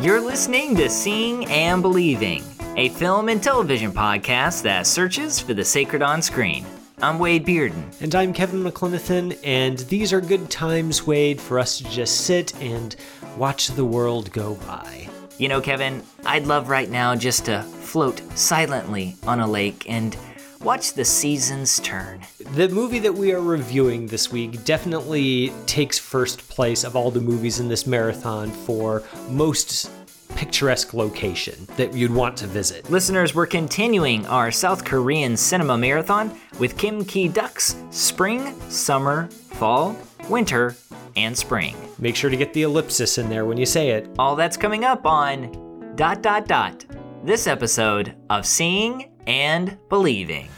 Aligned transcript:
You're 0.00 0.22
listening 0.22 0.76
to 0.76 0.88
Seeing 0.88 1.44
and 1.50 1.82
Believing, 1.82 2.42
a 2.74 2.88
film 2.88 3.28
and 3.28 3.42
television 3.42 3.92
podcast 3.92 4.62
that 4.62 4.86
searches 4.86 5.38
for 5.38 5.52
the 5.52 5.62
sacred 5.62 6.00
on 6.00 6.22
screen. 6.22 6.64
I'm 7.02 7.18
Wade 7.18 7.44
Bearden. 7.44 7.84
And 8.00 8.14
I'm 8.14 8.32
Kevin 8.32 8.64
McLenithan, 8.64 9.38
and 9.44 9.78
these 9.78 10.14
are 10.14 10.22
good 10.22 10.50
times, 10.50 11.06
Wade, 11.06 11.38
for 11.38 11.58
us 11.58 11.76
to 11.76 11.84
just 11.84 12.22
sit 12.22 12.54
and 12.62 12.96
watch 13.36 13.68
the 13.68 13.84
world 13.84 14.32
go 14.32 14.54
by. 14.66 15.06
You 15.36 15.48
know, 15.48 15.60
Kevin, 15.60 16.02
I'd 16.24 16.46
love 16.46 16.70
right 16.70 16.88
now 16.88 17.14
just 17.14 17.44
to 17.44 17.60
float 17.60 18.22
silently 18.34 19.16
on 19.26 19.40
a 19.40 19.46
lake 19.46 19.84
and 19.86 20.16
watch 20.62 20.92
the 20.92 21.04
seasons 21.04 21.80
turn. 21.80 22.20
The 22.54 22.68
movie 22.68 22.98
that 23.00 23.14
we 23.14 23.32
are 23.32 23.40
reviewing 23.40 24.06
this 24.06 24.30
week 24.30 24.64
definitely 24.64 25.52
takes 25.66 25.98
first 25.98 26.48
place 26.48 26.84
of 26.84 26.94
all 26.94 27.10
the 27.10 27.20
movies 27.20 27.60
in 27.60 27.68
this 27.68 27.86
marathon 27.86 28.50
for 28.50 29.02
most 29.28 29.90
picturesque 30.36 30.94
location 30.94 31.66
that 31.76 31.94
you'd 31.94 32.14
want 32.14 32.36
to 32.36 32.46
visit. 32.46 32.88
Listeners, 32.90 33.34
we're 33.34 33.46
continuing 33.46 34.26
our 34.26 34.50
South 34.50 34.84
Korean 34.84 35.36
cinema 35.36 35.76
marathon 35.76 36.38
with 36.58 36.76
Kim 36.76 37.04
Ki 37.04 37.28
Duk's 37.28 37.76
Spring, 37.90 38.54
Summer, 38.70 39.28
Fall, 39.52 39.96
Winter, 40.28 40.76
and 41.16 41.36
Spring. 41.36 41.74
Make 41.98 42.16
sure 42.16 42.30
to 42.30 42.36
get 42.36 42.52
the 42.52 42.62
ellipsis 42.62 43.18
in 43.18 43.28
there 43.28 43.44
when 43.44 43.56
you 43.58 43.66
say 43.66 43.90
it. 43.90 44.08
All 44.18 44.36
that's 44.36 44.56
coming 44.56 44.84
up 44.84 45.06
on 45.06 45.94
dot 45.96 46.22
dot 46.22 46.46
dot 46.46 46.84
this 47.24 47.46
episode 47.46 48.14
of 48.30 48.46
Seeing 48.46 49.09
and 49.28 49.76
Believing. 49.88 50.50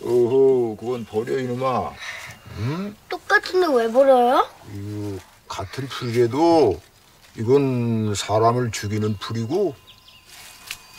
오호, 0.00 0.76
그건 0.78 1.04
버려 1.04 1.38
이놈아. 1.38 1.92
똑같은데 3.08 3.66
왜 3.74 3.90
버려요? 3.92 4.48
이 4.74 5.18
같은 5.48 5.86
풀개도 5.86 6.80
이건 7.36 8.14
사람을 8.14 8.70
죽이는 8.70 9.16
풀이고 9.18 9.74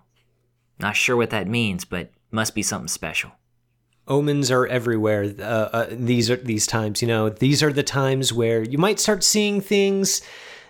Not 0.78 0.96
sure 0.96 1.16
what 1.16 1.30
that 1.30 1.48
means, 1.48 1.84
but 1.84 2.10
must 2.30 2.54
be 2.54 2.62
something 2.62 2.88
special. 2.88 3.32
Omens 4.08 4.50
are 4.50 4.66
everywhere. 4.66 5.34
Uh, 5.38 5.42
uh, 5.42 5.86
these 5.90 6.30
are 6.30 6.36
these 6.36 6.66
times. 6.66 7.02
You 7.02 7.08
know, 7.08 7.28
these 7.28 7.62
are 7.62 7.72
the 7.72 7.82
times 7.82 8.32
where 8.32 8.62
you 8.62 8.78
might 8.78 9.00
start 9.00 9.24
seeing 9.24 9.60
things, 9.60 10.22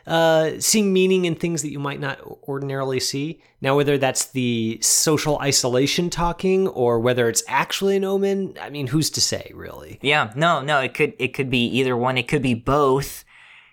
uh, 0.07 0.53
seeing 0.61 0.93
meaning 0.93 1.25
in 1.25 1.35
things 1.35 1.63
that 1.63 1.71
you 1.71 1.79
might 1.79 2.01
not 2.01 2.21
ordinarily 2.47 3.01
see. 3.01 3.43
Now, 3.61 3.77
whether 3.77 3.99
that's 3.99 4.27
the 4.27 4.79
social 4.81 5.39
isolation 5.41 6.11
talking 6.11 6.69
or 6.69 7.01
whether 7.01 7.29
it's 7.29 7.43
actually 7.49 7.97
an 7.97 8.05
omen, 8.05 8.55
I 8.61 8.71
mean, 8.71 8.89
who's 8.89 9.11
to 9.11 9.21
say, 9.21 9.51
really? 9.55 9.99
Yeah, 10.03 10.33
no, 10.37 10.61
no, 10.61 10.81
it 10.81 10.95
could 10.95 11.15
it 11.19 11.35
could 11.35 11.51
be 11.51 11.67
either 11.67 11.97
one. 11.97 12.19
It 12.19 12.29
could 12.29 12.43
be 12.43 12.55
both. 12.55 13.25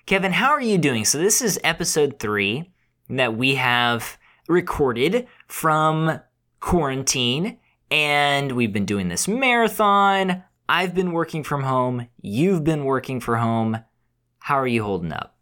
Kevin, 0.06 0.34
how 0.34 0.50
are 0.50 0.62
you 0.62 0.78
doing? 0.78 1.06
So 1.06 1.18
this 1.18 1.42
is 1.42 1.60
episode 1.64 2.20
three 2.20 2.74
that 3.10 3.38
we 3.38 3.56
have 3.56 4.18
recorded 4.48 5.28
from 5.48 6.20
quarantine, 6.60 7.60
and 7.92 8.54
we've 8.54 8.74
been 8.74 8.86
doing 8.86 9.08
this 9.08 9.28
marathon. 9.28 10.44
I've 10.68 10.96
been 10.96 11.12
working 11.12 11.44
from 11.44 11.64
home. 11.64 12.08
You've 12.22 12.64
been 12.64 12.86
working 12.86 13.20
from 13.20 13.40
home. 13.40 13.78
How 14.40 14.56
are 14.56 14.68
you 14.68 14.84
holding 14.84 15.14
up? 15.14 15.33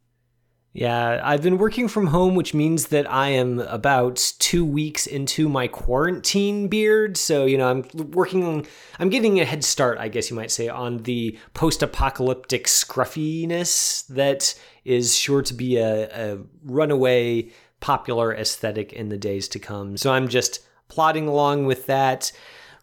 Yeah, 0.74 1.20
I've 1.22 1.42
been 1.42 1.58
working 1.58 1.90
from 1.90 2.08
home, 2.08 2.36
which 2.36 2.54
means 2.54 2.88
that 2.88 3.12
I 3.12 3.28
am 3.30 3.60
about 3.60 4.16
two 4.40 4.64
weeks 4.64 5.06
into 5.06 5.50
my 5.50 5.68
quarantine 5.68 6.70
beard. 6.70 7.18
So, 7.18 7.44
you 7.46 7.58
know, 7.58 7.70
I'm 7.70 7.84
working 8.12 8.46
on, 8.46 8.66
I'm 8.98 9.10
getting 9.10 9.42
a 9.42 9.46
head 9.46 9.66
start, 9.66 9.98
I 9.98 10.08
guess 10.08 10.30
you 10.30 10.36
might 10.38 10.50
say, 10.50 10.70
on 10.70 11.00
the 11.00 11.38
post 11.54 11.84
apocalyptic 11.84 12.70
scruffiness 12.70 14.04
that 14.04 14.58
is 14.86 15.14
sure 15.14 15.42
to 15.42 15.54
be 15.54 15.76
a, 15.76 16.10
a 16.10 16.38
runaway 16.64 17.50
popular 17.82 18.34
aesthetic 18.34 18.94
in 18.94 19.10
the 19.10 19.18
days 19.18 19.50
to 19.50 19.60
come. 19.60 19.98
So 19.98 20.14
I'm 20.14 20.30
just 20.30 20.62
plodding 20.88 21.28
along 21.28 21.66
with 21.66 21.86
that. 21.88 22.32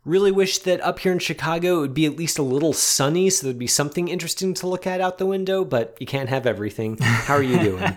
Really 0.04 0.32
wish 0.32 0.58
that 0.58 0.80
up 0.80 1.00
here 1.00 1.12
in 1.12 1.18
Chicago 1.18 1.78
it 1.78 1.80
would 1.80 1.94
be 1.94 2.06
at 2.06 2.16
least 2.16 2.38
a 2.38 2.42
little 2.42 2.72
sunny 2.72 3.28
so 3.30 3.46
there'd 3.46 3.58
be 3.58 3.66
something 3.66 4.08
interesting 4.08 4.54
to 4.54 4.66
look 4.66 4.86
at 4.86 5.00
out 5.00 5.18
the 5.18 5.26
window, 5.26 5.64
but 5.64 5.96
you 6.00 6.06
can't 6.06 6.28
have 6.28 6.46
everything. 6.46 6.96
How 6.98 7.34
are 7.34 7.42
you 7.42 7.58
doing? 7.60 7.96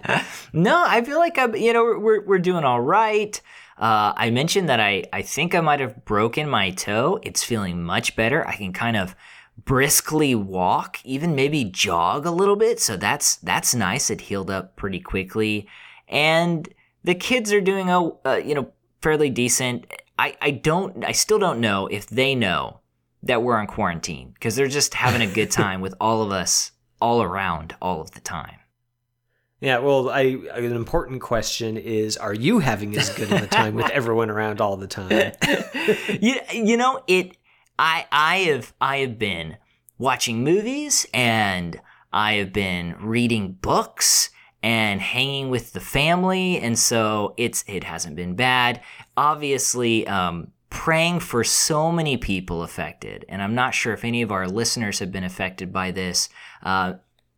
no, 0.53 0.83
I 0.85 1.01
feel 1.03 1.19
like 1.19 1.37
I'm, 1.37 1.55
you 1.55 1.73
know, 1.73 1.97
we're, 1.99 2.21
we're 2.25 2.39
doing 2.39 2.63
all 2.63 2.81
right. 2.81 3.39
Uh, 3.77 4.13
I 4.15 4.29
mentioned 4.29 4.69
that 4.69 4.79
I, 4.79 5.05
I 5.11 5.21
think 5.21 5.55
I 5.55 5.61
might 5.61 5.79
have 5.79 6.05
broken 6.05 6.47
my 6.49 6.71
toe. 6.71 7.19
It's 7.23 7.43
feeling 7.43 7.83
much 7.83 8.15
better. 8.15 8.47
I 8.47 8.55
can 8.55 8.73
kind 8.73 8.95
of 8.95 9.15
briskly 9.57 10.35
walk, 10.35 10.99
even 11.03 11.35
maybe 11.35 11.63
jog 11.63 12.25
a 12.25 12.31
little 12.31 12.55
bit. 12.55 12.79
So 12.79 12.97
that's 12.97 13.37
that's 13.37 13.73
nice. 13.73 14.09
It 14.09 14.21
healed 14.21 14.51
up 14.51 14.75
pretty 14.75 14.99
quickly, 14.99 15.67
and 16.07 16.67
the 17.03 17.15
kids 17.15 17.51
are 17.51 17.61
doing 17.61 17.89
a 17.89 18.09
uh, 18.25 18.41
you 18.43 18.55
know 18.55 18.71
fairly 19.01 19.29
decent. 19.29 19.91
I, 20.17 20.35
I 20.41 20.51
don't 20.51 21.03
I 21.03 21.11
still 21.11 21.39
don't 21.39 21.59
know 21.59 21.87
if 21.87 22.07
they 22.07 22.35
know 22.35 22.79
that 23.23 23.43
we're 23.43 23.57
on 23.57 23.67
quarantine 23.67 24.31
because 24.33 24.55
they're 24.55 24.67
just 24.67 24.93
having 24.93 25.21
a 25.21 25.33
good 25.33 25.51
time 25.63 25.81
with 25.81 25.95
all 25.99 26.21
of 26.21 26.31
us 26.31 26.71
all 26.99 27.21
around 27.23 27.75
all 27.81 28.01
of 28.01 28.11
the 28.11 28.19
time. 28.19 28.57
Yeah, 29.59 29.77
well, 29.77 30.09
I 30.09 30.21
an 30.55 30.75
important 30.75 31.21
question 31.21 31.77
is: 31.77 32.17
Are 32.17 32.33
you 32.33 32.59
having 32.59 32.97
as 32.97 33.11
good 33.11 33.31
of 33.31 33.43
a 33.43 33.47
time 33.47 33.75
with 33.75 33.91
everyone 33.91 34.31
around 34.31 34.59
all 34.59 34.75
the 34.75 34.87
time? 34.87 35.33
you, 36.19 36.39
you 36.51 36.77
know 36.77 37.03
it. 37.07 37.37
I 37.77 38.07
I 38.11 38.37
have 38.37 38.73
I 38.81 38.97
have 38.97 39.19
been 39.19 39.57
watching 39.99 40.43
movies 40.43 41.05
and 41.13 41.79
I 42.11 42.33
have 42.33 42.51
been 42.51 42.95
reading 42.99 43.53
books 43.53 44.31
and 44.63 45.01
hanging 45.01 45.49
with 45.49 45.73
the 45.73 45.79
family, 45.79 46.59
and 46.59 46.77
so 46.77 47.33
it's 47.37 47.63
it 47.67 47.83
hasn't 47.83 48.15
been 48.15 48.35
bad. 48.35 48.81
Obviously, 49.17 50.07
um, 50.07 50.51
praying 50.69 51.19
for 51.19 51.43
so 51.43 51.91
many 51.91 52.17
people 52.17 52.63
affected, 52.63 53.25
and 53.27 53.41
I'm 53.41 53.55
not 53.55 53.73
sure 53.73 53.93
if 53.93 54.03
any 54.03 54.21
of 54.21 54.31
our 54.31 54.47
listeners 54.47 54.99
have 54.99 55.11
been 55.11 55.23
affected 55.23 55.73
by 55.73 55.91
this 55.91 56.29
uh, 56.63 56.93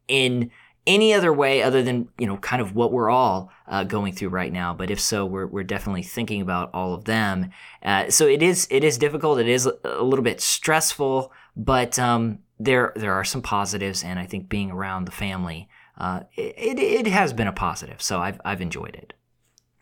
in 0.07 0.51
any 0.85 1.13
other 1.13 1.31
way 1.31 1.63
other 1.63 1.81
than 1.81 2.09
you 2.17 2.27
know 2.27 2.37
kind 2.37 2.61
of 2.61 2.75
what 2.75 2.91
we're 2.91 3.09
all 3.09 3.51
uh, 3.67 3.83
going 3.83 4.13
through 4.13 4.29
right 4.29 4.51
now. 4.51 4.73
But 4.73 4.91
if 4.91 4.99
so 4.99 5.25
we're, 5.25 5.47
we're 5.47 5.63
definitely 5.63 6.03
thinking 6.03 6.41
about 6.41 6.71
all 6.73 6.93
of 6.93 7.05
them. 7.05 7.51
Uh, 7.81 8.09
so 8.09 8.27
it 8.27 8.43
is 8.43 8.67
it 8.69 8.83
is 8.83 8.97
difficult. 8.97 9.39
It 9.39 9.47
is 9.47 9.65
a 9.65 10.03
little 10.03 10.23
bit 10.23 10.41
stressful 10.41 11.31
but 11.55 11.99
um, 11.99 12.39
there 12.59 12.93
there 12.95 13.13
are 13.13 13.23
some 13.23 13.41
positives 13.41 14.03
and 14.03 14.19
i 14.19 14.25
think 14.25 14.49
being 14.49 14.71
around 14.71 15.05
the 15.05 15.11
family 15.11 15.67
uh, 15.97 16.21
it, 16.35 16.79
it 16.79 17.07
has 17.07 17.33
been 17.33 17.47
a 17.47 17.53
positive 17.53 18.01
so 18.01 18.19
I've, 18.19 18.39
I've 18.43 18.61
enjoyed 18.61 18.95
it 18.95 19.13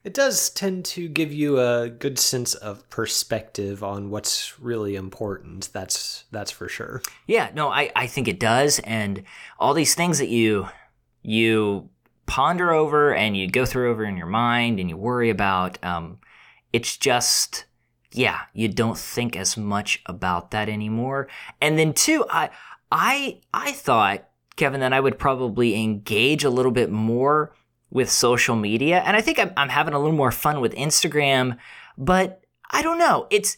it 0.03 0.15
does 0.15 0.49
tend 0.49 0.85
to 0.85 1.07
give 1.07 1.31
you 1.31 1.59
a 1.59 1.87
good 1.87 2.17
sense 2.17 2.55
of 2.55 2.89
perspective 2.89 3.83
on 3.83 4.09
what's 4.09 4.59
really 4.59 4.95
important. 4.95 5.69
That's 5.73 6.23
that's 6.31 6.49
for 6.49 6.67
sure. 6.67 7.03
Yeah, 7.27 7.51
no, 7.53 7.69
I, 7.69 7.91
I 7.95 8.07
think 8.07 8.27
it 8.27 8.39
does. 8.39 8.79
And 8.79 9.21
all 9.59 9.75
these 9.75 9.93
things 9.93 10.17
that 10.17 10.29
you 10.29 10.69
you 11.21 11.89
ponder 12.25 12.71
over 12.71 13.13
and 13.13 13.35
you 13.35 13.45
go 13.45 13.65
through 13.65 13.91
over 13.91 14.05
in 14.05 14.15
your 14.15 14.25
mind 14.25 14.79
and 14.79 14.89
you 14.89 14.95
worry 14.95 15.29
about. 15.29 15.77
Um, 15.83 16.19
it's 16.71 16.95
just, 16.95 17.65
yeah, 18.13 18.43
you 18.53 18.69
don't 18.69 18.97
think 18.97 19.35
as 19.35 19.57
much 19.57 20.01
about 20.05 20.51
that 20.51 20.69
anymore. 20.69 21.27
And 21.59 21.77
then 21.77 21.93
two, 21.93 22.25
I, 22.29 22.49
I, 22.89 23.41
I 23.53 23.73
thought, 23.73 24.29
Kevin, 24.55 24.79
then 24.79 24.93
I 24.93 24.99
would 24.99 25.17
probably 25.17 25.81
engage 25.81 26.43
a 26.43 26.49
little 26.49 26.71
bit 26.71 26.91
more 26.91 27.53
with 27.89 28.09
social 28.09 28.55
media. 28.55 28.99
And 28.99 29.17
I 29.17 29.21
think 29.21 29.39
I'm, 29.39 29.51
I'm 29.57 29.69
having 29.69 29.93
a 29.93 29.99
little 29.99 30.15
more 30.15 30.31
fun 30.31 30.61
with 30.61 30.73
Instagram, 30.75 31.57
but 31.97 32.43
I 32.69 32.81
don't 32.81 32.99
know. 32.99 33.27
It's, 33.29 33.57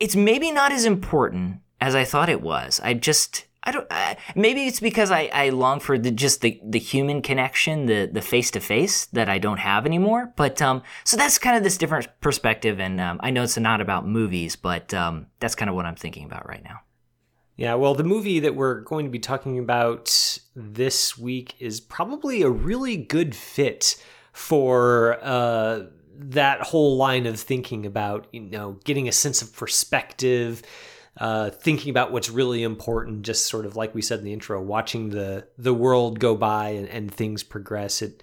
it's 0.00 0.16
maybe 0.16 0.50
not 0.50 0.72
as 0.72 0.84
important 0.84 1.60
as 1.80 1.94
I 1.94 2.04
thought 2.04 2.28
it 2.28 2.42
was. 2.42 2.80
I 2.82 2.94
just, 2.94 3.46
I 3.66 3.72
don't. 3.72 3.86
Uh, 3.90 4.14
maybe 4.36 4.66
it's 4.66 4.80
because 4.80 5.10
I, 5.10 5.30
I 5.32 5.48
long 5.48 5.80
for 5.80 5.98
the 5.98 6.10
just 6.10 6.42
the, 6.42 6.60
the 6.62 6.78
human 6.78 7.22
connection, 7.22 7.86
the 7.86 8.08
the 8.12 8.20
face 8.20 8.50
to 8.52 8.60
face 8.60 9.06
that 9.06 9.30
I 9.30 9.38
don't 9.38 9.56
have 9.56 9.86
anymore. 9.86 10.34
But 10.36 10.60
um, 10.60 10.82
so 11.04 11.16
that's 11.16 11.38
kind 11.38 11.56
of 11.56 11.62
this 11.62 11.78
different 11.78 12.08
perspective, 12.20 12.78
and 12.78 13.00
um, 13.00 13.20
I 13.22 13.30
know 13.30 13.42
it's 13.42 13.56
not 13.56 13.80
about 13.80 14.06
movies, 14.06 14.54
but 14.54 14.92
um, 14.92 15.28
that's 15.40 15.54
kind 15.54 15.70
of 15.70 15.74
what 15.74 15.86
I'm 15.86 15.96
thinking 15.96 16.26
about 16.26 16.46
right 16.46 16.62
now. 16.62 16.80
Yeah, 17.56 17.74
well, 17.74 17.94
the 17.94 18.04
movie 18.04 18.40
that 18.40 18.56
we're 18.56 18.80
going 18.80 19.04
to 19.04 19.10
be 19.10 19.20
talking 19.20 19.58
about 19.58 20.38
this 20.56 21.16
week 21.16 21.54
is 21.60 21.80
probably 21.80 22.42
a 22.42 22.50
really 22.50 22.96
good 22.96 23.34
fit 23.34 23.96
for 24.32 25.18
uh, 25.22 25.84
that 26.16 26.62
whole 26.62 26.96
line 26.96 27.26
of 27.26 27.38
thinking 27.38 27.86
about 27.86 28.26
you 28.32 28.40
know 28.40 28.78
getting 28.84 29.08
a 29.08 29.12
sense 29.12 29.42
of 29.42 29.54
perspective 29.54 30.62
uh, 31.18 31.50
thinking 31.50 31.90
about 31.90 32.10
what's 32.12 32.28
really 32.30 32.62
important. 32.62 33.22
Just 33.22 33.46
sort 33.46 33.66
of 33.66 33.76
like 33.76 33.94
we 33.94 34.02
said 34.02 34.18
in 34.18 34.24
the 34.24 34.32
intro, 34.32 34.60
watching 34.60 35.10
the 35.10 35.46
the 35.58 35.74
world 35.74 36.18
go 36.18 36.36
by 36.36 36.70
and, 36.70 36.88
and 36.88 37.12
things 37.12 37.42
progress. 37.42 38.02
It. 38.02 38.22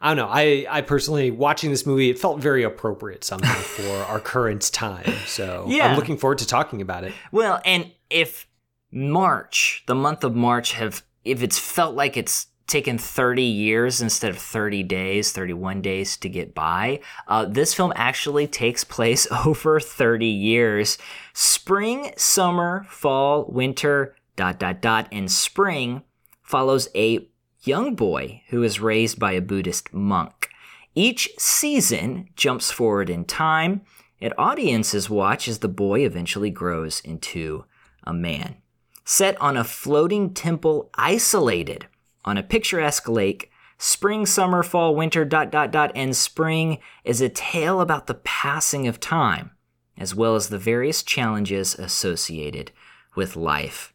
I 0.00 0.08
don't 0.08 0.16
know. 0.16 0.32
I, 0.32 0.66
I 0.68 0.80
personally 0.80 1.30
watching 1.30 1.70
this 1.70 1.86
movie, 1.86 2.10
it 2.10 2.18
felt 2.18 2.40
very 2.40 2.64
appropriate 2.64 3.22
somehow 3.22 3.54
for 3.54 3.88
our 4.06 4.18
current 4.18 4.72
time. 4.72 5.08
So 5.26 5.66
Yeah. 5.68 5.86
I'm 5.86 5.96
looking 5.96 6.16
forward 6.16 6.38
to 6.38 6.46
talking 6.46 6.82
about 6.82 7.04
it. 7.04 7.12
Well, 7.30 7.60
and 7.64 7.88
if 8.10 8.48
March, 8.92 9.82
the 9.86 9.94
month 9.94 10.22
of 10.22 10.36
March, 10.36 10.74
have 10.74 11.02
if 11.24 11.42
it's 11.42 11.58
felt 11.58 11.94
like 11.94 12.16
it's 12.16 12.48
taken 12.66 12.98
30 12.98 13.42
years 13.42 14.00
instead 14.00 14.30
of 14.30 14.38
30 14.38 14.82
days, 14.82 15.32
31 15.32 15.82
days 15.82 16.16
to 16.16 16.28
get 16.28 16.54
by, 16.54 17.00
uh, 17.28 17.44
this 17.44 17.74
film 17.74 17.92
actually 17.96 18.46
takes 18.46 18.84
place 18.84 19.26
over 19.46 19.80
30 19.80 20.26
years. 20.26 20.98
Spring, 21.32 22.12
summer, 22.16 22.84
fall, 22.88 23.46
winter, 23.48 24.14
dot, 24.36 24.58
dot, 24.58 24.80
dot, 24.80 25.08
and 25.12 25.30
spring 25.30 26.02
follows 26.42 26.88
a 26.94 27.28
young 27.62 27.94
boy 27.94 28.42
who 28.48 28.62
is 28.62 28.80
raised 28.80 29.18
by 29.18 29.32
a 29.32 29.40
Buddhist 29.40 29.92
monk. 29.92 30.48
Each 30.94 31.30
season 31.38 32.28
jumps 32.36 32.70
forward 32.70 33.08
in 33.08 33.24
time, 33.24 33.82
and 34.20 34.34
audiences 34.36 35.08
watch 35.08 35.48
as 35.48 35.60
the 35.60 35.68
boy 35.68 36.00
eventually 36.00 36.50
grows 36.50 37.00
into 37.00 37.64
a 38.04 38.12
man. 38.12 38.61
Set 39.04 39.40
on 39.40 39.56
a 39.56 39.64
floating 39.64 40.32
temple 40.32 40.90
isolated 40.94 41.86
on 42.24 42.38
a 42.38 42.42
picturesque 42.42 43.08
lake, 43.08 43.50
spring, 43.78 44.24
summer, 44.26 44.62
fall, 44.62 44.94
winter, 44.94 45.24
dot, 45.24 45.50
dot, 45.50 45.72
dot, 45.72 45.90
and 45.94 46.14
spring 46.14 46.78
is 47.04 47.20
a 47.20 47.28
tale 47.28 47.80
about 47.80 48.06
the 48.06 48.14
passing 48.14 48.86
of 48.86 49.00
time, 49.00 49.50
as 49.98 50.14
well 50.14 50.36
as 50.36 50.48
the 50.48 50.58
various 50.58 51.02
challenges 51.02 51.74
associated 51.74 52.70
with 53.16 53.34
life. 53.34 53.92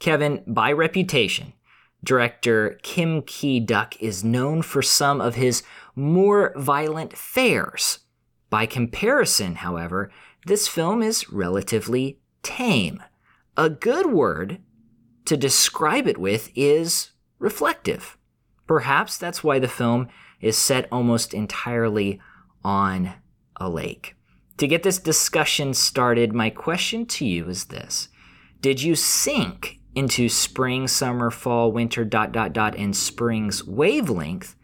Kevin, 0.00 0.42
by 0.46 0.72
reputation, 0.72 1.52
director 2.02 2.78
Kim 2.82 3.22
Ki 3.22 3.60
Duk 3.60 4.00
is 4.02 4.24
known 4.24 4.62
for 4.62 4.82
some 4.82 5.20
of 5.20 5.36
his 5.36 5.62
more 5.94 6.52
violent 6.56 7.16
fares. 7.16 8.00
By 8.50 8.66
comparison, 8.66 9.56
however, 9.56 10.10
this 10.46 10.68
film 10.68 11.02
is 11.02 11.30
relatively 11.30 12.18
tame. 12.42 13.02
A 13.56 13.70
good 13.70 14.06
word 14.06 14.58
to 15.26 15.36
describe 15.36 16.08
it 16.08 16.18
with 16.18 16.50
is 16.56 17.10
reflective. 17.38 18.18
Perhaps 18.66 19.16
that's 19.16 19.44
why 19.44 19.60
the 19.60 19.68
film 19.68 20.08
is 20.40 20.58
set 20.58 20.88
almost 20.90 21.32
entirely 21.32 22.20
on 22.64 23.14
a 23.56 23.68
lake. 23.68 24.16
To 24.56 24.66
get 24.66 24.82
this 24.82 24.98
discussion 24.98 25.72
started, 25.74 26.32
my 26.32 26.50
question 26.50 27.06
to 27.06 27.24
you 27.24 27.48
is 27.48 27.66
this 27.66 28.08
Did 28.60 28.82
you 28.82 28.96
sink 28.96 29.78
into 29.94 30.28
spring, 30.28 30.88
summer, 30.88 31.30
fall, 31.30 31.70
winter, 31.70 32.04
dot, 32.04 32.32
dot, 32.32 32.52
dot, 32.52 32.74
and 32.76 32.96
spring's 32.96 33.64
wavelength? 33.64 34.56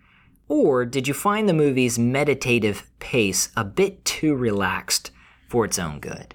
Or 0.49 0.85
did 0.85 1.07
you 1.07 1.15
find 1.15 1.49
the 1.49 1.55
movie's 1.55 1.97
meditative 1.97 2.91
pace 2.99 3.51
a 3.57 3.65
bit 3.65 4.05
too 4.05 4.35
relaxed 4.35 5.13
for 5.49 5.65
its 5.65 5.79
own 5.79 6.01
good? 6.01 6.35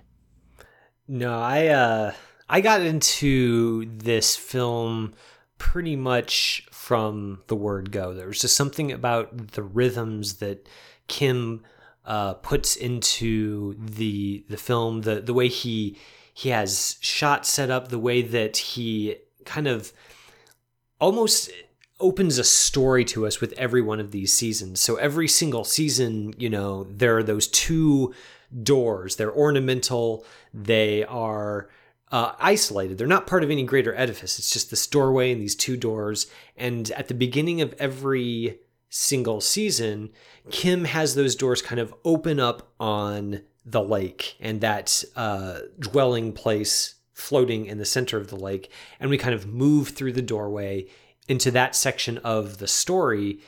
No, 1.06 1.38
I 1.40 1.68
uh 1.68 2.14
I 2.50 2.62
got 2.62 2.82
into 2.82 3.86
this 3.86 4.36
film 4.36 5.14
pretty 5.58 5.96
much 5.96 6.68
from 6.72 7.42
the 7.48 7.56
word 7.56 7.92
go. 7.92 8.14
There 8.14 8.28
was 8.28 8.42
just 8.42 8.56
something 8.56 8.92
about 8.92 9.54
the 9.54 9.64
rhythms 9.64 10.36
that 10.36 10.68
Kim 11.08 11.64
uh, 12.06 12.36
puts 12.36 12.76
into 12.76 13.76
the 13.80 14.46
the 14.50 14.58
film, 14.58 15.02
the 15.02 15.22
the 15.22 15.34
way 15.34 15.48
he 15.48 15.98
he 16.34 16.50
has 16.50 16.98
shot 17.00 17.46
set 17.46 17.70
up, 17.70 17.88
the 17.88 18.00
way 18.00 18.22
that 18.22 18.58
he 18.58 19.16
kind 19.46 19.68
of 19.68 19.92
almost 21.00 21.52
opens 22.00 22.38
a 22.38 22.44
story 22.44 23.06
to 23.06 23.26
us 23.26 23.40
with 23.40 23.54
every 23.54 23.82
one 23.82 24.00
of 24.00 24.12
these 24.12 24.34
seasons. 24.34 24.82
So 24.82 24.98
every 24.98 25.28
single 25.28 25.64
season, 25.64 26.34
you 26.38 26.50
know, 26.50 26.84
there 26.84 27.18
are 27.18 27.24
those 27.24 27.48
two 27.48 28.14
doors. 28.64 29.16
They're 29.16 29.34
ornamental. 29.34 30.26
They 30.54 31.06
are 31.06 31.70
uh, 32.12 32.34
isolated. 32.40 32.98
They're 32.98 33.08
not 33.08 33.28
part 33.28 33.44
of 33.44 33.52
any 33.52 33.64
greater 33.64 33.96
edifice. 33.96 34.38
It's 34.38 34.52
just 34.52 34.70
this 34.70 34.88
doorway 34.88 35.32
and 35.32 35.42
these 35.42 35.56
two 35.56 35.78
doors. 35.78 36.28
And 36.56 36.92
at 36.92 37.08
the 37.08 37.14
beginning 37.14 37.62
of 37.62 37.74
every 37.80 38.60
single 38.90 39.42
season, 39.42 40.12
Kim 40.52 40.86
has 40.86 41.16
those 41.16 41.36
doors 41.36 41.62
kind 41.62 41.80
of 41.82 41.94
open 42.06 42.40
up 42.40 42.72
on 42.80 43.42
the 43.66 43.82
lake 43.82 44.36
and 44.40 44.62
that 44.62 45.04
uh, 45.16 45.60
dwelling 45.80 46.32
place 46.32 46.96
floating 47.14 47.66
in 47.66 47.78
the 47.78 47.86
center 47.86 48.18
of 48.18 48.28
the 48.28 48.36
lake. 48.36 48.72
And 49.00 49.10
we 49.10 49.18
kind 49.18 49.34
of 49.34 49.48
move 49.48 49.90
through 49.90 50.14
the 50.14 50.22
doorway 50.22 50.88
into 51.28 51.50
that 51.52 51.76
section 51.76 52.20
of 52.20 52.60
the 52.60 52.68
story. 52.68 53.40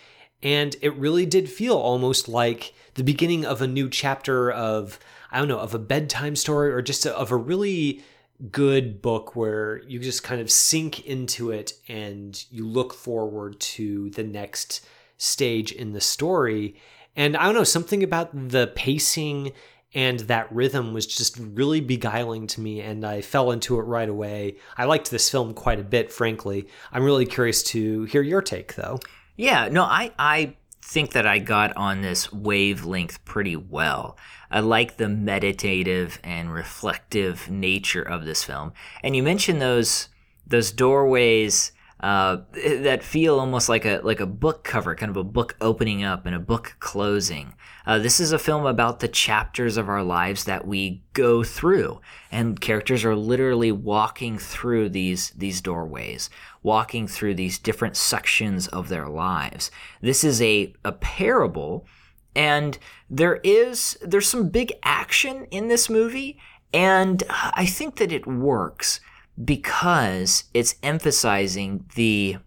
And 0.42 0.76
it 0.82 0.96
really 0.96 1.26
did 1.26 1.50
feel 1.50 1.78
almost 1.78 2.28
like 2.28 2.74
the 2.96 3.04
beginning 3.04 3.46
of 3.46 3.62
a 3.62 3.68
new 3.68 3.90
chapter 3.90 4.52
of, 4.52 5.00
I 5.32 5.40
don't 5.40 5.48
know, 5.48 5.60
of 5.60 5.76
a 5.76 5.80
bedtime 5.80 6.36
story 6.36 6.72
or 6.72 6.82
just 6.82 7.06
of 7.06 7.32
a 7.32 7.36
really 7.36 8.04
good 8.52 9.02
book 9.02 9.36
where 9.36 9.82
you 9.84 10.00
just 10.00 10.24
kind 10.24 10.42
of 10.42 10.52
sink 10.52 11.06
into 11.06 11.52
it 11.52 11.74
and 11.88 12.46
you 12.52 12.68
look 12.68 12.94
forward 12.94 13.60
to 13.60 14.10
the 14.12 14.24
next 14.24 14.86
stage 15.18 15.72
in 15.72 15.94
the 15.94 16.02
story. 16.02 16.76
And 17.16 17.36
I 17.36 17.46
don't 17.46 17.56
know, 17.56 17.64
something 17.64 18.04
about 18.04 18.30
the 18.50 18.72
pacing 18.76 19.54
and 19.94 20.20
that 20.22 20.52
rhythm 20.54 20.94
was 20.94 21.08
just 21.08 21.40
really 21.40 21.82
beguiling 21.82 22.46
to 22.48 22.62
me 22.62 22.82
and 22.82 23.06
I 23.06 23.22
fell 23.22 23.52
into 23.52 23.80
it 23.80 23.84
right 23.84 24.10
away. 24.10 24.58
I 24.78 24.86
liked 24.86 25.10
this 25.10 25.30
film 25.30 25.54
quite 25.54 25.80
a 25.80 25.84
bit, 25.84 26.12
frankly. 26.12 26.68
I'm 26.92 27.04
really 27.04 27.26
curious 27.26 27.64
to 27.64 28.04
hear 28.04 28.22
your 28.22 28.42
take 28.42 28.76
though. 28.76 29.00
Yeah, 29.36 29.70
no, 29.72 29.84
I 29.84 30.12
I 30.20 30.56
think 30.82 31.12
that 31.12 31.26
I 31.26 31.40
got 31.40 31.76
on 31.76 32.02
this 32.02 32.32
wavelength 32.32 33.24
pretty 33.26 33.56
well. 33.56 34.18
I 34.50 34.62
like 34.62 34.98
the 34.98 35.10
meditative 35.10 36.20
and 36.24 36.54
reflective 36.54 37.50
nature 37.50 38.02
of 38.04 38.26
this 38.26 38.44
film. 38.44 38.74
And 39.04 39.16
you 39.16 39.24
mentioned 39.24 39.62
those 39.62 40.10
those 40.46 40.72
doorways 40.72 41.74
uh, 42.00 42.38
that 42.54 43.02
feel 43.02 43.40
almost 43.40 43.70
like 43.70 43.84
a 43.84 44.00
like 44.04 44.20
a 44.20 44.28
book 44.28 44.64
cover, 44.64 44.94
kind 44.94 45.10
of 45.10 45.18
a 45.18 45.24
book 45.24 45.56
opening 45.60 46.04
up 46.04 46.26
and 46.26 46.36
a 46.36 46.40
book 46.40 46.76
closing. 46.80 47.56
Uh, 47.88 47.98
this 47.98 48.20
is 48.20 48.32
a 48.32 48.38
film 48.40 48.66
about 48.66 49.00
the 49.00 49.08
chapters 49.08 49.78
of 49.78 49.90
our 49.90 50.04
lives 50.04 50.44
that 50.44 50.68
we 50.68 51.02
go 51.14 51.44
through, 51.44 52.00
and 52.32 52.62
characters 52.62 53.04
are 53.04 53.16
literally 53.16 53.72
walking 53.72 54.38
through 54.38 54.90
these 54.90 55.32
these 55.32 55.60
doorways, 55.60 56.30
walking 56.62 57.08
through 57.08 57.34
these 57.34 57.58
different 57.58 57.98
sections 57.98 58.68
of 58.68 58.90
their 58.90 59.08
lives. 59.08 59.72
This 60.00 60.24
is 60.24 60.40
a 60.40 60.74
a 60.86 60.92
parable, 60.92 61.88
and 62.36 62.78
there 63.10 63.36
is 63.44 63.98
there's 64.02 64.28
some 64.28 64.50
big 64.50 64.74
action 64.84 65.46
in 65.52 65.68
this 65.68 65.90
movie, 65.90 66.40
and 66.74 67.24
I 67.30 67.66
think 67.66 67.98
that 67.98 68.12
it 68.12 68.28
works 68.28 69.00
because 69.44 70.46
it's 70.54 70.76
emphasizing 70.84 71.86
the 71.96 72.38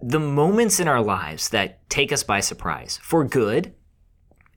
the 0.00 0.20
moments 0.20 0.80
in 0.80 0.88
our 0.88 1.00
lives 1.00 1.50
that 1.50 1.88
take 1.88 2.12
us 2.12 2.22
by 2.22 2.40
surprise 2.40 2.98
for 3.02 3.24
good 3.24 3.72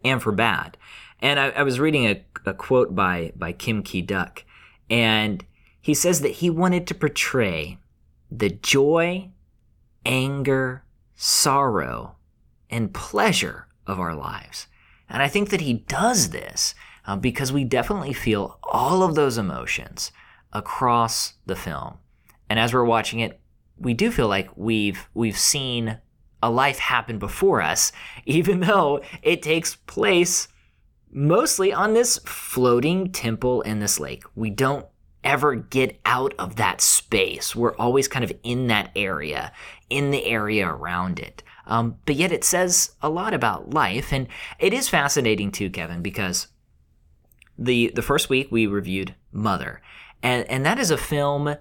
and 0.03 0.21
for 0.21 0.31
bad. 0.31 0.77
And 1.19 1.39
I, 1.39 1.49
I 1.49 1.63
was 1.63 1.79
reading 1.79 2.05
a, 2.05 2.25
a 2.45 2.53
quote 2.53 2.95
by 2.95 3.31
by 3.35 3.53
Kim 3.53 3.83
Ki 3.83 4.01
Duk, 4.01 4.43
and 4.89 5.43
he 5.81 5.93
says 5.93 6.21
that 6.21 6.29
he 6.29 6.49
wanted 6.49 6.87
to 6.87 6.95
portray 6.95 7.77
the 8.31 8.49
joy, 8.49 9.29
anger, 10.05 10.83
sorrow, 11.15 12.15
and 12.69 12.93
pleasure 12.93 13.64
of 13.87 13.99
our 13.99 14.15
lives. 14.15 14.67
And 15.09 15.21
I 15.21 15.27
think 15.27 15.49
that 15.49 15.61
he 15.61 15.73
does 15.73 16.29
this 16.29 16.75
uh, 17.05 17.15
because 17.15 17.51
we 17.51 17.63
definitely 17.63 18.13
feel 18.13 18.59
all 18.63 19.03
of 19.03 19.15
those 19.15 19.37
emotions 19.37 20.11
across 20.51 21.33
the 21.45 21.55
film. 21.55 21.97
And 22.49 22.59
as 22.59 22.73
we're 22.73 22.85
watching 22.85 23.19
it, 23.19 23.39
we 23.77 23.93
do 23.93 24.11
feel 24.11 24.27
like 24.27 24.49
we've 24.55 25.09
we've 25.13 25.37
seen 25.37 25.99
a 26.41 26.49
life 26.49 26.79
happen 26.79 27.19
before 27.19 27.61
us, 27.61 27.91
even 28.25 28.61
though 28.61 29.01
it 29.21 29.41
takes 29.41 29.75
place 29.75 30.47
mostly 31.11 31.71
on 31.71 31.93
this 31.93 32.19
floating 32.25 33.11
temple 33.11 33.61
in 33.61 33.79
this 33.79 33.99
lake. 33.99 34.23
We 34.35 34.49
don't 34.49 34.85
ever 35.23 35.55
get 35.55 35.99
out 36.05 36.33
of 36.37 36.57
that 36.57 36.81
space. 36.81 37.55
We're 37.55 37.75
always 37.77 38.07
kind 38.07 38.23
of 38.23 38.31
in 38.43 38.67
that 38.67 38.91
area, 38.95 39.51
in 39.89 40.11
the 40.11 40.23
area 40.25 40.67
around 40.67 41.19
it. 41.19 41.41
Um, 41.67 41.97
but 42.05 42.15
yet 42.15 42.31
it 42.31 42.43
says 42.43 42.95
a 43.01 43.09
lot 43.09 43.33
about 43.33 43.73
life, 43.73 44.13
and 44.13 44.27
it 44.59 44.73
is 44.73 44.89
fascinating 44.89 45.51
too, 45.51 45.69
Kevin, 45.69 46.01
because 46.01 46.47
the 47.57 47.91
the 47.95 48.01
first 48.01 48.29
week 48.29 48.51
we 48.51 48.67
reviewed 48.67 49.15
Mother, 49.31 49.81
and 50.21 50.49
and 50.49 50.65
that 50.65 50.79
is 50.79 50.91
a 50.91 50.97
film 50.97 51.55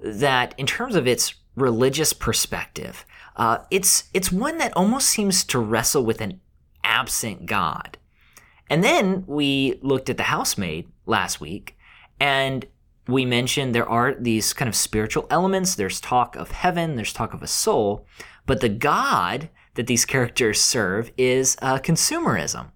that, 0.00 0.54
in 0.58 0.66
terms 0.66 0.94
of 0.94 1.06
its 1.06 1.34
religious 1.56 2.12
perspective, 2.12 3.04
uh, 3.36 3.58
it's 3.70 4.04
it's 4.14 4.30
one 4.30 4.58
that 4.58 4.76
almost 4.76 5.08
seems 5.08 5.44
to 5.44 5.58
wrestle 5.58 6.04
with 6.04 6.20
an 6.20 6.40
absent 6.84 7.46
God. 7.46 7.98
And 8.70 8.84
then 8.84 9.24
we 9.26 9.78
looked 9.82 10.10
at 10.10 10.18
The 10.18 10.24
Housemaid 10.24 10.88
last 11.06 11.40
week, 11.40 11.76
and 12.20 12.66
we 13.06 13.24
mentioned 13.24 13.74
there 13.74 13.88
are 13.88 14.14
these 14.14 14.52
kind 14.52 14.68
of 14.68 14.76
spiritual 14.76 15.26
elements. 15.30 15.74
There's 15.74 16.00
talk 16.00 16.36
of 16.36 16.50
heaven, 16.50 16.96
there's 16.96 17.12
talk 17.14 17.32
of 17.32 17.42
a 17.42 17.46
soul, 17.46 18.06
but 18.48 18.60
the 18.60 18.68
God 18.68 19.50
that 19.74 19.86
these 19.86 20.04
characters 20.04 20.60
serve 20.60 21.12
is 21.16 21.56
uh, 21.62 21.78
consumerism. 21.78 22.72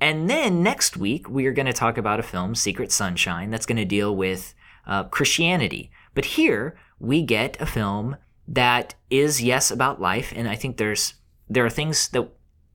And 0.00 0.28
then 0.28 0.64
next 0.64 0.96
week, 0.96 1.30
we 1.30 1.46
are 1.46 1.52
going 1.52 1.66
to 1.66 1.72
talk 1.72 1.96
about 1.96 2.18
a 2.18 2.24
film, 2.24 2.56
Secret 2.56 2.90
Sunshine, 2.90 3.50
that's 3.50 3.66
going 3.66 3.76
to 3.76 3.84
deal 3.84 4.16
with 4.16 4.54
uh, 4.84 5.04
Christianity. 5.04 5.92
But 6.14 6.24
here, 6.24 6.76
we 6.98 7.22
get 7.22 7.60
a 7.60 7.66
film 7.66 8.16
that 8.48 8.96
is, 9.10 9.40
yes, 9.40 9.70
about 9.70 10.00
life. 10.00 10.32
And 10.34 10.48
I 10.48 10.56
think 10.56 10.76
there's 10.78 11.14
there 11.48 11.66
are 11.66 11.70
things 11.70 12.08
that 12.08 12.28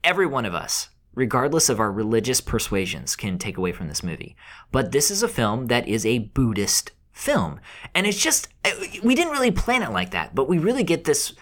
every 0.03 0.27
one 0.27 0.45
of 0.45 0.53
us, 0.53 0.89
regardless 1.15 1.69
of 1.69 1.79
our 1.79 1.91
religious 1.91 2.39
persuasions, 2.39 3.15
can 3.15 3.39
take 3.39 3.57
away 3.57 3.71
from 3.71 3.87
this 3.87 4.03
movie. 4.03 4.35
But 4.71 4.91
this 4.91 5.09
is 5.09 5.23
a 5.23 5.27
film 5.27 5.65
that 5.65 5.87
is 5.87 6.05
a 6.05 6.19
Buddhist 6.19 6.91
film. 7.11 7.59
And 7.95 8.05
it's 8.05 8.21
just, 8.21 8.49
uh, 8.63 8.69
we 9.03 9.15
didn't 9.15 9.33
really 9.33 9.51
plan 9.51 9.81
it 9.81 9.91
like 9.91 10.11
that, 10.11 10.35
but 10.35 10.47
we 10.47 10.59
really 10.59 10.83
get 10.83 11.05
this 11.05 11.33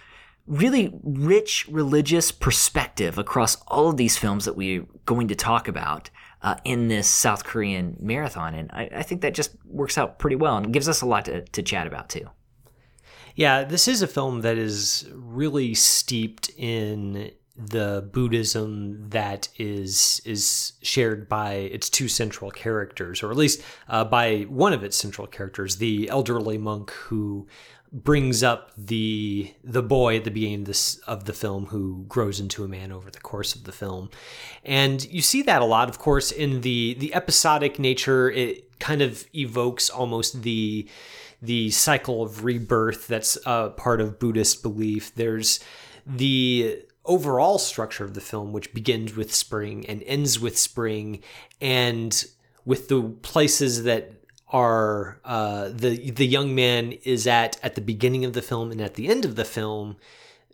really 0.46 0.98
rich 1.02 1.66
religious 1.68 2.30
perspective 2.30 3.18
across 3.18 3.56
all 3.66 3.88
of 3.88 3.96
these 3.96 4.16
films 4.16 4.44
that 4.44 4.56
we're 4.56 4.86
going 5.04 5.28
to 5.28 5.34
talk 5.34 5.68
about 5.68 6.10
uh, 6.42 6.56
in 6.64 6.88
this 6.88 7.08
South 7.08 7.44
Korean 7.44 7.96
marathon. 8.00 8.54
And 8.54 8.70
I, 8.72 8.88
I, 8.96 9.02
think 9.02 9.22
that 9.22 9.34
just 9.34 9.56
works 9.64 9.98
out 9.98 10.18
pretty 10.18 10.36
well 10.36 10.56
and 10.56 10.72
gives 10.72 10.88
us 10.88 11.00
a 11.00 11.06
lot 11.06 11.24
to, 11.24 11.42
to 11.42 11.62
chat 11.62 11.86
about 11.86 12.08
too. 12.08 12.28
Yeah, 13.34 13.64
this 13.64 13.88
is 13.88 14.00
a 14.00 14.06
film 14.06 14.42
that 14.42 14.56
is 14.56 15.08
really 15.12 15.74
steeped 15.74 16.50
in 16.56 17.32
the 17.58 18.08
Buddhism 18.12 19.08
that 19.10 19.48
is 19.56 20.20
is 20.24 20.74
shared 20.82 21.28
by 21.28 21.54
its 21.54 21.88
two 21.88 22.08
central 22.08 22.50
characters, 22.50 23.22
or 23.22 23.30
at 23.30 23.36
least 23.36 23.62
uh, 23.88 24.04
by 24.04 24.42
one 24.42 24.72
of 24.72 24.84
its 24.84 24.96
central 24.96 25.26
characters, 25.26 25.76
the 25.76 26.08
elderly 26.10 26.58
monk 26.58 26.90
who 26.90 27.46
brings 27.92 28.42
up 28.42 28.72
the 28.76 29.52
the 29.62 29.82
boy 29.82 30.16
at 30.16 30.24
the 30.24 30.30
beginning 30.30 30.60
of 30.60 30.66
this 30.66 30.96
of 31.06 31.24
the 31.24 31.32
film 31.32 31.66
who 31.66 32.04
grows 32.08 32.40
into 32.40 32.64
a 32.64 32.68
man 32.68 32.92
over 32.92 33.10
the 33.10 33.20
course 33.20 33.54
of 33.54 33.64
the 33.64 33.72
film. 33.72 34.10
And 34.64 35.04
you 35.12 35.22
see 35.22 35.42
that 35.42 35.62
a 35.62 35.66
lot 35.66 35.88
of 35.88 35.98
course 35.98 36.30
in 36.32 36.62
the 36.62 36.94
the 36.98 37.14
episodic 37.14 37.78
nature. 37.78 38.30
It 38.30 38.78
kind 38.78 39.02
of 39.02 39.26
evokes 39.34 39.88
almost 39.88 40.42
the 40.42 40.88
the 41.40 41.70
cycle 41.70 42.22
of 42.22 42.44
rebirth 42.44 43.06
that's 43.06 43.38
a 43.46 43.70
part 43.70 44.00
of 44.00 44.18
buddhist 44.18 44.62
belief. 44.62 45.14
There's 45.14 45.60
the 46.06 46.82
overall 47.04 47.58
structure 47.58 48.04
of 48.04 48.14
the 48.14 48.20
film 48.20 48.52
which 48.52 48.74
begins 48.74 49.14
with 49.14 49.32
spring 49.34 49.86
and 49.86 50.02
ends 50.04 50.40
with 50.40 50.58
spring 50.58 51.22
and 51.60 52.24
with 52.64 52.88
the 52.88 53.02
places 53.22 53.84
that 53.84 54.12
are 54.48 55.20
uh, 55.24 55.68
the 55.68 56.10
the 56.10 56.26
young 56.26 56.54
man 56.54 56.92
is 57.04 57.26
at 57.26 57.58
at 57.62 57.74
the 57.74 57.80
beginning 57.80 58.24
of 58.24 58.32
the 58.32 58.42
film 58.42 58.70
and 58.70 58.80
at 58.80 58.94
the 58.94 59.08
end 59.08 59.24
of 59.24 59.36
the 59.36 59.44
film 59.44 59.96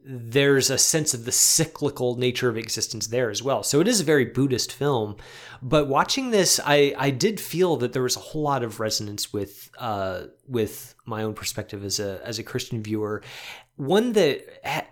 there's 0.04 0.68
a 0.68 0.78
sense 0.78 1.14
of 1.14 1.24
the 1.24 1.32
cyclical 1.32 2.16
nature 2.16 2.48
of 2.48 2.56
existence 2.56 3.06
there 3.06 3.30
as 3.30 3.42
well. 3.42 3.62
So 3.62 3.80
it 3.80 3.86
is 3.86 4.00
a 4.00 4.04
very 4.04 4.24
Buddhist 4.24 4.72
film, 4.72 5.16
but 5.62 5.86
watching 5.86 6.30
this, 6.30 6.58
I 6.64 6.94
I 6.98 7.10
did 7.10 7.40
feel 7.40 7.76
that 7.76 7.92
there 7.92 8.02
was 8.02 8.16
a 8.16 8.20
whole 8.20 8.42
lot 8.42 8.64
of 8.64 8.80
resonance 8.80 9.32
with 9.32 9.70
uh, 9.78 10.24
with 10.48 10.94
my 11.04 11.22
own 11.22 11.34
perspective 11.34 11.84
as 11.84 12.00
a 12.00 12.20
as 12.24 12.38
a 12.38 12.42
Christian 12.42 12.82
viewer. 12.82 13.22
One 13.76 14.12
that 14.12 14.42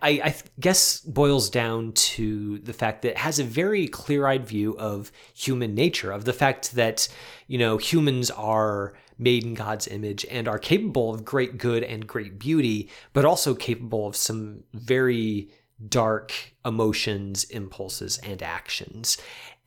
I, 0.03 0.21
I 0.25 0.35
guess 0.59 1.01
boils 1.01 1.51
down 1.51 1.93
to 1.93 2.59
the 2.59 2.73
fact 2.73 3.03
that 3.03 3.11
it 3.11 3.19
has 3.19 3.39
a 3.39 3.45
very 3.45 3.87
clear 3.87 4.27
eyed 4.27 4.47
view 4.47 4.77
of 4.79 5.13
human 5.35 5.75
nature, 5.75 6.13
of 6.13 6.25
the 6.25 6.33
fact 6.33 6.73
that 6.73 7.09
you 7.47 7.59
know 7.59 7.77
humans 7.77 8.31
are 8.31 8.95
made 9.19 9.45
in 9.45 9.55
God's 9.55 9.87
image 9.87 10.25
and 10.31 10.49
are 10.49 10.59
capable 10.59 11.15
of 11.15 11.25
great 11.25 11.59
good 11.59 11.85
and 11.85 12.07
great 12.07 12.39
beauty, 12.39 12.89
but 13.13 13.27
also 13.27 13.55
capable 13.55 14.07
of 14.07 14.17
some 14.17 14.65
very 14.73 15.51
dark 15.89 16.33
emotions, 16.65 17.45
impulses, 17.45 18.19
and 18.19 18.43
actions. 18.43 19.19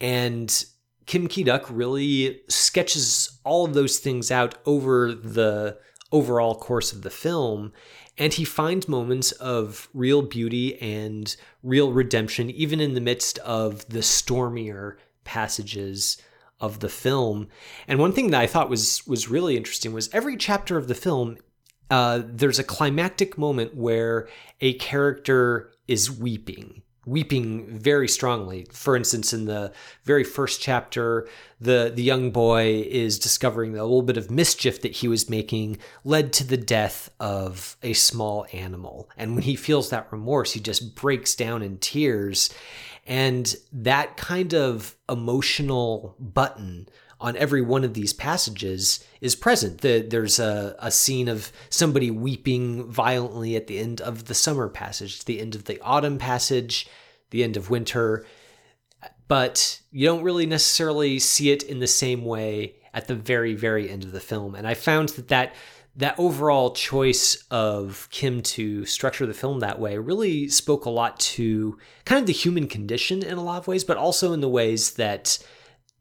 And 0.01 0.65
Kim 1.05 1.27
Ki 1.27 1.43
Duk 1.43 1.70
really 1.70 2.41
sketches 2.48 3.39
all 3.43 3.65
of 3.65 3.74
those 3.74 4.00
things 4.00 4.32
out 4.32 4.55
over 4.65 5.13
the 5.13 5.77
overall 6.12 6.55
course 6.55 6.93
of 6.93 7.01
the 7.01 7.10
film. 7.10 7.74
And 8.17 8.34
he 8.34 8.46
finds 8.46 8.88
moments 8.88 9.32
of 9.34 9.89
real 9.93 10.22
beauty 10.22 10.79
and 10.79 11.36
real 11.63 11.91
redemption, 11.91 12.51
even 12.51 12.79
in 12.79 12.93
the 12.93 13.01
midst 13.01 13.39
of 13.39 13.88
the 13.89 14.03
stormier 14.03 14.98
passages 15.24 16.22
of 16.60 16.79
the 16.79 16.89
film. 16.89 17.48
And 17.88 18.00
one 18.00 18.13
thing 18.13 18.29
that 18.32 18.41
I 18.41 18.48
thought 18.48 18.70
was 18.70 19.05
was 19.08 19.29
really 19.29 19.58
interesting 19.58 19.93
was 19.93 20.10
every 20.13 20.38
chapter 20.38 20.77
of 20.77 20.88
the 20.88 20.96
film, 20.96 21.38
uh, 21.89 22.22
there's 22.24 22.60
a 22.60 22.63
climactic 22.63 23.38
moment 23.38 23.75
where 23.75 24.27
a 24.62 24.74
character 24.75 25.72
is 25.88 26.12
weeping 26.12 26.82
weeping 27.05 27.65
very 27.67 28.07
strongly. 28.07 28.65
For 28.72 28.95
instance, 28.95 29.33
in 29.33 29.45
the 29.45 29.74
very 30.03 30.24
first 30.24 30.62
chapter, 30.62 31.27
the 31.60 31.91
the 31.93 32.03
young 32.03 32.31
boy 32.31 32.86
is 32.88 33.19
discovering 33.19 33.74
that 33.74 33.81
a 33.81 33.83
little 33.83 34.01
bit 34.01 34.17
of 34.17 34.31
mischief 34.31 34.81
that 34.81 34.93
he 34.93 35.07
was 35.07 35.29
making 35.29 35.77
led 36.03 36.33
to 36.33 36.43
the 36.43 36.57
death 36.57 37.10
of 37.19 37.77
a 37.83 37.93
small 37.93 38.45
animal. 38.53 39.10
And 39.17 39.36
when 39.36 39.43
he 39.43 39.55
feels 39.55 39.89
that 39.89 40.12
remorse, 40.12 40.53
he 40.53 40.60
just 40.60 40.95
breaks 40.95 41.36
down 41.36 41.62
in 41.62 41.77
tears. 41.77 42.53
And 43.05 43.53
that 43.74 44.15
kind 44.15 44.53
of 44.53 44.95
emotional 45.10 46.15
button 46.19 46.88
on 47.23 47.37
every 47.37 47.61
one 47.61 47.85
of 47.85 47.93
these 47.93 48.11
passages 48.11 49.03
is 49.21 49.33
present. 49.33 49.79
The, 49.79 50.01
there's 50.01 50.39
a, 50.39 50.75
a 50.77 50.91
scene 50.91 51.29
of 51.29 51.53
somebody 51.69 52.11
weeping 52.11 52.91
violently 52.91 53.55
at 53.55 53.67
the 53.67 53.79
end 53.79 54.01
of 54.01 54.25
the 54.25 54.33
summer 54.33 54.67
passage, 54.67 55.23
the 55.23 55.39
end 55.39 55.55
of 55.55 55.63
the 55.63 55.79
autumn 55.81 56.17
passage, 56.17 56.85
the 57.29 57.41
end 57.41 57.55
of 57.55 57.69
winter, 57.69 58.25
but 59.29 59.79
you 59.89 60.05
don't 60.05 60.21
really 60.21 60.45
necessarily 60.45 61.17
see 61.17 61.49
it 61.49 61.63
in 61.63 61.79
the 61.79 61.87
same 61.87 62.25
way 62.25 62.75
at 62.93 63.07
the 63.07 63.15
very, 63.15 63.55
very 63.55 63.89
end 63.89 64.03
of 64.03 64.11
the 64.11 64.19
film. 64.19 64.53
And 64.53 64.67
I 64.67 64.73
found 64.73 65.09
that 65.09 65.29
that 65.29 65.55
that 65.95 66.15
overall 66.17 66.71
choice 66.71 67.35
of 67.51 68.07
Kim 68.09 68.41
to 68.41 68.83
structure 68.85 69.27
the 69.27 69.33
film 69.33 69.59
that 69.59 69.79
way 69.79 69.97
really 69.97 70.49
spoke 70.49 70.85
a 70.85 70.89
lot 70.89 71.19
to 71.19 71.77
kind 72.03 72.19
of 72.19 72.25
the 72.25 72.33
human 72.33 72.67
condition 72.67 73.21
in 73.23 73.37
a 73.37 73.43
lot 73.43 73.59
of 73.59 73.67
ways, 73.67 73.83
but 73.83 73.95
also 73.95 74.33
in 74.33 74.41
the 74.41 74.49
ways 74.49 74.93
that 74.93 75.37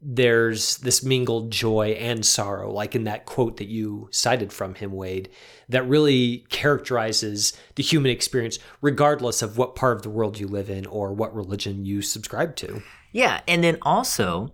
there's 0.05 0.77
this 0.77 1.03
mingled 1.03 1.49
joy 1.49 1.91
and 1.91 2.25
sorrow, 2.25 2.71
like 2.71 2.93
in 2.93 3.05
that 3.05 3.25
quote 3.25 3.57
that 3.57 3.69
you 3.69 4.09
cited 4.11 4.51
from 4.51 4.75
him, 4.75 4.91
Wade, 4.91 5.29
that 5.69 5.87
really 5.87 6.45
characterizes 6.49 7.53
the 7.75 7.83
human 7.83 8.11
experience, 8.11 8.59
regardless 8.81 9.41
of 9.41 9.57
what 9.57 9.75
part 9.75 9.95
of 9.95 10.03
the 10.03 10.09
world 10.09 10.39
you 10.39 10.47
live 10.47 10.69
in 10.69 10.85
or 10.85 11.13
what 11.13 11.33
religion 11.33 11.85
you 11.85 12.01
subscribe 12.01 12.55
to. 12.57 12.83
Yeah. 13.13 13.41
And 13.47 13.63
then 13.63 13.77
also, 13.81 14.53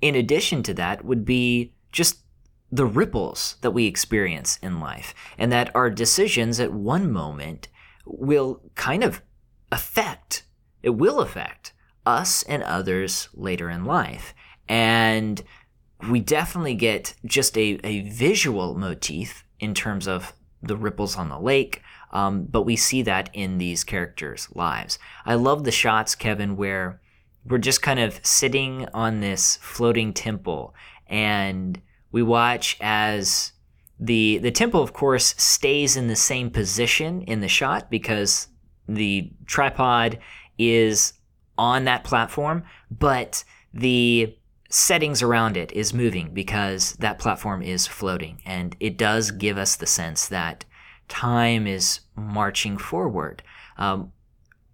in 0.00 0.14
addition 0.14 0.62
to 0.64 0.74
that, 0.74 1.04
would 1.04 1.24
be 1.24 1.74
just 1.90 2.18
the 2.70 2.86
ripples 2.86 3.56
that 3.62 3.70
we 3.70 3.86
experience 3.86 4.58
in 4.62 4.80
life, 4.80 5.14
and 5.38 5.50
that 5.52 5.74
our 5.74 5.90
decisions 5.90 6.60
at 6.60 6.72
one 6.72 7.10
moment 7.10 7.68
will 8.04 8.60
kind 8.74 9.04
of 9.04 9.22
affect, 9.70 10.44
it 10.82 10.90
will 10.90 11.20
affect 11.20 11.72
us 12.04 12.42
and 12.42 12.62
others 12.62 13.28
later 13.32 13.70
in 13.70 13.84
life. 13.84 14.34
And 14.72 15.42
we 16.08 16.20
definitely 16.20 16.74
get 16.74 17.12
just 17.26 17.58
a, 17.58 17.78
a 17.84 18.08
visual 18.08 18.74
motif 18.74 19.44
in 19.60 19.74
terms 19.74 20.08
of 20.08 20.32
the 20.62 20.78
ripples 20.78 21.18
on 21.18 21.28
the 21.28 21.38
lake, 21.38 21.82
um, 22.10 22.44
but 22.44 22.62
we 22.62 22.74
see 22.74 23.02
that 23.02 23.28
in 23.34 23.58
these 23.58 23.84
characters' 23.84 24.48
lives. 24.54 24.98
I 25.26 25.34
love 25.34 25.64
the 25.64 25.70
shots, 25.70 26.14
Kevin, 26.14 26.56
where 26.56 27.02
we're 27.44 27.58
just 27.58 27.82
kind 27.82 28.00
of 28.00 28.18
sitting 28.22 28.88
on 28.94 29.20
this 29.20 29.56
floating 29.60 30.14
temple 30.14 30.74
and 31.06 31.82
we 32.10 32.22
watch 32.22 32.78
as 32.80 33.52
the 34.00 34.38
the 34.38 34.50
temple 34.50 34.80
of 34.80 34.92
course 34.92 35.34
stays 35.36 35.96
in 35.96 36.06
the 36.06 36.16
same 36.16 36.50
position 36.50 37.20
in 37.22 37.40
the 37.40 37.48
shot 37.48 37.90
because 37.90 38.48
the 38.88 39.30
tripod 39.46 40.18
is 40.56 41.14
on 41.58 41.84
that 41.84 42.04
platform 42.04 42.62
but 42.90 43.42
the 43.74 44.36
settings 44.72 45.22
around 45.22 45.56
it 45.56 45.72
is 45.72 45.92
moving 45.94 46.32
because 46.32 46.94
that 46.94 47.18
platform 47.18 47.62
is 47.62 47.86
floating. 47.86 48.40
And 48.44 48.76
it 48.80 48.96
does 48.96 49.30
give 49.30 49.58
us 49.58 49.76
the 49.76 49.86
sense 49.86 50.26
that 50.28 50.64
time 51.08 51.66
is 51.66 52.00
marching 52.16 52.78
forward. 52.78 53.42
Um, 53.76 54.12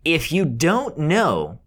if 0.05 0.31
you 0.33 0.45
don't 0.45 0.99
know 0.99 1.59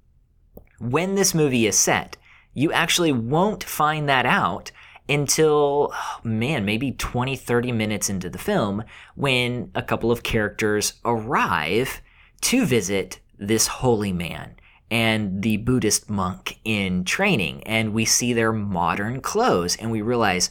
when 0.79 1.15
this 1.15 1.33
movie 1.33 1.67
is 1.67 1.77
set 1.77 2.17
you 2.53 2.71
actually 2.71 3.11
won't 3.11 3.63
find 3.63 4.09
that 4.09 4.25
out 4.25 4.71
until, 5.07 5.93
man, 6.23 6.65
maybe 6.65 6.91
20, 6.91 7.35
30 7.35 7.71
minutes 7.71 8.09
into 8.09 8.29
the 8.29 8.37
film 8.37 8.83
when 9.15 9.71
a 9.75 9.81
couple 9.81 10.11
of 10.11 10.23
characters 10.23 10.93
arrive 11.03 12.01
to 12.41 12.65
visit 12.65 13.19
this 13.37 13.67
holy 13.67 14.13
man 14.13 14.55
and 14.91 15.41
the 15.41 15.55
Buddhist 15.57 16.09
monk 16.09 16.59
in 16.65 17.05
training. 17.05 17.63
And 17.63 17.93
we 17.93 18.03
see 18.03 18.33
their 18.33 18.51
modern 18.51 19.21
clothes 19.21 19.77
and 19.77 19.89
we 19.89 20.01
realize, 20.01 20.49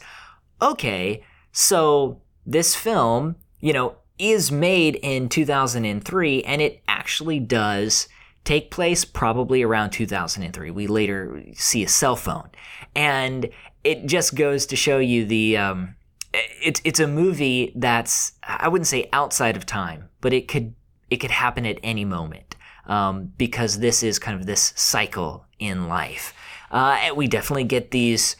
okay, 0.59 1.23
so 1.51 2.19
this 2.45 2.75
film, 2.75 3.35
you 3.59 3.71
know, 3.71 3.95
is 4.17 4.51
made 4.51 4.95
in 5.03 5.29
2003 5.29 6.43
and 6.43 6.61
it 6.61 6.81
actually 6.87 7.39
does 7.39 8.07
take 8.43 8.71
place 8.71 9.05
probably 9.05 9.61
around 9.61 9.91
2003. 9.91 10.71
We 10.71 10.87
later 10.87 11.43
see 11.53 11.83
a 11.83 11.87
cell 11.87 12.15
phone. 12.15 12.49
And 12.95 13.47
it 13.83 14.07
just 14.07 14.33
goes 14.35 14.65
to 14.67 14.75
show 14.75 14.97
you 14.97 15.23
the 15.25 15.57
um, 15.57 15.95
it's 16.33 16.81
it's 16.83 16.99
a 16.99 17.07
movie 17.07 17.73
that's 17.75 18.33
I 18.43 18.67
wouldn't 18.67 18.87
say 18.87 19.09
outside 19.13 19.55
of 19.55 19.65
time, 19.65 20.09
but 20.19 20.33
it 20.33 20.47
could 20.47 20.73
it 21.09 21.17
could 21.17 21.31
happen 21.31 21.65
at 21.65 21.79
any 21.83 22.05
moment 22.05 22.50
um, 22.91 23.31
because 23.37 23.79
this 23.79 24.03
is 24.03 24.19
kind 24.19 24.37
of 24.37 24.45
this 24.45 24.73
cycle 24.75 25.45
in 25.59 25.87
life. 25.87 26.33
Uh, 26.69 27.11
we 27.15 27.25
definitely 27.25 27.63
get 27.63 27.91
these 27.91 28.35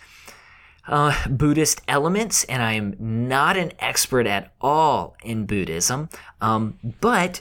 uh, 0.87 1.15
Buddhist 1.29 1.81
elements, 1.87 2.43
and 2.43 2.61
I 2.61 2.73
am 2.73 2.95
not 2.99 3.55
an 3.55 3.71
expert 3.79 4.27
at 4.27 4.51
all 4.59 5.15
in 5.23 5.45
Buddhism, 5.45 6.09
um, 6.41 6.77
but 6.99 7.39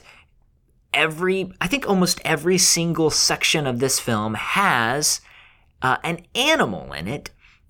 every 0.93 1.51
I 1.59 1.67
think 1.67 1.87
almost 1.87 2.21
every 2.23 2.57
single 2.57 3.09
section 3.09 3.67
of 3.67 3.79
this 3.79 3.99
film 3.99 4.35
has 4.35 5.19
uh, 5.81 5.97
an 6.03 6.25
animal 6.33 6.93
in 6.93 7.07
it 7.07 7.29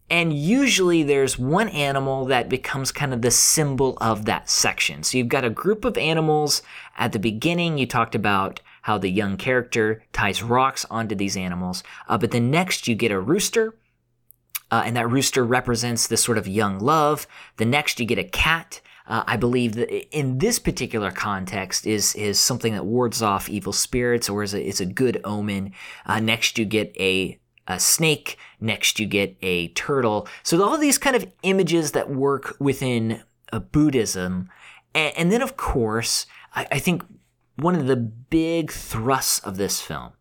and 0.10 0.34
usually 0.34 1.04
there's 1.04 1.40
one 1.40 1.70
animal 1.70 2.26
that 2.26 2.50
becomes 2.50 2.92
kind 2.92 3.14
of 3.14 3.22
the 3.22 3.32
symbol 3.32 3.98
of 4.02 4.26
that 4.26 4.50
section. 4.50 5.04
So 5.04 5.18
you've 5.18 5.30
got 5.30 5.46
a 5.46 5.50
group 5.50 5.86
of 5.86 5.98
animals 5.98 6.64
at 6.98 7.14
the 7.14 7.20
beginning. 7.20 7.78
You 7.78 7.86
talked 7.86 8.14
about 8.14 8.60
how 8.82 8.98
the 8.98 9.10
young 9.10 9.38
character 9.38 10.04
ties 10.14 10.44
rocks 10.44 10.86
onto 10.90 11.16
these 11.16 11.38
animals. 11.38 11.84
Uh, 12.08 12.18
but 12.18 12.32
then 12.32 12.52
next 12.52 12.88
you 12.88 12.96
get 12.96 13.12
a 13.12 13.20
rooster. 13.20 13.76
Uh, 14.70 14.84
and 14.86 14.96
that 14.96 15.10
rooster 15.10 15.44
represents 15.44 16.08
this 16.08 16.24
sort 16.24 16.38
of 16.38 16.48
young 16.48 16.80
love. 16.80 17.28
The 17.58 17.66
next 17.66 18.00
you 18.00 18.06
get 18.06 18.18
a 18.18 18.24
cat. 18.24 18.82
Uh, 19.06 19.24
I 19.28 19.36
believe 19.36 19.76
that 19.76 19.90
in 20.18 20.38
this 20.38 20.60
particular 20.60 21.12
context 21.12 21.86
is 21.86 22.16
is 22.16 22.40
something 22.40 22.74
that 22.74 22.86
wards 22.86 23.22
off 23.22 23.50
evil 23.50 23.74
spirits 23.74 24.30
or 24.30 24.44
is 24.44 24.54
a, 24.54 24.64
is 24.64 24.80
a 24.80 24.86
good 24.86 25.20
omen. 25.26 25.74
Uh, 26.06 26.20
next 26.20 26.58
you 26.58 26.64
get 26.64 26.96
a 26.98 27.42
a 27.68 27.80
snake. 27.80 28.38
Next, 28.60 29.00
you 29.00 29.06
get 29.06 29.36
a 29.42 29.70
turtle. 29.70 30.28
So 30.44 30.62
all 30.64 30.78
these 30.78 30.98
kind 30.98 31.16
of 31.16 31.26
images 31.44 31.92
that 31.92 32.10
work 32.10 32.56
within 32.60 33.24
uh, 33.52 33.60
Buddhism. 33.60 34.50
And, 34.94 35.18
and, 35.18 35.32
then, 35.32 35.42
of 35.42 35.58
course, 35.58 36.26
I, 36.54 36.68
I, 36.72 36.80
think 36.80 37.04
one 37.62 37.76
of 37.76 37.88
the 37.88 37.96
big 37.96 38.72
thrusts 38.72 39.40
of 39.40 39.58
this 39.58 39.82
film 39.82 40.14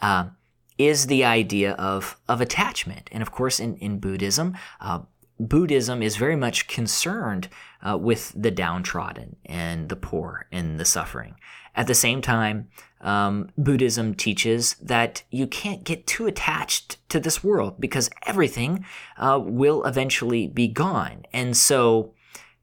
uh, 0.00 0.28
is 0.76 1.06
the 1.06 1.24
idea 1.24 1.72
of, 1.72 2.18
of 2.28 2.40
attachment. 2.40 3.08
And 3.12 3.22
of 3.22 3.30
course, 3.30 3.60
in, 3.60 3.76
in 3.76 3.98
Buddhism, 3.98 4.56
uh, 4.80 5.00
Buddhism 5.40 6.02
is 6.02 6.16
very 6.16 6.36
much 6.36 6.66
concerned 6.66 7.48
uh, 7.88 7.96
with 7.96 8.32
the 8.34 8.50
downtrodden 8.50 9.36
and 9.46 9.88
the 9.88 9.96
poor 9.96 10.46
and 10.50 10.80
the 10.80 10.84
suffering. 10.84 11.36
At 11.76 11.86
the 11.86 11.94
same 11.94 12.20
time, 12.20 12.68
um, 13.00 13.50
Buddhism 13.56 14.14
teaches 14.14 14.74
that 14.82 15.22
you 15.30 15.46
can't 15.46 15.84
get 15.84 16.08
too 16.08 16.26
attached 16.26 16.96
to 17.10 17.20
this 17.20 17.44
world 17.44 17.76
because 17.78 18.10
everything 18.26 18.84
uh, 19.16 19.38
will 19.40 19.84
eventually 19.84 20.48
be 20.48 20.66
gone. 20.66 21.24
And 21.32 21.56
so 21.56 22.14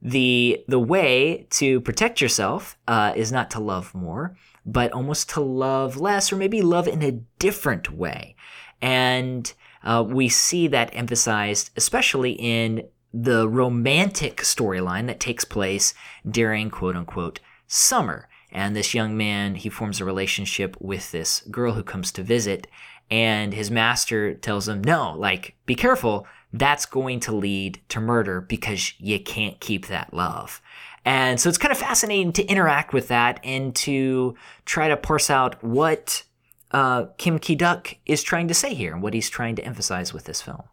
the 0.05 0.63
the 0.67 0.79
way 0.79 1.47
to 1.49 1.81
protect 1.81 2.21
yourself 2.21 2.77
uh, 2.87 3.11
is 3.15 3.31
not 3.31 3.49
to 3.51 3.59
love 3.59 3.93
more, 3.95 4.37
but 4.63 4.91
almost 4.91 5.29
to 5.31 5.41
love 5.41 5.97
less, 5.97 6.31
or 6.31 6.35
maybe 6.35 6.61
love 6.61 6.87
in 6.87 7.01
a 7.01 7.19
different 7.39 7.91
way. 7.91 8.35
And 8.83 9.51
uh, 9.83 10.05
we 10.07 10.29
see 10.29 10.67
that 10.67 10.91
emphasized, 10.93 11.71
especially 11.75 12.33
in 12.33 12.87
the 13.11 13.49
romantic 13.49 14.37
storyline 14.37 15.07
that 15.07 15.19
takes 15.19 15.43
place 15.43 15.95
during 16.29 16.69
quote 16.69 16.95
unquote 16.95 17.39
summer. 17.65 18.29
And 18.51 18.75
this 18.75 18.93
young 18.93 19.17
man, 19.17 19.55
he 19.55 19.69
forms 19.69 19.99
a 19.99 20.05
relationship 20.05 20.77
with 20.79 21.11
this 21.11 21.41
girl 21.49 21.73
who 21.73 21.83
comes 21.83 22.11
to 22.11 22.23
visit. 22.23 22.67
And 23.09 23.53
his 23.53 23.71
master 23.71 24.33
tells 24.33 24.67
him, 24.67 24.83
no, 24.83 25.13
like, 25.17 25.55
be 25.65 25.75
careful. 25.75 26.25
That's 26.53 26.85
going 26.85 27.19
to 27.21 27.35
lead 27.35 27.81
to 27.89 27.99
murder 27.99 28.41
because 28.41 28.93
you 28.99 29.19
can't 29.19 29.59
keep 29.59 29.87
that 29.87 30.13
love. 30.13 30.61
And 31.05 31.39
so 31.39 31.49
it's 31.49 31.57
kind 31.57 31.71
of 31.71 31.77
fascinating 31.77 32.33
to 32.33 32.45
interact 32.45 32.91
with 32.91 33.09
that 33.09 33.39
and 33.43 33.75
to 33.77 34.35
try 34.65 34.87
to 34.87 34.97
parse 34.97 35.29
out 35.29 35.63
what 35.63 36.23
uh, 36.71 37.05
Kim 37.17 37.37
Ki 37.37 37.55
Duk 37.55 37.95
is 38.05 38.23
trying 38.23 38.47
to 38.47 38.53
say 38.53 38.73
here 38.73 38.93
and 38.93 39.03
what 39.03 39.13
he's 39.13 39.29
trying 39.29 39.55
to 39.55 39.63
emphasize 39.63 40.13
with 40.13 40.25
this 40.25 40.41
film. 40.41 40.63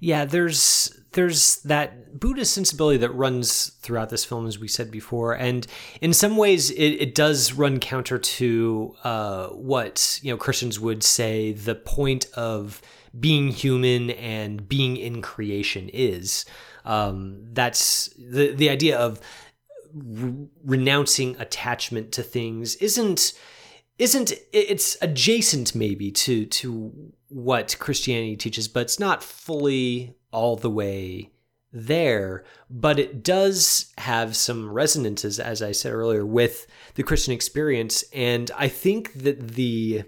Yeah, 0.00 0.24
there's 0.24 0.94
there's 1.12 1.56
that 1.62 2.20
Buddhist 2.20 2.54
sensibility 2.54 2.98
that 2.98 3.10
runs 3.10 3.70
throughout 3.80 4.10
this 4.10 4.24
film, 4.24 4.46
as 4.46 4.58
we 4.58 4.68
said 4.68 4.90
before, 4.90 5.32
and 5.32 5.66
in 6.00 6.12
some 6.12 6.36
ways, 6.36 6.70
it, 6.70 6.76
it 6.76 7.14
does 7.14 7.52
run 7.52 7.80
counter 7.80 8.18
to 8.18 8.94
uh, 9.02 9.48
what 9.48 10.20
you 10.22 10.30
know 10.30 10.36
Christians 10.36 10.78
would 10.78 11.02
say 11.02 11.52
the 11.52 11.74
point 11.74 12.26
of 12.34 12.80
being 13.20 13.48
human 13.48 14.10
and 14.10 14.68
being 14.68 14.96
in 14.96 15.22
creation 15.22 15.88
is. 15.92 16.44
Um, 16.84 17.44
that's 17.52 18.08
the 18.18 18.52
the 18.54 18.70
idea 18.70 18.98
of 18.98 19.20
re- 19.94 20.48
renouncing 20.64 21.36
attachment 21.38 22.12
to 22.12 22.22
things 22.22 22.76
isn't 22.76 23.32
isn't 23.98 24.32
it's 24.52 24.96
adjacent 25.02 25.74
maybe 25.74 26.10
to 26.12 26.46
to 26.46 27.12
what 27.28 27.76
Christianity 27.78 28.36
teaches, 28.36 28.68
but 28.68 28.80
it's 28.80 29.00
not 29.00 29.22
fully 29.22 30.14
all 30.32 30.56
the 30.56 30.70
way 30.70 31.30
there, 31.72 32.44
but 32.70 32.98
it 32.98 33.22
does 33.22 33.92
have 33.98 34.34
some 34.36 34.70
resonances, 34.70 35.38
as 35.38 35.60
I 35.60 35.72
said 35.72 35.92
earlier, 35.92 36.24
with 36.24 36.66
the 36.94 37.02
Christian 37.02 37.34
experience. 37.34 38.04
And 38.14 38.50
I 38.56 38.68
think 38.68 39.12
that 39.14 39.48
the 39.48 40.04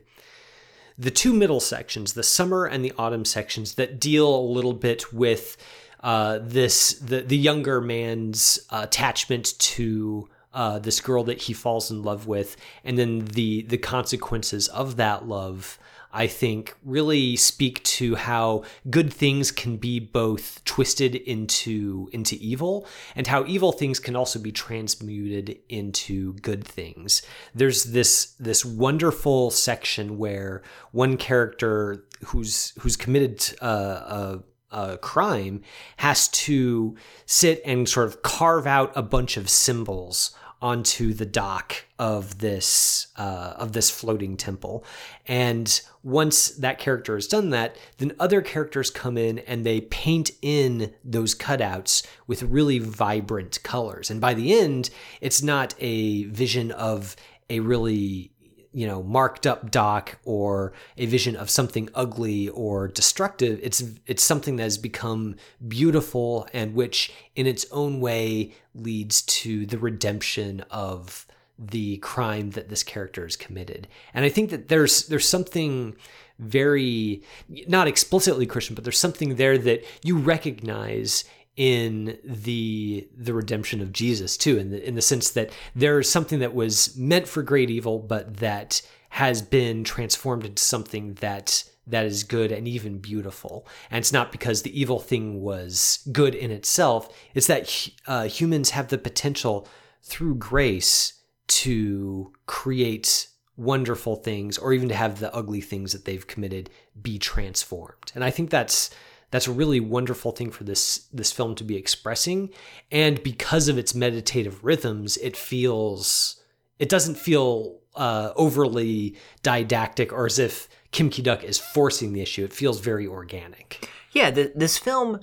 the 1.01 1.11
two 1.11 1.33
middle 1.33 1.61
sections, 1.61 2.13
the 2.13 2.23
summer 2.23 2.67
and 2.67 2.85
the 2.85 2.93
autumn 2.99 3.25
sections, 3.25 3.75
that 3.75 3.99
deal 3.99 4.33
a 4.35 4.53
little 4.53 4.75
bit 4.75 5.13
with 5.13 5.57
uh, 6.03 6.39
this 6.43 6.93
the 6.95 7.23
the 7.23 7.37
younger 7.37 7.81
man's 7.81 8.59
uh, 8.71 8.81
attachment 8.85 9.59
to 9.59 10.29
uh, 10.53 10.79
this 10.79 11.01
girl 11.01 11.25
that 11.25 11.43
he 11.43 11.53
falls 11.55 11.91
in 11.91 12.03
love 12.03 12.27
with, 12.27 12.57
and 12.85 12.99
then 12.99 13.25
the 13.25 13.63
the 13.63 13.79
consequences 13.79 14.69
of 14.69 14.97
that 14.97 15.27
love 15.27 15.79
I 16.13 16.27
think 16.27 16.75
really 16.85 17.37
speak 17.37 17.83
to 17.85 18.17
how 18.17 18.65
good 18.89 19.13
things 19.13 19.53
can 19.53 19.77
be 19.77 20.01
both 20.01 20.65
twisted 20.65 21.15
into 21.15 22.09
into 22.13 22.37
evil 22.37 22.87
and 23.15 23.27
how 23.27 23.45
evil 23.47 23.73
things 23.73 24.01
can 24.01 24.17
also 24.17 24.39
be 24.39 24.51
transmuted 24.51 25.59
into 25.69 26.35
good 26.35 26.65
things. 26.65 27.23
There's 27.55 27.85
this 27.85 28.35
this 28.41 28.65
wonderful 28.65 29.51
section 29.51 30.19
where 30.19 30.63
one 30.91 31.17
character 31.17 32.05
who's 32.27 32.73
who's 32.81 32.97
committed 32.97 33.45
uh, 33.63 34.41
a, 34.73 34.79
a 34.93 34.99
crime 34.99 35.63
has 35.99 36.29
to 36.29 36.97
sit 37.27 37.63
and 37.65 37.89
sort 37.89 38.09
of 38.09 38.23
carve 38.23 38.67
out 38.67 38.93
a 38.97 39.03
bunch 39.03 39.37
of 39.37 39.49
symbols 39.49 40.35
onto 40.63 41.15
the 41.15 41.27
dock 41.27 41.87
of 41.99 42.39
this 42.39 43.09
uh, 43.17 43.55
of 43.57 43.73
this 43.73 43.91
floating 43.91 44.37
temple. 44.37 44.85
And 45.27 45.81
once 46.03 46.49
that 46.49 46.79
character 46.79 47.15
has 47.15 47.27
done 47.27 47.51
that 47.51 47.77
then 47.99 48.13
other 48.19 48.43
characters 48.43 48.91
come 48.91 49.17
in 49.17 49.39
and 49.41 49.65
they 49.65 49.81
paint 49.81 50.31
in 50.43 50.95
those 51.05 51.35
cutouts 51.35 52.07
with 52.27 52.43
really 52.43 52.79
vibrant 52.79 53.63
colors. 53.63 54.11
And 54.11 54.21
by 54.21 54.35
the 54.35 54.59
end 54.59 54.91
it's 55.21 55.43
not 55.43 55.75
a 55.79 56.25
vision 56.25 56.71
of 56.73 57.17
a 57.49 57.61
really 57.61 58.33
you 58.73 58.87
know 58.87 59.03
marked 59.03 59.47
up 59.47 59.71
dock 59.71 60.19
or 60.25 60.73
a 60.97 61.07
vision 61.07 61.35
of 61.35 61.51
something 61.51 61.89
ugly 61.95 62.49
or 62.51 62.89
destructive 62.89 63.59
it's 63.63 63.83
it's 64.07 64.23
something 64.23 64.57
that 64.57 64.63
has 64.63 64.79
become 64.79 65.35
beautiful 65.67 66.47
and 66.53 66.75
which 66.75 67.13
in 67.35 67.47
its 67.47 67.67
own 67.73 68.01
way 68.01 68.53
leads 68.75 69.23
to 69.23 69.67
the 69.67 69.79
redemption 69.79 70.65
of 70.71 71.27
the 71.61 71.99
crime 71.99 72.51
that 72.53 72.71
this 72.71 72.83
character 72.83 73.25
has 73.25 73.37
committed. 73.37 73.87
And 74.15 74.25
i 74.25 74.29
think 74.29 74.51
that 74.51 74.69
there's 74.69 75.07
there's 75.09 75.29
something 75.29 75.95
very 76.39 77.23
not 77.69 77.87
explicitly 77.87 78.47
christian 78.47 78.75
but 78.75 78.83
there's 78.83 78.99
something 78.99 79.35
there 79.35 79.59
that 79.59 79.85
you 80.03 80.17
recognize 80.17 81.25
in 81.57 82.19
the 82.25 83.09
the 83.17 83.35
redemption 83.35 83.81
of 83.81 83.93
Jesus 83.93 84.37
too 84.37 84.57
in 84.57 84.71
the 84.71 84.87
in 84.87 84.95
the 84.95 85.03
sense 85.03 85.31
that 85.31 85.51
there's 85.75 86.09
something 86.09 86.39
that 86.39 86.55
was 86.55 86.97
meant 86.97 87.27
for 87.29 87.43
great 87.43 87.71
evil 87.71 87.99
but 87.99 88.37
that 88.37 88.81
has 89.11 89.43
been 89.43 89.85
transformed 89.85 90.47
into 90.47 90.63
something 90.63 91.15
that 91.15 91.65
that 91.87 92.07
is 92.07 92.23
good 92.23 92.53
and 92.53 92.69
even 92.69 92.99
beautiful. 92.99 93.67
And 93.91 93.99
it's 93.99 94.13
not 94.13 94.33
because 94.33 94.63
the 94.63 94.81
evil 94.81 95.01
thing 95.01 95.41
was 95.41 96.07
good 96.13 96.35
in 96.35 96.51
itself 96.51 97.09
it's 97.35 97.49
that 97.49 97.89
uh, 98.07 98.25
humans 98.25 98.71
have 98.71 98.89
the 98.89 98.99
potential 98.99 99.69
through 100.03 100.37
grace 100.37 101.15
to 101.49 102.33
create 102.47 103.29
wonderful 103.57 104.17
things 104.17 104.57
or 104.57 104.73
even 104.73 104.89
to 104.89 104.95
have 104.95 105.19
the 105.19 105.35
ugly 105.35 105.61
things 105.61 105.93
that 105.93 106.05
they've 106.05 106.27
committed 106.27 106.71
be 107.03 107.19
transformed. 107.19 108.13
And 108.15 108.25
i 108.25 108.31
think 108.31 108.51
that's 108.51 108.91
that's 109.31 109.47
a 109.47 109.53
really 109.53 109.81
wonderful 109.81 110.33
thing 110.33 110.51
for 110.51 110.65
this 110.65 111.09
this 111.13 111.33
film 111.33 111.55
to 111.57 111.65
be 111.65 111.77
expressing. 111.77 112.51
And 112.91 113.23
because 113.23 113.69
of 113.69 113.79
its 113.79 113.95
meditative 113.95 114.65
rhythms 114.65 115.17
it 115.19 115.37
feels 115.37 116.41
it 116.79 116.89
doesn't 116.89 117.17
feel 117.17 117.79
uh, 117.95 118.33
overly 118.37 119.17
didactic 119.43 120.13
or 120.13 120.27
as 120.27 120.39
if 120.39 120.69
kim 120.93 121.11
ki-duk 121.11 121.45
is 121.45 121.59
forcing 121.59 122.13
the 122.13 122.21
issue. 122.21 122.45
It 122.45 122.53
feels 122.53 122.81
very 122.81 123.07
organic. 123.07 123.89
Yeah, 124.13 124.31
the, 124.31 124.53
this 124.55 124.79
film 124.79 125.21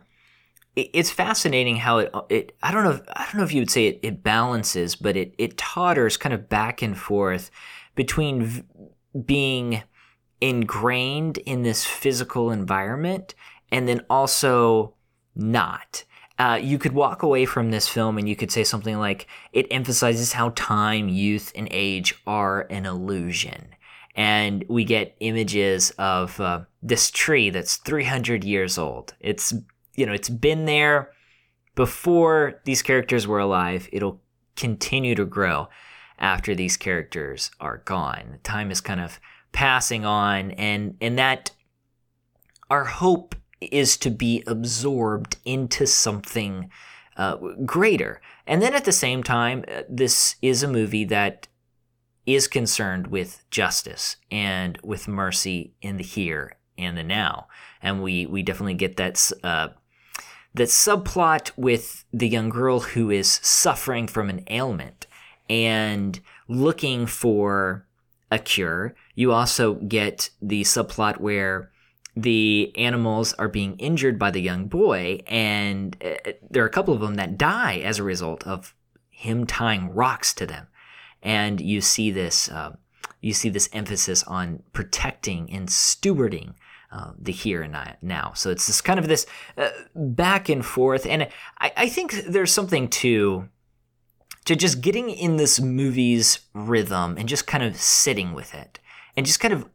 it, 0.76 0.90
it's 0.94 1.12
fascinating 1.12 1.78
how 1.78 2.00
it 2.00 2.14
it 2.30 2.56
I 2.64 2.72
don't 2.72 2.84
know 2.84 2.92
if, 2.92 3.02
I 3.10 3.26
don't 3.26 3.38
know 3.38 3.44
if 3.44 3.54
you 3.54 3.62
would 3.62 3.72
say 3.72 3.88
it, 3.88 4.00
it 4.04 4.24
balances, 4.24 4.96
but 4.96 5.18
it 5.18 5.34
it 5.38 5.58
totters 5.58 6.18
kind 6.18 6.34
of 6.34 6.50
back 6.50 6.82
and 6.82 6.98
forth 6.98 7.52
between 7.96 8.44
v- 8.44 8.64
being 9.26 9.84
ingrained 10.40 11.40
in 11.40 11.64
this 11.64 11.84
physical 11.84 12.52
environment 12.52 13.34
and 13.72 13.88
then 13.88 14.02
also 14.10 14.94
not. 15.36 16.04
Uh, 16.40 16.60
you 16.62 16.78
could 16.78 16.94
walk 16.94 17.24
away 17.24 17.46
from 17.46 17.72
this 17.72 17.88
film 17.88 18.18
and 18.18 18.30
you 18.30 18.36
could 18.36 18.52
say 18.52 18.64
something 18.64 19.00
like, 19.00 19.28
it 19.54 19.66
emphasizes 19.72 20.34
how 20.34 20.50
time, 20.56 21.10
youth, 21.10 21.52
and 21.56 21.68
age 21.72 22.16
are 22.28 22.68
an 22.70 22.86
illusion. 22.86 23.70
And 24.16 24.64
we 24.68 24.84
get 24.84 25.16
images 25.20 25.92
of 25.98 26.40
uh, 26.40 26.62
this 26.84 27.10
tree 27.12 27.50
that's 27.50 27.78
300 27.78 28.44
years 28.44 28.78
old. 28.78 29.14
It's, 29.20 29.54
you 29.96 30.06
know, 30.06 30.14
it's 30.14 30.30
been 30.30 30.66
there 30.66 31.12
before 31.76 32.60
these 32.66 32.82
characters 32.82 33.28
were 33.28 33.40
alive. 33.40 33.90
It'll 33.92 34.22
continue 34.56 35.16
to 35.16 35.26
grow 35.26 35.70
after 36.20 36.56
these 36.56 36.78
characters 36.78 37.52
are 37.60 37.78
gone. 37.86 38.40
Time 38.44 38.72
is 38.72 38.82
kind 38.82 39.00
of 39.00 39.20
passing 39.52 40.04
on, 40.04 40.52
and 40.52 40.98
and 41.00 41.18
that 41.18 41.52
our 42.70 42.84
hope 42.86 43.36
is 43.62 43.98
to 43.98 44.10
be 44.10 44.44
absorbed 44.48 45.38
into 45.46 45.86
something 45.88 46.70
uh, 47.18 47.38
greater. 47.66 48.22
And 48.46 48.62
then 48.62 48.74
at 48.74 48.86
the 48.86 48.92
same 48.92 49.24
time, 49.24 49.66
uh, 49.68 49.82
this 49.90 50.36
is 50.42 50.64
a 50.64 50.68
movie 50.68 51.06
that 51.06 51.48
is 52.26 52.48
concerned 52.48 53.08
with 53.08 53.44
justice 53.50 54.18
and 54.30 54.78
with 54.84 55.08
mercy 55.08 55.74
in 55.82 55.98
the 55.98 56.04
here 56.04 56.58
and 56.78 56.98
the 56.98 57.04
now. 57.04 57.48
And 57.82 58.04
we 58.04 58.26
we 58.26 58.44
definitely 58.44 58.76
get 58.76 58.98
that 58.98 59.32
uh, 59.44 59.70
that 60.54 60.68
subplot 60.68 61.52
with 61.56 62.06
the 62.12 62.28
young 62.28 62.50
girl 62.50 62.82
who 62.82 63.10
is 63.10 63.40
suffering 63.42 64.08
from 64.08 64.30
an 64.30 64.44
ailment 64.50 65.08
and 65.50 66.20
looking 66.48 67.06
for 67.06 67.86
a 68.30 68.40
cure. 68.40 68.94
You 69.16 69.32
also 69.32 69.76
get 69.76 70.30
the 70.42 70.64
subplot 70.64 71.20
where 71.20 71.72
the 72.22 72.74
animals 72.76 73.34
are 73.34 73.48
being 73.48 73.78
injured 73.78 74.18
by 74.18 74.32
the 74.32 74.42
young 74.42 74.68
boy, 74.68 75.22
and 75.28 75.96
uh, 76.04 76.32
there 76.50 76.64
are 76.64 76.68
a 76.68 76.72
couple 76.72 76.94
of 76.94 77.02
them 77.02 77.16
that 77.16 77.38
die 77.38 77.78
as 77.78 78.00
a 78.00 78.04
result 78.04 78.46
of 78.48 78.74
him 79.10 79.46
tying 79.46 79.94
rocks 79.94 80.34
to 80.34 80.46
them. 80.46 80.68
And 81.22 81.62
you 81.62 81.82
see 81.82 82.12
this, 82.12 82.50
uh, 82.50 82.76
you 83.22 83.34
see 83.34 83.50
this 83.50 83.70
emphasis 83.72 84.24
on 84.24 84.64
protecting 84.74 85.52
and 85.52 85.68
stewarding 85.68 86.56
uh, 86.92 87.12
the 87.20 87.32
here 87.32 87.62
and 87.62 87.78
now. 88.02 88.32
So 88.34 88.50
it's 88.50 88.66
this 88.66 88.82
kind 88.82 89.00
of 89.00 89.08
this 89.08 89.26
uh, 89.58 89.70
back 89.96 90.50
and 90.50 90.66
forth, 90.66 91.06
and 91.06 91.28
I, 91.60 91.72
I 91.78 91.90
think 91.90 92.14
there's 92.28 92.52
something 92.52 92.88
to 92.90 93.50
to 94.46 94.56
just 94.56 94.80
getting 94.80 95.10
in 95.10 95.36
this 95.36 95.60
movie's 95.60 96.40
rhythm 96.54 97.18
and 97.18 97.28
just 97.28 97.46
kind 97.46 97.66
of 97.66 97.76
sitting 97.76 98.34
with 98.34 98.56
it 98.56 98.80
and 99.18 99.26
just 99.26 99.42
kind 99.42 99.54
of 99.54 99.68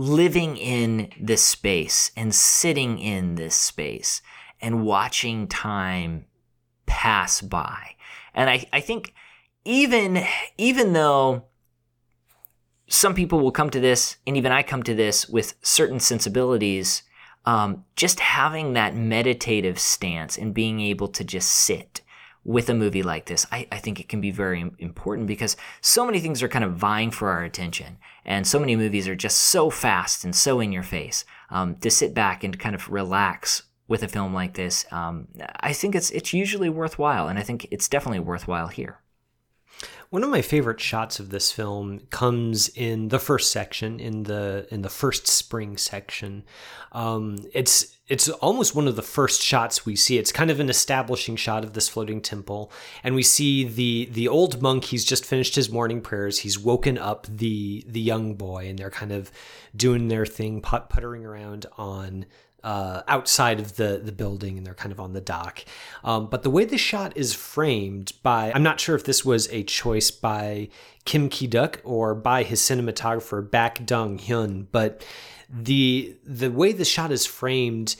living 0.00 0.56
in 0.56 1.10
this 1.20 1.44
space 1.44 2.10
and 2.16 2.34
sitting 2.34 2.98
in 2.98 3.34
this 3.34 3.54
space 3.54 4.22
and 4.58 4.82
watching 4.82 5.46
time 5.46 6.24
pass 6.86 7.42
by. 7.42 7.96
And 8.34 8.48
I, 8.48 8.66
I 8.72 8.80
think 8.80 9.12
even 9.64 10.24
even 10.56 10.94
though 10.94 11.44
some 12.88 13.14
people 13.14 13.40
will 13.40 13.52
come 13.52 13.68
to 13.70 13.78
this, 13.78 14.16
and 14.26 14.36
even 14.36 14.52
I 14.52 14.62
come 14.62 14.82
to 14.84 14.94
this 14.94 15.28
with 15.28 15.54
certain 15.62 16.00
sensibilities, 16.00 17.02
um, 17.44 17.84
just 17.94 18.20
having 18.20 18.72
that 18.72 18.96
meditative 18.96 19.78
stance 19.78 20.38
and 20.38 20.54
being 20.54 20.80
able 20.80 21.08
to 21.08 21.22
just 21.22 21.50
sit 21.50 22.00
with 22.44 22.70
a 22.70 22.74
movie 22.74 23.02
like 23.02 23.26
this, 23.26 23.46
I, 23.52 23.66
I 23.70 23.78
think 23.78 24.00
it 24.00 24.08
can 24.08 24.20
be 24.20 24.30
very 24.30 24.64
important 24.78 25.26
because 25.26 25.56
so 25.80 26.06
many 26.06 26.20
things 26.20 26.42
are 26.42 26.48
kind 26.48 26.64
of 26.64 26.76
vying 26.76 27.10
for 27.10 27.28
our 27.28 27.44
attention, 27.44 27.98
and 28.24 28.46
so 28.46 28.58
many 28.58 28.76
movies 28.76 29.06
are 29.08 29.16
just 29.16 29.38
so 29.38 29.70
fast 29.70 30.24
and 30.24 30.34
so 30.34 30.60
in 30.60 30.72
your 30.72 30.82
face. 30.82 31.24
Um, 31.50 31.76
to 31.76 31.90
sit 31.90 32.14
back 32.14 32.44
and 32.44 32.58
kind 32.58 32.74
of 32.74 32.88
relax 32.88 33.64
with 33.88 34.02
a 34.02 34.08
film 34.08 34.32
like 34.32 34.54
this, 34.54 34.86
um, 34.92 35.28
I 35.60 35.72
think 35.72 35.94
it's 35.94 36.10
it's 36.10 36.32
usually 36.32 36.70
worthwhile, 36.70 37.28
and 37.28 37.38
I 37.38 37.42
think 37.42 37.66
it's 37.70 37.88
definitely 37.88 38.20
worthwhile 38.20 38.68
here. 38.68 39.00
One 40.10 40.24
of 40.24 40.30
my 40.30 40.42
favorite 40.42 40.80
shots 40.80 41.20
of 41.20 41.30
this 41.30 41.52
film 41.52 42.00
comes 42.10 42.68
in 42.70 43.08
the 43.08 43.18
first 43.18 43.52
section, 43.52 44.00
in 44.00 44.24
the 44.24 44.66
in 44.70 44.82
the 44.82 44.88
first 44.88 45.26
spring 45.28 45.76
section. 45.76 46.44
Um, 46.92 47.38
it's 47.52 47.96
it's 48.10 48.28
almost 48.28 48.74
one 48.74 48.88
of 48.88 48.96
the 48.96 49.02
first 49.02 49.40
shots 49.40 49.86
we 49.86 49.94
see. 49.94 50.18
It's 50.18 50.32
kind 50.32 50.50
of 50.50 50.58
an 50.58 50.68
establishing 50.68 51.36
shot 51.36 51.62
of 51.62 51.74
this 51.74 51.88
floating 51.88 52.20
temple, 52.20 52.72
and 53.04 53.14
we 53.14 53.22
see 53.22 53.62
the 53.64 54.08
the 54.10 54.26
old 54.26 54.60
monk. 54.60 54.86
He's 54.86 55.04
just 55.04 55.24
finished 55.24 55.54
his 55.54 55.70
morning 55.70 56.00
prayers. 56.00 56.40
He's 56.40 56.58
woken 56.58 56.98
up 56.98 57.28
the 57.28 57.84
the 57.86 58.00
young 58.00 58.34
boy, 58.34 58.68
and 58.68 58.76
they're 58.76 58.90
kind 58.90 59.12
of 59.12 59.30
doing 59.76 60.08
their 60.08 60.26
thing, 60.26 60.60
put, 60.60 60.88
puttering 60.88 61.24
around 61.24 61.66
on 61.78 62.26
uh, 62.64 63.02
outside 63.06 63.60
of 63.60 63.76
the 63.76 64.00
the 64.02 64.12
building 64.12 64.58
and 64.58 64.66
they're 64.66 64.74
kind 64.74 64.92
of 64.92 65.00
on 65.00 65.12
the 65.12 65.20
dock. 65.20 65.64
Um, 66.04 66.26
but 66.26 66.42
the 66.42 66.50
way 66.50 66.64
the 66.64 66.78
shot 66.78 67.16
is 67.16 67.32
framed 67.32 68.12
by 68.24 68.52
I'm 68.52 68.64
not 68.64 68.80
sure 68.80 68.96
if 68.96 69.04
this 69.04 69.24
was 69.24 69.48
a 69.52 69.62
choice 69.62 70.10
by 70.10 70.68
Kim 71.04 71.28
Ki 71.28 71.46
Duk 71.46 71.80
or 71.84 72.14
by 72.14 72.42
his 72.42 72.60
cinematographer 72.60 73.48
Bak 73.48 73.86
Dong 73.86 74.18
Hyun, 74.18 74.66
but 74.72 75.04
the 75.52 76.16
the 76.24 76.50
way 76.50 76.72
the 76.72 76.84
shot 76.84 77.12
is 77.12 77.26
framed. 77.26 77.96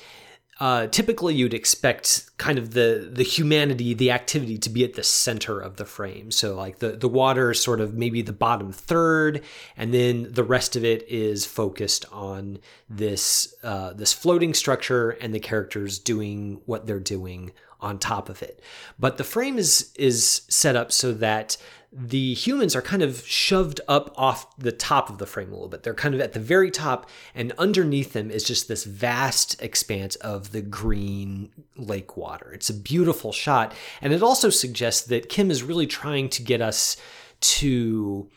Uh, 0.58 0.86
typically, 0.88 1.34
you'd 1.34 1.54
expect 1.54 2.28
kind 2.36 2.58
of 2.58 2.74
the 2.74 3.08
the 3.10 3.22
humanity, 3.22 3.94
the 3.94 4.10
activity, 4.10 4.58
to 4.58 4.68
be 4.68 4.84
at 4.84 4.92
the 4.92 5.02
center 5.02 5.58
of 5.58 5.76
the 5.76 5.86
frame. 5.86 6.30
So, 6.30 6.54
like 6.54 6.80
the 6.80 6.90
the 6.90 7.08
water 7.08 7.52
is 7.52 7.62
sort 7.62 7.80
of 7.80 7.94
maybe 7.94 8.20
the 8.20 8.34
bottom 8.34 8.70
third, 8.70 9.42
and 9.76 9.94
then 9.94 10.26
the 10.30 10.44
rest 10.44 10.76
of 10.76 10.84
it 10.84 11.08
is 11.08 11.46
focused 11.46 12.04
on 12.12 12.58
this 12.90 13.54
uh, 13.62 13.94
this 13.94 14.12
floating 14.12 14.52
structure 14.52 15.10
and 15.10 15.34
the 15.34 15.40
characters 15.40 15.98
doing 15.98 16.60
what 16.66 16.86
they're 16.86 17.00
doing 17.00 17.52
on 17.80 17.98
top 17.98 18.28
of 18.28 18.42
it. 18.42 18.62
But 18.98 19.16
the 19.16 19.24
frame 19.24 19.58
is 19.58 19.92
is 19.96 20.42
set 20.48 20.76
up 20.76 20.92
so 20.92 21.12
that 21.14 21.56
the 21.92 22.34
humans 22.34 22.76
are 22.76 22.82
kind 22.82 23.02
of 23.02 23.26
shoved 23.26 23.80
up 23.88 24.14
off 24.16 24.56
the 24.56 24.70
top 24.70 25.10
of 25.10 25.18
the 25.18 25.26
frame 25.26 25.48
a 25.48 25.52
little 25.52 25.68
bit. 25.68 25.82
They're 25.82 25.92
kind 25.92 26.14
of 26.14 26.20
at 26.20 26.34
the 26.34 26.40
very 26.40 26.70
top, 26.70 27.08
and 27.34 27.52
underneath 27.58 28.12
them 28.12 28.30
is 28.30 28.44
just 28.44 28.68
this 28.68 28.84
vast 28.84 29.60
expanse 29.60 30.14
of 30.16 30.52
the 30.52 30.62
green 30.62 31.50
lake 31.76 32.16
water. 32.16 32.52
It's 32.52 32.70
a 32.70 32.74
beautiful 32.74 33.32
shot, 33.32 33.74
and 34.00 34.12
it 34.12 34.22
also 34.22 34.50
suggests 34.50 35.02
that 35.08 35.28
Kim 35.28 35.50
is 35.50 35.64
really 35.64 35.86
trying 35.86 36.28
to 36.30 36.42
get 36.42 36.62
us 36.62 36.96
to 37.40 38.28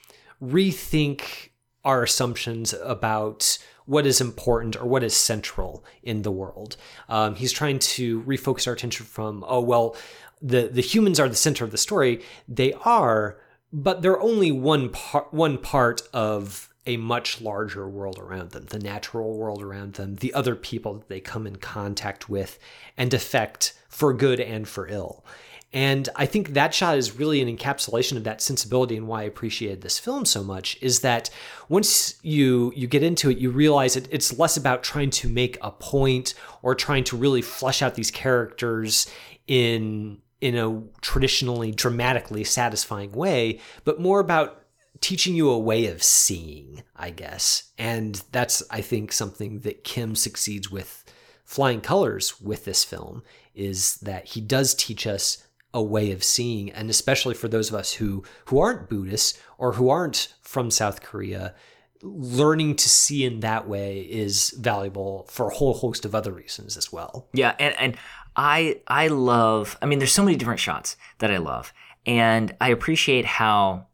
rethink 0.41 1.49
our 1.85 2.03
assumptions 2.03 2.73
about 2.81 3.59
what 3.85 4.05
is 4.05 4.21
important 4.21 4.75
or 4.77 4.85
what 4.85 5.03
is 5.03 5.15
central 5.15 5.83
in 6.01 6.21
the 6.21 6.31
world. 6.31 6.77
Um, 7.09 7.35
he's 7.35 7.51
trying 7.51 7.79
to 7.79 8.21
refocus 8.23 8.65
our 8.65 8.73
attention 8.73 9.05
from, 9.05 9.43
oh, 9.47 9.59
well, 9.59 9.95
the, 10.41 10.69
the 10.71 10.81
humans 10.81 11.19
are 11.19 11.29
the 11.29 11.35
center 11.35 11.63
of 11.63 11.71
the 11.71 11.77
story. 11.77 12.21
They 12.47 12.73
are, 12.85 13.37
but 13.73 14.03
they're 14.03 14.21
only 14.21 14.51
one 14.51 14.89
part, 14.89 15.33
one 15.33 15.57
part 15.57 16.03
of 16.13 16.69
a 16.85 16.97
much 16.97 17.41
larger 17.41 17.89
world 17.89 18.19
around 18.19 18.51
them, 18.51 18.65
the 18.69 18.79
natural 18.79 19.35
world 19.35 19.63
around 19.63 19.93
them, 19.93 20.15
the 20.15 20.33
other 20.33 20.55
people 20.55 20.95
that 20.95 21.09
they 21.09 21.19
come 21.19 21.47
in 21.47 21.55
contact 21.55 22.29
with 22.29 22.59
and 22.97 23.13
affect 23.13 23.73
for 23.89 24.13
good 24.13 24.39
and 24.39 24.67
for 24.67 24.87
ill. 24.87 25.25
And 25.71 26.07
I 26.15 26.27
think 26.27 26.49
that 26.49 26.73
shot 26.73 26.97
is 26.97 27.17
really 27.17 27.41
an 27.41 27.57
encapsulation 27.57 28.15
of 28.15 28.25
that 28.25 28.41
sensibility 28.41 28.95
and 28.95 29.07
why 29.07 29.21
I 29.21 29.23
appreciated 29.23 29.81
this 29.81 29.97
film 29.97 30.23
so 30.23 30.43
much 30.43 30.77
is 30.81 30.99
that 30.99 31.31
once 31.67 32.19
you 32.21 32.71
you 32.75 32.85
get 32.85 33.01
into 33.01 33.31
it, 33.31 33.39
you 33.39 33.49
realize 33.49 33.95
it, 33.95 34.07
it's 34.11 34.37
less 34.37 34.55
about 34.55 34.83
trying 34.83 35.09
to 35.09 35.27
make 35.27 35.57
a 35.61 35.71
point 35.71 36.35
or 36.61 36.75
trying 36.75 37.03
to 37.05 37.17
really 37.17 37.41
flesh 37.41 37.81
out 37.81 37.95
these 37.95 38.11
characters 38.11 39.09
in 39.47 40.19
in 40.43 40.57
a 40.57 40.81
traditionally 40.99 41.71
dramatically 41.71 42.43
satisfying 42.43 43.13
way, 43.13 43.61
but 43.85 44.01
more 44.01 44.19
about 44.19 44.65
teaching 44.99 45.35
you 45.35 45.49
a 45.49 45.57
way 45.57 45.85
of 45.85 46.03
seeing, 46.03 46.83
I 46.97 47.11
guess. 47.11 47.71
And 47.77 48.21
that's 48.33 48.61
I 48.69 48.81
think 48.81 49.13
something 49.13 49.59
that 49.59 49.85
Kim 49.85 50.17
succeeds 50.17 50.69
with 50.69 51.05
flying 51.45 51.79
colors 51.79 52.41
with 52.41 52.65
this 52.65 52.83
film 52.83 53.23
is 53.55 53.95
that 53.97 54.25
he 54.25 54.41
does 54.41 54.75
teach 54.75 55.07
us 55.07 55.47
a 55.73 55.81
way 55.81 56.11
of 56.11 56.25
seeing 56.25 56.69
and 56.71 56.89
especially 56.89 57.33
for 57.33 57.47
those 57.47 57.69
of 57.69 57.75
us 57.75 57.93
who 57.93 58.23
who 58.45 58.59
aren't 58.59 58.89
buddhists 58.89 59.39
or 59.57 59.73
who 59.73 59.89
aren't 59.89 60.33
from 60.41 60.69
south 60.69 61.01
korea 61.01 61.55
learning 62.03 62.75
to 62.75 62.89
see 62.89 63.23
in 63.23 63.39
that 63.39 63.67
way 63.67 64.01
is 64.01 64.51
valuable 64.59 65.25
for 65.29 65.47
a 65.47 65.53
whole 65.53 65.73
host 65.73 66.05
of 66.05 66.13
other 66.13 66.31
reasons 66.31 66.75
as 66.75 66.91
well. 66.91 67.27
Yeah, 67.33 67.55
and 67.59 67.73
and 67.79 67.97
I 68.35 68.81
I 68.87 69.07
love. 69.07 69.77
I 69.81 69.85
mean, 69.85 69.99
there's 69.99 70.11
so 70.11 70.23
many 70.23 70.37
different 70.37 70.59
shots 70.59 70.97
that 71.19 71.31
I 71.31 71.37
love, 71.37 71.73
and 72.05 72.55
I 72.59 72.69
appreciate 72.69 73.25
how 73.25 73.87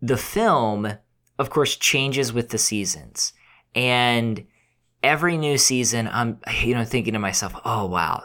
the 0.00 0.16
film, 0.16 0.92
of 1.38 1.50
course, 1.50 1.76
changes 1.76 2.32
with 2.32 2.50
the 2.50 2.58
seasons, 2.58 3.32
and 3.74 4.46
every 5.02 5.36
new 5.36 5.58
season, 5.58 6.08
I'm 6.08 6.40
you 6.52 6.74
know 6.74 6.84
thinking 6.84 7.12
to 7.12 7.18
myself, 7.18 7.54
oh 7.64 7.86
wow, 7.86 8.24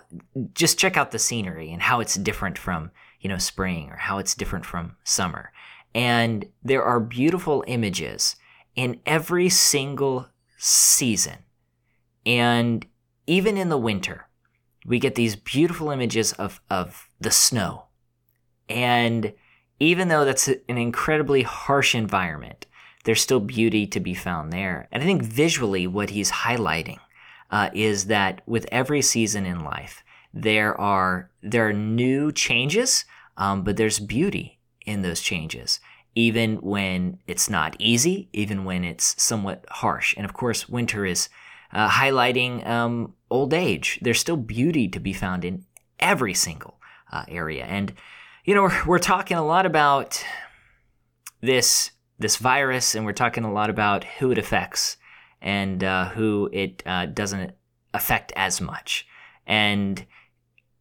just 0.53 0.79
check 0.79 0.97
out 0.97 1.11
the 1.11 1.19
scenery 1.19 1.71
and 1.71 1.81
how 1.81 1.99
it's 1.99 2.15
different 2.15 2.57
from 2.57 2.91
you 3.19 3.29
know 3.29 3.37
spring 3.37 3.89
or 3.89 3.97
how 3.97 4.19
it's 4.19 4.35
different 4.35 4.65
from 4.65 4.95
summer, 5.03 5.51
and 5.93 6.45
there 6.63 6.83
are 6.83 6.99
beautiful 6.99 7.63
images 7.67 8.37
in 8.75 8.99
every 9.05 9.49
single 9.49 10.29
season, 10.57 11.39
and 12.25 12.85
even 13.27 13.57
in 13.57 13.69
the 13.69 13.77
winter 13.77 14.27
we 14.85 14.99
get 14.99 15.15
these 15.15 15.35
beautiful 15.35 15.89
images 15.89 16.33
of, 16.33 16.61
of 16.69 17.09
the 17.19 17.31
snow. 17.31 17.85
And 18.69 19.33
even 19.79 20.07
though 20.07 20.25
that's 20.25 20.47
an 20.47 20.77
incredibly 20.77 21.43
harsh 21.43 21.95
environment, 21.95 22.65
there's 23.03 23.21
still 23.21 23.39
beauty 23.39 23.85
to 23.87 23.99
be 23.99 24.13
found 24.13 24.51
there. 24.51 24.87
And 24.91 25.03
I 25.03 25.05
think 25.05 25.23
visually, 25.23 25.87
what 25.87 26.11
he's 26.11 26.31
highlighting 26.31 26.99
uh, 27.51 27.69
is 27.73 28.05
that 28.05 28.41
with 28.45 28.65
every 28.71 29.01
season 29.01 29.45
in 29.45 29.63
life, 29.63 30.03
there 30.33 30.79
are 30.79 31.29
there 31.41 31.67
are 31.67 31.73
new 31.73 32.31
changes, 32.31 33.05
um, 33.37 33.63
but 33.63 33.77
there's 33.77 33.99
beauty 33.99 34.59
in 34.85 35.01
those 35.01 35.21
changes, 35.21 35.79
even 36.15 36.57
when 36.57 37.19
it's 37.27 37.49
not 37.49 37.75
easy, 37.77 38.29
even 38.33 38.65
when 38.65 38.83
it's 38.83 39.21
somewhat 39.21 39.65
harsh. 39.69 40.15
And 40.17 40.25
of 40.25 40.33
course, 40.33 40.67
winter 40.67 41.05
is 41.05 41.29
uh, 41.71 41.89
highlighting 41.89 42.65
um, 42.67 43.13
old 43.33 43.53
age. 43.53 43.99
There's 44.01 44.19
still 44.19 44.37
beauty 44.37 44.87
to 44.89 44.99
be 44.99 45.11
found 45.11 45.43
in 45.43 45.65
every 45.99 46.33
single 46.35 46.79
uh, 47.11 47.25
area. 47.27 47.65
And, 47.65 47.93
you 48.45 48.53
know, 48.53 48.63
we're, 48.63 48.83
we're 48.87 48.99
talking 48.99 49.37
a 49.37 49.45
lot 49.45 49.65
about 49.65 50.23
this 51.41 51.91
this 52.19 52.37
virus, 52.37 52.95
and 52.95 53.05
we're 53.05 53.11
talking 53.11 53.43
a 53.43 53.51
lot 53.51 53.69
about 53.69 54.03
who 54.03 54.31
it 54.31 54.37
affects 54.37 54.97
and 55.41 55.83
uh, 55.83 56.09
who 56.09 56.47
it 56.53 56.81
uh, 56.85 57.07
doesn't 57.07 57.51
affect 57.93 58.31
as 58.35 58.61
much. 58.61 59.05
And 59.45 60.05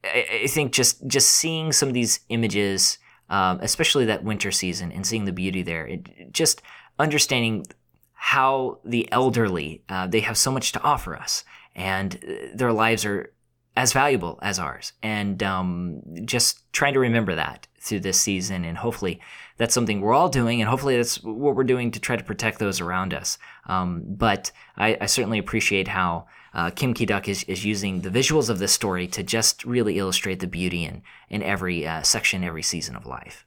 I, 0.05 0.43
I, 0.45 0.47
think 0.47 0.73
just 0.73 1.05
just 1.07 1.31
seeing 1.31 1.73
some 1.73 1.89
of 1.89 1.95
these 1.95 2.21
images, 2.29 2.99
um, 3.29 3.59
especially 3.61 4.05
that 4.05 4.23
winter 4.23 4.53
season, 4.53 4.93
and 4.93 5.07
seeing 5.07 5.25
the 5.25 5.33
beauty 5.33 5.63
there, 5.63 5.87
it, 5.87 6.33
just 6.33 6.63
understanding 6.99 7.65
how 8.13 8.79
the 8.85 9.11
elderly 9.11 9.83
uh, 9.89 10.07
they 10.07 10.21
have 10.21 10.37
so 10.37 10.53
much 10.53 10.71
to 10.73 10.83
offer 10.83 11.17
us, 11.17 11.45
and 11.75 12.17
uh, 12.17 12.49
their 12.55 12.73
lives 12.73 13.05
are 13.05 13.33
as 13.77 13.93
valuable 13.93 14.39
as 14.43 14.59
ours. 14.59 14.93
And 15.03 15.43
um, 15.43 16.03
just 16.25 16.71
trying 16.73 16.95
to 16.95 17.01
remember 17.01 17.35
that 17.35 17.67
through 17.81 18.01
this 18.01 18.21
season, 18.21 18.65
and 18.65 18.77
hopefully 18.77 19.21
that's 19.57 19.75
something 19.75 20.01
we're 20.01 20.15
all 20.15 20.29
doing, 20.29 20.61
and 20.61 20.69
hopefully 20.69 20.97
that's 20.97 21.23
what 21.23 21.57
we're 21.57 21.65
doing 21.65 21.91
to 21.93 22.01
try 22.01 22.17
to 22.17 22.25
protect 22.25 22.59
those 22.59 22.81
around 22.81 23.15
us. 23.15 23.39
Um, 23.67 24.03
but 24.07 24.53
I, 24.77 24.99
I, 25.01 25.07
certainly 25.07 25.39
appreciate 25.39 25.89
how. 25.89 26.27
Uh, 26.55 26.69
Kim 26.69 26.93
Ki 26.93 27.07
Duk 27.07 27.31
is, 27.31 27.45
is 27.45 27.65
using 27.65 28.03
the 28.03 28.11
visuals 28.11 28.51
of 28.51 28.59
this 28.59 28.75
story 28.75 29.07
to 29.07 29.23
just 29.23 29.65
really 29.65 29.97
illustrate 29.97 30.41
the 30.41 30.47
beauty 30.47 30.85
in, 30.85 31.01
in 31.31 31.43
every 31.43 31.87
uh, 31.87 32.03
section, 32.03 32.45
every 32.45 32.63
season 32.63 32.95
of 32.95 33.07
life. 33.07 33.47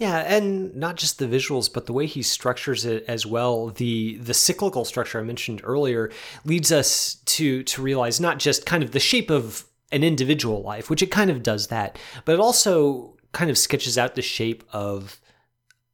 Yeah, 0.00 0.20
and 0.20 0.74
not 0.74 0.96
just 0.96 1.18
the 1.18 1.26
visuals, 1.26 1.70
but 1.70 1.84
the 1.84 1.92
way 1.92 2.06
he 2.06 2.22
structures 2.22 2.86
it 2.86 3.04
as 3.06 3.26
well. 3.26 3.66
The 3.68 4.16
the 4.16 4.32
cyclical 4.32 4.86
structure 4.86 5.20
I 5.20 5.22
mentioned 5.22 5.60
earlier 5.62 6.10
leads 6.46 6.72
us 6.72 7.16
to 7.26 7.62
to 7.64 7.82
realize 7.82 8.18
not 8.18 8.38
just 8.38 8.64
kind 8.64 8.82
of 8.82 8.92
the 8.92 8.98
shape 8.98 9.30
of 9.30 9.66
an 9.92 10.02
individual 10.02 10.62
life, 10.62 10.88
which 10.88 11.02
it 11.02 11.10
kind 11.10 11.30
of 11.30 11.42
does 11.42 11.66
that, 11.66 11.98
but 12.24 12.32
it 12.32 12.40
also 12.40 13.14
kind 13.32 13.50
of 13.50 13.58
sketches 13.58 13.98
out 13.98 14.14
the 14.14 14.22
shape 14.22 14.64
of 14.72 15.20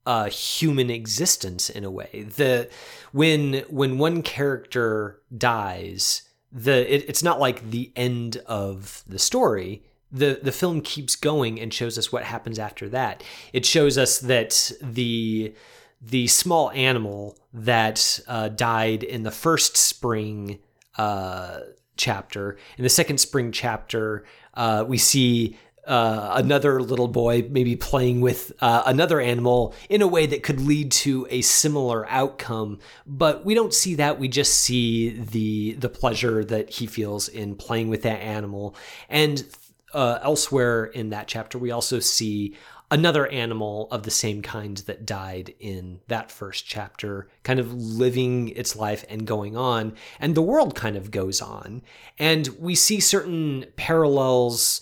a 0.07 0.29
human 0.29 0.89
existence 0.89 1.69
in 1.69 1.83
a 1.83 1.91
way. 1.91 2.29
The 2.37 2.71
when 3.11 3.65
when 3.69 3.99
one 3.99 4.23
character 4.23 5.21
dies, 5.37 6.23
the 6.53 6.95
it, 6.95 7.07
it's 7.09 7.25
not 7.25 7.41
like 7.41 7.73
the 7.73 7.91
end 7.97 8.37
of 8.47 9.03
the 9.09 9.19
story 9.19 9.83
the 10.17 10.41
the 10.43 10.53
film 10.53 10.81
keeps 10.81 11.17
going 11.17 11.61
and 11.61 11.73
shows 11.73 11.99
us 11.99 12.11
what 12.11 12.25
happens 12.25 12.59
after 12.59 12.89
that. 12.89 13.23
It 13.53 13.65
shows 13.65 13.99
us 13.99 14.19
that 14.19 14.73
the 14.81 15.55
the 16.01 16.27
small 16.27 16.71
animal 16.73 17.39
that 17.53 18.21
uh, 18.29 18.49
died 18.49 19.03
in 19.03 19.23
the 19.23 19.31
first 19.31 19.77
spring 19.77 20.59
uh, 20.99 21.61
chapter. 21.97 22.57
In 22.77 22.85
the 22.85 22.91
second 22.91 23.19
spring 23.19 23.53
chapter, 23.53 24.25
uh, 24.55 24.85
we 24.87 24.99
see 24.99 25.57
uh, 25.87 26.33
another 26.35 26.83
little 26.83 27.09
boy 27.09 27.47
maybe 27.49 27.77
playing 27.77 28.21
with 28.21 28.53
uh, 28.61 28.83
another 28.87 29.21
animal 29.21 29.73
in 29.89 30.03
a 30.03 30.07
way 30.07 30.27
that 30.27 30.43
could 30.43 30.61
lead 30.61 30.91
to 30.91 31.27
a 31.31 31.41
similar 31.43 32.09
outcome. 32.11 32.79
But 33.07 33.45
we 33.45 33.55
don't 33.55 33.73
see 33.73 33.95
that. 33.95 34.19
We 34.19 34.29
just 34.29 34.55
see 34.55 35.11
the 35.11 35.75
the 35.75 35.89
pleasure 35.89 36.45
that 36.45 36.71
he 36.71 36.87
feels 36.87 37.29
in 37.29 37.55
playing 37.55 37.89
with 37.89 38.03
that 38.03 38.21
animal 38.21 38.75
and 39.09 39.45
uh, 39.95 40.19
elsewhere 40.23 40.87
in 40.87 41.11
that 41.11 41.29
chapter, 41.29 41.59
we 41.59 41.71
also 41.71 42.01
see 42.01 42.57
another 42.91 43.27
animal 43.29 43.89
of 43.91 44.05
the 44.05 44.11
same 44.11 44.43
kind 44.43 44.77
that 44.79 45.05
died 45.05 45.55
in 45.59 46.01
that 46.07 46.31
first 46.31 46.67
chapter, 46.67 47.29
kind 47.43 47.59
of 47.59 47.73
living 47.73 48.49
its 48.51 48.77
life 48.77 49.05
and 49.09 49.27
going 49.27 49.57
on. 49.57 49.95
And 50.21 50.35
the 50.35 50.43
world 50.43 50.75
kind 50.75 50.97
of 50.97 51.11
goes 51.11 51.41
on. 51.41 51.83
And 52.19 52.49
we 52.59 52.75
see 52.75 53.01
certain 53.01 53.67
parallels. 53.77 54.81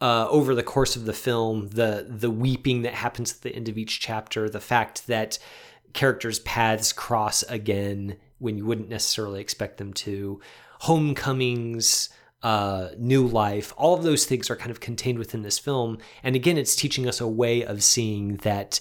Uh, 0.00 0.26
over 0.28 0.54
the 0.54 0.62
course 0.62 0.96
of 0.96 1.06
the 1.06 1.14
film, 1.14 1.68
the 1.68 2.04
the 2.06 2.30
weeping 2.30 2.82
that 2.82 2.92
happens 2.92 3.32
at 3.32 3.40
the 3.40 3.54
end 3.54 3.70
of 3.70 3.78
each 3.78 4.00
chapter, 4.00 4.50
the 4.50 4.60
fact 4.60 5.06
that 5.06 5.38
characters' 5.94 6.40
paths 6.40 6.92
cross 6.92 7.42
again 7.44 8.16
when 8.38 8.58
you 8.58 8.66
wouldn't 8.66 8.90
necessarily 8.90 9.40
expect 9.40 9.78
them 9.78 9.94
to, 9.94 10.40
homecomings, 10.80 12.10
uh, 12.44 12.90
new 12.98 13.26
life. 13.26 13.72
All 13.76 13.94
of 13.94 14.02
those 14.04 14.26
things 14.26 14.50
are 14.50 14.56
kind 14.56 14.70
of 14.70 14.78
contained 14.78 15.18
within 15.18 15.42
this 15.42 15.58
film. 15.58 15.98
And 16.22 16.36
again, 16.36 16.58
it's 16.58 16.76
teaching 16.76 17.08
us 17.08 17.20
a 17.20 17.26
way 17.26 17.64
of 17.64 17.82
seeing 17.82 18.36
that 18.38 18.80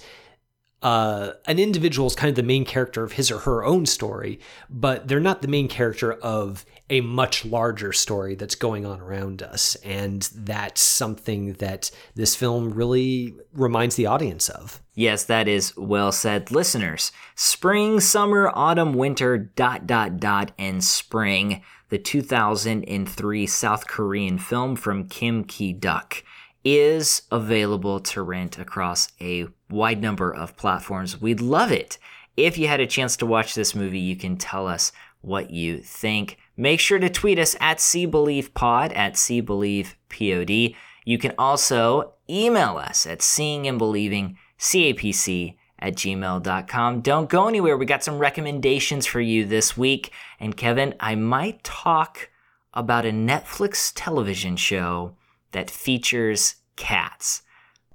uh, 0.82 1.32
an 1.46 1.60
individual 1.60 2.08
is 2.08 2.14
kind 2.14 2.30
of 2.30 2.36
the 2.36 2.44
main 2.44 2.66
character 2.66 3.06
of 3.06 3.14
his 3.14 3.32
or 3.32 3.40
her 3.40 3.64
own 3.64 3.86
story, 3.86 4.42
but 4.70 5.08
they're 5.08 5.22
not 5.22 5.42
the 5.42 5.48
main 5.48 5.70
character 5.70 6.12
of 6.12 6.66
a 6.90 7.00
much 7.00 7.46
larger 7.46 7.94
story 7.94 8.36
that's 8.36 8.56
going 8.56 8.86
on 8.86 9.00
around 9.00 9.42
us. 9.42 9.76
And 9.76 10.24
that's 10.36 10.82
something 10.82 11.54
that 11.54 11.90
this 12.16 12.36
film 12.36 12.74
really 12.74 13.34
reminds 13.54 13.96
the 13.96 14.08
audience 14.08 14.50
of. 14.50 14.82
Yes, 14.94 15.24
that 15.24 15.48
is 15.48 15.76
well 15.78 16.12
said. 16.12 16.52
Listeners, 16.52 17.14
spring, 17.34 18.02
summer, 18.02 18.52
autumn, 18.54 18.94
winter, 18.94 19.38
dot, 19.38 19.88
dot, 19.88 20.20
dot, 20.20 20.52
and 20.60 20.84
spring 20.84 21.62
the 21.94 22.00
2003 22.00 23.46
South 23.46 23.86
Korean 23.86 24.40
film 24.40 24.76
from 24.76 25.08
Kim 25.08 25.44
Ki 25.44 25.74
Duk, 25.74 26.24
is 26.66 27.22
available 27.32 28.00
to 28.00 28.24
rent 28.24 28.58
across 28.58 29.10
a 29.22 29.46
wide 29.70 30.02
number 30.02 30.34
of 30.34 30.58
platforms. 30.58 31.22
We'd 31.22 31.40
love 31.40 31.72
it. 31.72 32.00
If 32.36 32.58
you 32.58 32.68
had 32.68 32.80
a 32.80 32.88
chance 32.88 33.16
to 33.18 33.28
watch 33.28 33.54
this 33.54 33.76
movie, 33.76 34.00
you 34.00 34.16
can 34.16 34.38
tell 34.38 34.66
us 34.66 34.92
what 35.22 35.52
you 35.52 35.84
think. 35.84 36.40
Make 36.58 36.80
sure 36.80 36.98
to 36.98 37.12
tweet 37.12 37.38
us 37.38 37.56
at 37.60 37.78
SeeBelievePod 37.78 38.98
at 38.98 39.14
SeeBelievePod. 39.14 40.76
You 41.06 41.18
can 41.20 41.34
also 41.38 42.16
email 42.28 42.78
us 42.78 43.06
at 43.06 43.22
Seeing 43.22 43.68
and 43.68 43.78
Believing, 43.78 44.40
CAPC 44.58 45.58
at 45.84 45.96
gmail.com. 45.96 47.02
Don't 47.02 47.30
go 47.30 47.48
anywhere. 47.48 47.78
We 47.78 47.86
got 47.86 48.06
some 48.06 48.18
recommendations 48.18 49.06
for 49.06 49.20
you 49.20 49.46
this 49.46 49.78
week. 49.78 50.12
And 50.40 50.56
Kevin, 50.56 50.96
I 51.02 51.16
might 51.16 51.62
talk 51.64 52.30
about 52.74 53.06
a 53.06 53.12
Netflix 53.12 53.92
television 53.94 54.56
show 54.56 55.18
that 55.52 55.70
features 55.70 56.56
cats. 56.78 57.44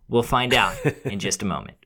We'll 0.06 0.22
find 0.22 0.52
out 0.52 0.76
in 1.04 1.18
just 1.18 1.42
a 1.42 1.46
moment. 1.46 1.77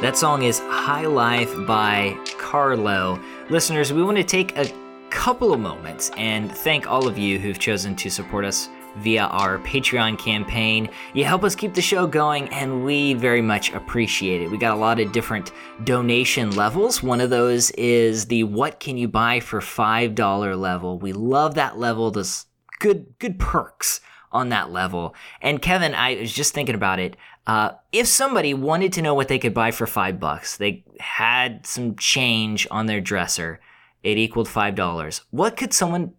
That 0.00 0.18
song 0.18 0.42
is 0.42 0.58
High 0.58 1.06
Life 1.06 1.54
by 1.66 2.18
Carlo. 2.36 3.18
Listeners, 3.48 3.92
we 3.92 4.02
want 4.02 4.18
to 4.18 4.24
take 4.24 4.56
a 4.58 4.70
couple 5.08 5.54
of 5.54 5.60
moments 5.60 6.10
and 6.16 6.52
thank 6.52 6.86
all 6.86 7.08
of 7.08 7.16
you 7.16 7.38
who've 7.38 7.58
chosen 7.58 7.96
to 7.96 8.10
support 8.10 8.44
us 8.44 8.68
via 8.96 9.22
our 9.22 9.58
Patreon 9.60 10.18
campaign. 10.18 10.90
You 11.14 11.24
help 11.24 11.42
us 11.42 11.54
keep 11.54 11.74
the 11.74 11.80
show 11.80 12.06
going, 12.06 12.48
and 12.48 12.84
we 12.84 13.14
very 13.14 13.40
much 13.40 13.72
appreciate 13.72 14.42
it. 14.42 14.50
We 14.50 14.58
got 14.58 14.76
a 14.76 14.80
lot 14.80 15.00
of 15.00 15.12
different 15.12 15.52
donation 15.84 16.54
levels. 16.54 17.02
One 17.02 17.20
of 17.20 17.30
those 17.30 17.70
is 17.72 18.26
the 18.26 18.44
What 18.44 18.80
Can 18.80 18.98
You 18.98 19.08
Buy 19.08 19.40
for 19.40 19.60
$5 19.60 20.60
level. 20.60 20.98
We 20.98 21.12
love 21.12 21.54
that 21.54 21.78
level. 21.78 22.10
There's 22.10 22.46
good, 22.80 23.18
good 23.18 23.38
perks 23.38 24.00
on 24.32 24.48
that 24.48 24.70
level. 24.70 25.14
And 25.40 25.62
Kevin, 25.62 25.94
I 25.94 26.16
was 26.16 26.32
just 26.32 26.52
thinking 26.52 26.74
about 26.74 26.98
it. 26.98 27.16
Uh, 27.46 27.72
if 27.92 28.06
somebody 28.06 28.54
wanted 28.54 28.92
to 28.94 29.02
know 29.02 29.14
what 29.14 29.28
they 29.28 29.38
could 29.38 29.54
buy 29.54 29.70
for 29.70 29.86
five 29.86 30.18
bucks, 30.18 30.56
they 30.56 30.84
had 30.98 31.66
some 31.66 31.94
change 31.96 32.66
on 32.70 32.86
their 32.86 33.00
dresser, 33.00 33.60
it 34.02 34.18
equaled 34.18 34.48
five 34.48 34.74
dollars. 34.74 35.20
What 35.30 35.56
could 35.56 35.72
someone 35.72 36.14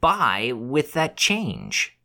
buy 0.00 0.52
with 0.54 0.92
that 0.92 1.16
change? 1.16 1.96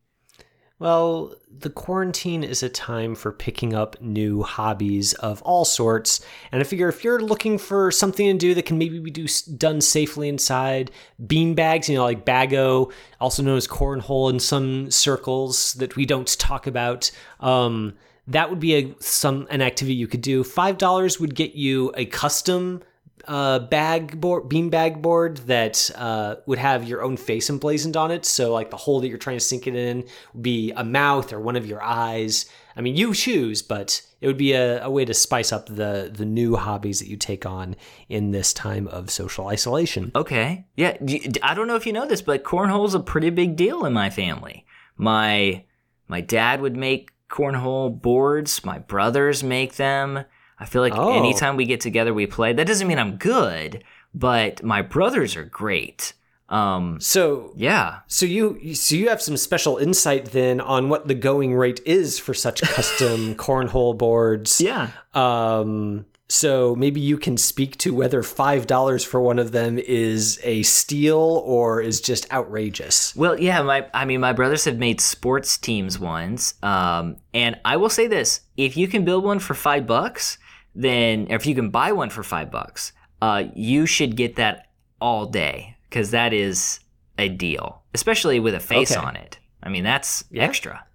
Well, 0.79 1.35
the 1.55 1.69
quarantine 1.69 2.43
is 2.43 2.63
a 2.63 2.69
time 2.69 3.13
for 3.13 3.31
picking 3.31 3.75
up 3.75 4.01
new 4.01 4.41
hobbies 4.41 5.13
of 5.13 5.39
all 5.43 5.63
sorts. 5.63 6.25
And 6.51 6.59
I 6.59 6.63
figure 6.63 6.89
if 6.89 7.03
you're 7.03 7.21
looking 7.21 7.59
for 7.59 7.91
something 7.91 8.25
to 8.25 8.33
do 8.33 8.55
that 8.55 8.65
can 8.65 8.79
maybe 8.79 8.97
be 8.97 9.11
do, 9.11 9.27
done 9.57 9.79
safely 9.79 10.27
inside, 10.27 10.89
bean 11.27 11.53
bags, 11.53 11.87
you 11.87 11.97
know, 11.97 12.03
like 12.03 12.25
bago, 12.25 12.91
also 13.19 13.43
known 13.43 13.57
as 13.57 13.67
cornhole 13.67 14.31
in 14.31 14.39
some 14.39 14.89
circles 14.89 15.73
that 15.73 15.95
we 15.95 16.07
don't 16.07 16.39
talk 16.39 16.65
about, 16.65 17.11
um, 17.41 17.93
that 18.27 18.49
would 18.49 18.59
be 18.59 18.75
a 18.75 18.95
some 18.99 19.47
an 19.49 19.61
activity 19.61 19.95
you 19.95 20.07
could 20.07 20.21
do. 20.21 20.43
Five 20.43 20.77
dollars 20.77 21.19
would 21.19 21.35
get 21.35 21.55
you 21.55 21.91
a 21.95 22.05
custom 22.05 22.83
uh, 23.27 23.59
bag 23.59 24.19
board, 24.19 24.49
bean 24.49 24.69
bag 24.69 25.01
board 25.01 25.37
that 25.37 25.91
uh, 25.95 26.35
would 26.45 26.57
have 26.57 26.87
your 26.87 27.01
own 27.01 27.17
face 27.17 27.49
emblazoned 27.49 27.97
on 27.97 28.11
it. 28.11 28.25
So, 28.25 28.53
like 28.53 28.69
the 28.69 28.77
hole 28.77 28.99
that 29.01 29.07
you're 29.07 29.17
trying 29.17 29.37
to 29.37 29.43
sink 29.43 29.67
it 29.67 29.75
in 29.75 30.07
would 30.33 30.43
be 30.43 30.71
a 30.71 30.83
mouth 30.83 31.33
or 31.33 31.39
one 31.39 31.55
of 31.55 31.65
your 31.65 31.81
eyes. 31.81 32.45
I 32.75 32.81
mean, 32.81 32.95
you 32.95 33.13
choose, 33.13 33.61
but 33.61 34.01
it 34.21 34.27
would 34.27 34.37
be 34.37 34.53
a, 34.53 34.83
a 34.83 34.89
way 34.89 35.05
to 35.05 35.13
spice 35.13 35.51
up 35.51 35.67
the 35.67 36.11
the 36.13 36.25
new 36.25 36.55
hobbies 36.55 36.99
that 36.99 37.07
you 37.07 37.17
take 37.17 37.45
on 37.45 37.75
in 38.09 38.31
this 38.31 38.53
time 38.53 38.87
of 38.87 39.09
social 39.09 39.47
isolation. 39.47 40.11
Okay, 40.15 40.65
yeah, 40.75 40.97
I 41.43 41.53
don't 41.53 41.67
know 41.67 41.75
if 41.75 41.85
you 41.85 41.93
know 41.93 42.07
this, 42.07 42.21
but 42.21 42.43
cornhole's 42.43 42.95
a 42.95 42.99
pretty 42.99 43.29
big 43.29 43.55
deal 43.55 43.85
in 43.85 43.93
my 43.93 44.09
family. 44.09 44.65
My 44.97 45.65
my 46.07 46.21
dad 46.21 46.61
would 46.61 46.75
make 46.75 47.11
cornhole 47.31 47.99
boards. 47.99 48.63
My 48.63 48.77
brothers 48.77 49.43
make 49.43 49.77
them. 49.77 50.25
I 50.59 50.65
feel 50.65 50.83
like 50.83 50.95
oh. 50.95 51.17
anytime 51.17 51.55
we 51.55 51.65
get 51.65 51.81
together, 51.81 52.13
we 52.13 52.27
play. 52.27 52.53
That 52.53 52.67
doesn't 52.67 52.87
mean 52.87 52.99
I'm 52.99 53.17
good, 53.17 53.83
but 54.13 54.61
my 54.61 54.83
brothers 54.83 55.35
are 55.35 55.45
great. 55.45 56.13
Um, 56.49 56.99
so 56.99 57.53
yeah, 57.55 57.99
so 58.07 58.25
you 58.25 58.75
so 58.75 58.95
you 58.95 59.07
have 59.07 59.21
some 59.21 59.37
special 59.37 59.77
insight 59.77 60.25
then 60.25 60.59
on 60.59 60.89
what 60.89 61.07
the 61.07 61.15
going 61.15 61.55
rate 61.55 61.79
is 61.85 62.19
for 62.19 62.33
such 62.33 62.61
custom 62.61 63.35
cornhole 63.37 63.97
boards. 63.97 64.59
Yeah. 64.59 64.89
Um, 65.13 66.05
so 66.31 66.77
maybe 66.77 67.01
you 67.01 67.17
can 67.17 67.35
speak 67.35 67.75
to 67.79 67.93
whether 67.93 68.23
five 68.23 68.65
dollars 68.65 69.03
for 69.03 69.19
one 69.19 69.37
of 69.37 69.51
them 69.51 69.77
is 69.77 70.39
a 70.43 70.63
steal 70.63 71.43
or 71.45 71.81
is 71.81 71.99
just 71.99 72.31
outrageous. 72.31 73.13
Well, 73.17 73.37
yeah, 73.37 73.61
my 73.63 73.85
I 73.93 74.05
mean 74.05 74.21
my 74.21 74.31
brothers 74.31 74.63
have 74.63 74.77
made 74.77 75.01
sports 75.01 75.57
teams 75.57 75.99
ones, 75.99 76.53
um, 76.63 77.17
and 77.33 77.59
I 77.65 77.75
will 77.75 77.89
say 77.89 78.07
this: 78.07 78.39
if 78.55 78.77
you 78.77 78.87
can 78.87 79.03
build 79.03 79.25
one 79.25 79.39
for 79.39 79.53
five 79.53 79.85
bucks, 79.85 80.37
then 80.73 81.27
if 81.29 81.45
you 81.45 81.53
can 81.53 81.69
buy 81.69 81.91
one 81.91 82.09
for 82.09 82.23
five 82.23 82.49
bucks, 82.49 82.93
uh, 83.21 83.43
you 83.53 83.85
should 83.85 84.15
get 84.15 84.37
that 84.37 84.69
all 85.01 85.25
day 85.25 85.75
because 85.89 86.11
that 86.11 86.31
is 86.31 86.79
a 87.17 87.27
deal, 87.27 87.83
especially 87.93 88.39
with 88.39 88.55
a 88.55 88.59
face 88.61 88.93
okay. 88.93 89.05
on 89.05 89.17
it. 89.17 89.37
I 89.61 89.67
mean, 89.67 89.83
that's 89.83 90.23
yeah. 90.31 90.43
extra. 90.43 90.85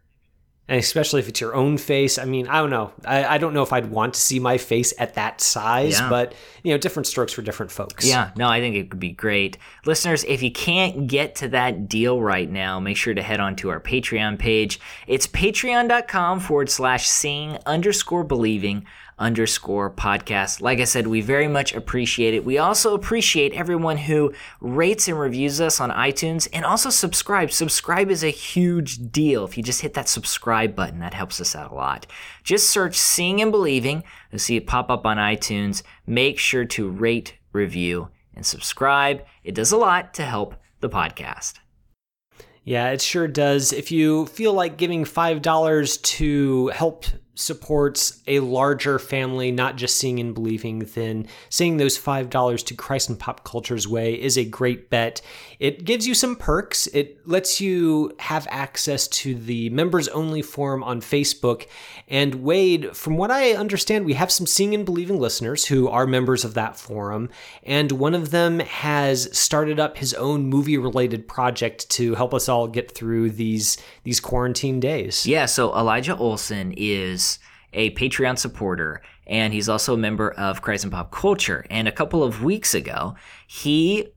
And 0.68 0.78
especially 0.80 1.20
if 1.20 1.28
it's 1.28 1.40
your 1.40 1.54
own 1.54 1.78
face. 1.78 2.18
I 2.18 2.24
mean, 2.24 2.48
I 2.48 2.60
don't 2.60 2.70
know. 2.70 2.92
I, 3.04 3.24
I 3.24 3.38
don't 3.38 3.54
know 3.54 3.62
if 3.62 3.72
I'd 3.72 3.90
want 3.90 4.14
to 4.14 4.20
see 4.20 4.40
my 4.40 4.58
face 4.58 4.92
at 4.98 5.14
that 5.14 5.40
size, 5.40 6.00
yeah. 6.00 6.08
but 6.08 6.34
you 6.64 6.72
know, 6.72 6.78
different 6.78 7.06
strokes 7.06 7.32
for 7.32 7.42
different 7.42 7.70
folks. 7.70 8.04
Yeah, 8.04 8.32
no, 8.36 8.48
I 8.48 8.60
think 8.60 8.74
it 8.74 8.90
could 8.90 8.98
be 8.98 9.12
great. 9.12 9.58
Listeners, 9.84 10.24
if 10.24 10.42
you 10.42 10.50
can't 10.50 11.06
get 11.06 11.36
to 11.36 11.48
that 11.48 11.88
deal 11.88 12.20
right 12.20 12.50
now, 12.50 12.80
make 12.80 12.96
sure 12.96 13.14
to 13.14 13.22
head 13.22 13.38
on 13.38 13.54
to 13.56 13.70
our 13.70 13.80
Patreon 13.80 14.38
page. 14.38 14.80
It's 15.06 15.28
patreon.com 15.28 16.40
forward 16.40 16.68
slash 16.68 17.06
seeing 17.06 17.58
underscore 17.64 18.24
believing 18.24 18.86
underscore 19.18 19.90
podcast. 19.90 20.60
Like 20.60 20.78
I 20.78 20.84
said, 20.84 21.06
we 21.06 21.20
very 21.20 21.48
much 21.48 21.74
appreciate 21.74 22.34
it. 22.34 22.44
We 22.44 22.58
also 22.58 22.94
appreciate 22.94 23.54
everyone 23.54 23.96
who 23.96 24.32
rates 24.60 25.08
and 25.08 25.18
reviews 25.18 25.60
us 25.60 25.80
on 25.80 25.90
iTunes 25.90 26.48
and 26.52 26.64
also 26.64 26.90
subscribe. 26.90 27.50
Subscribe 27.50 28.10
is 28.10 28.22
a 28.22 28.28
huge 28.28 29.10
deal. 29.10 29.44
If 29.44 29.56
you 29.56 29.62
just 29.62 29.80
hit 29.80 29.94
that 29.94 30.08
subscribe 30.08 30.74
button, 30.74 30.98
that 31.00 31.14
helps 31.14 31.40
us 31.40 31.56
out 31.56 31.70
a 31.70 31.74
lot. 31.74 32.06
Just 32.44 32.68
search 32.68 32.96
Seeing 32.96 33.40
and 33.40 33.50
Believing. 33.50 34.04
You'll 34.30 34.38
see 34.38 34.56
it 34.56 34.66
pop 34.66 34.90
up 34.90 35.06
on 35.06 35.16
iTunes. 35.16 35.82
Make 36.06 36.38
sure 36.38 36.66
to 36.66 36.90
rate, 36.90 37.34
review, 37.52 38.08
and 38.34 38.44
subscribe. 38.44 39.24
It 39.42 39.54
does 39.54 39.72
a 39.72 39.78
lot 39.78 40.12
to 40.14 40.24
help 40.24 40.56
the 40.80 40.90
podcast. 40.90 41.54
Yeah, 42.64 42.90
it 42.90 43.00
sure 43.00 43.28
does. 43.28 43.72
If 43.72 43.92
you 43.92 44.26
feel 44.26 44.52
like 44.52 44.76
giving 44.76 45.04
$5 45.04 46.02
to 46.02 46.66
help 46.68 47.06
supports 47.36 48.22
a 48.26 48.40
larger 48.40 48.98
family, 48.98 49.52
not 49.52 49.76
just 49.76 49.98
seeing 49.98 50.18
and 50.18 50.34
believing, 50.34 50.80
then 50.80 51.26
saying 51.50 51.76
those 51.76 51.98
$5 51.98 52.64
to 52.64 52.74
Christ 52.74 53.10
and 53.10 53.18
Pop 53.18 53.44
Culture's 53.44 53.86
Way 53.86 54.20
is 54.20 54.36
a 54.36 54.44
great 54.44 54.90
bet. 54.90 55.20
It 55.58 55.84
gives 55.84 56.06
you 56.06 56.14
some 56.14 56.34
perks. 56.34 56.86
It 56.88 57.26
lets 57.28 57.60
you 57.60 58.14
have 58.18 58.48
access 58.50 59.06
to 59.08 59.34
the 59.34 59.68
members 59.70 60.08
only 60.08 60.42
forum 60.42 60.82
on 60.82 61.00
Facebook. 61.00 61.66
And 62.08 62.36
Wade, 62.36 62.96
from 62.96 63.16
what 63.16 63.30
I 63.30 63.52
understand, 63.52 64.06
we 64.06 64.14
have 64.14 64.32
some 64.32 64.46
seeing 64.46 64.74
and 64.74 64.84
believing 64.84 65.20
listeners 65.20 65.66
who 65.66 65.88
are 65.88 66.06
members 66.06 66.44
of 66.44 66.54
that 66.54 66.78
forum. 66.78 67.28
And 67.62 67.92
one 67.92 68.14
of 68.14 68.30
them 68.30 68.60
has 68.60 69.36
started 69.36 69.78
up 69.78 69.98
his 69.98 70.14
own 70.14 70.46
movie 70.46 70.78
related 70.78 71.28
project 71.28 71.88
to 71.90 72.14
help 72.14 72.32
us 72.32 72.48
all 72.48 72.66
get 72.66 72.90
through 72.92 73.30
these, 73.30 73.76
these 74.04 74.20
quarantine 74.20 74.80
days. 74.80 75.26
Yeah, 75.26 75.44
so 75.44 75.74
Elijah 75.76 76.16
Olson 76.16 76.72
is 76.76 77.25
a 77.76 77.90
Patreon 77.92 78.38
supporter, 78.38 79.02
and 79.26 79.52
he's 79.52 79.68
also 79.68 79.94
a 79.94 79.98
member 79.98 80.32
of 80.32 80.62
Christ 80.62 80.82
and 80.82 80.92
Pop 80.92 81.12
Culture. 81.12 81.64
And 81.70 81.86
a 81.86 81.92
couple 81.92 82.24
of 82.24 82.42
weeks 82.42 82.74
ago, 82.74 83.14
he 83.46 84.08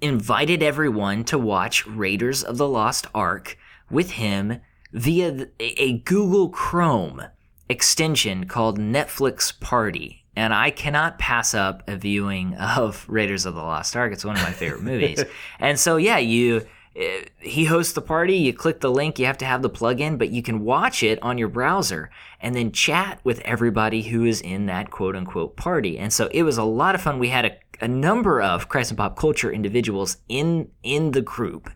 invited 0.00 0.62
everyone 0.62 1.24
to 1.24 1.38
watch 1.38 1.86
Raiders 1.86 2.42
of 2.42 2.56
the 2.56 2.68
Lost 2.68 3.06
Ark 3.14 3.58
with 3.90 4.12
him 4.12 4.60
via 4.92 5.48
a 5.58 5.98
Google 5.98 6.48
Chrome 6.48 7.22
extension 7.68 8.46
called 8.46 8.78
Netflix 8.78 9.58
Party. 9.58 10.24
And 10.36 10.52
I 10.52 10.70
cannot 10.70 11.18
pass 11.18 11.54
up 11.54 11.88
a 11.88 11.96
viewing 11.96 12.54
of 12.54 13.04
Raiders 13.08 13.46
of 13.46 13.54
the 13.54 13.62
Lost 13.62 13.96
Ark. 13.96 14.12
It's 14.12 14.24
one 14.24 14.36
of 14.36 14.42
my 14.42 14.52
favorite 14.52 14.82
movies. 14.82 15.24
And 15.60 15.78
so, 15.78 15.96
yeah, 15.96 16.18
you 16.18 16.66
he 16.94 17.64
hosts 17.64 17.92
the 17.92 18.00
party. 18.00 18.36
You 18.36 18.52
click 18.52 18.80
the 18.80 18.90
link, 18.90 19.18
you 19.18 19.26
have 19.26 19.38
to 19.38 19.44
have 19.44 19.62
the 19.62 19.70
plugin, 19.70 20.16
but 20.16 20.30
you 20.30 20.42
can 20.42 20.64
watch 20.64 21.02
it 21.02 21.20
on 21.22 21.38
your 21.38 21.48
browser 21.48 22.10
and 22.40 22.54
then 22.54 22.70
chat 22.70 23.18
with 23.24 23.40
everybody 23.40 24.02
who 24.02 24.24
is 24.24 24.40
in 24.40 24.66
that 24.66 24.90
quote 24.90 25.16
unquote 25.16 25.56
party. 25.56 25.98
And 25.98 26.12
so 26.12 26.28
it 26.32 26.44
was 26.44 26.56
a 26.56 26.64
lot 26.64 26.94
of 26.94 27.02
fun. 27.02 27.18
We 27.18 27.30
had 27.30 27.46
a, 27.46 27.56
a 27.80 27.88
number 27.88 28.40
of 28.40 28.68
Christ 28.68 28.90
and 28.90 28.98
Pop 28.98 29.16
Culture 29.16 29.50
individuals 29.50 30.18
in 30.28 30.70
in 30.82 31.10
the 31.10 31.22
group, 31.22 31.70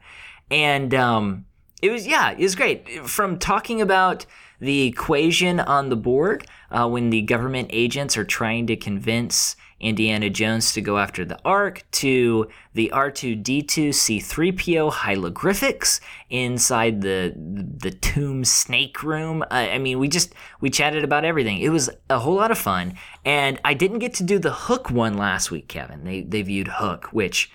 and 0.50 0.94
um, 0.94 1.46
it 1.82 1.90
was 1.90 2.06
yeah, 2.06 2.30
it 2.30 2.38
was 2.38 2.54
great. 2.54 2.88
From 3.06 3.38
talking 3.38 3.80
about 3.80 4.24
the 4.60 4.86
equation 4.86 5.60
on 5.60 5.88
the 5.88 5.96
board 5.96 6.46
uh, 6.70 6.88
when 6.88 7.10
the 7.10 7.22
government 7.22 7.70
agents 7.72 8.16
are 8.16 8.24
trying 8.24 8.66
to 8.66 8.76
convince 8.76 9.56
Indiana 9.80 10.28
Jones 10.28 10.72
to 10.72 10.80
go 10.80 10.98
after 10.98 11.24
the 11.24 11.38
Ark, 11.44 11.84
to 11.92 12.48
the 12.74 12.90
R2D2 12.92 13.90
C3PO 13.90 14.92
hieroglyphics 14.92 16.00
inside 16.30 17.00
the 17.02 17.32
the 17.36 17.90
tomb 17.90 18.44
snake 18.44 19.02
room. 19.02 19.42
Uh, 19.42 19.68
I 19.72 19.78
mean, 19.78 19.98
we 19.98 20.08
just 20.08 20.34
we 20.60 20.70
chatted 20.70 21.04
about 21.04 21.24
everything. 21.24 21.58
It 21.58 21.68
was 21.70 21.90
a 22.10 22.18
whole 22.18 22.34
lot 22.34 22.50
of 22.50 22.58
fun, 22.58 22.94
and 23.24 23.60
I 23.64 23.74
didn't 23.74 24.00
get 24.00 24.14
to 24.14 24.24
do 24.24 24.38
the 24.38 24.52
Hook 24.52 24.90
one 24.90 25.16
last 25.16 25.50
week, 25.50 25.68
Kevin. 25.68 26.04
They 26.04 26.22
they 26.22 26.42
viewed 26.42 26.68
Hook, 26.68 27.12
which 27.12 27.50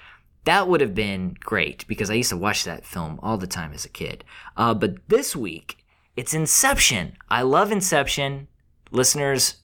that 0.46 0.68
would 0.68 0.82
have 0.82 0.96
been 0.96 1.36
great 1.40 1.86
because 1.88 2.10
I 2.10 2.16
used 2.16 2.30
to 2.30 2.38
watch 2.38 2.64
that 2.64 2.86
film 2.86 3.20
all 3.22 3.38
the 3.38 3.48
time 3.48 3.74
as 3.74 3.86
a 3.86 3.90
kid. 3.90 4.24
Uh, 4.58 4.74
but 4.74 4.96
this 5.08 5.36
week, 5.36 5.78
it's 6.16 6.34
Inception. 6.34 7.18
I 7.30 7.42
love 7.42 7.72
Inception. 7.72 8.48
Listeners, 8.92 9.56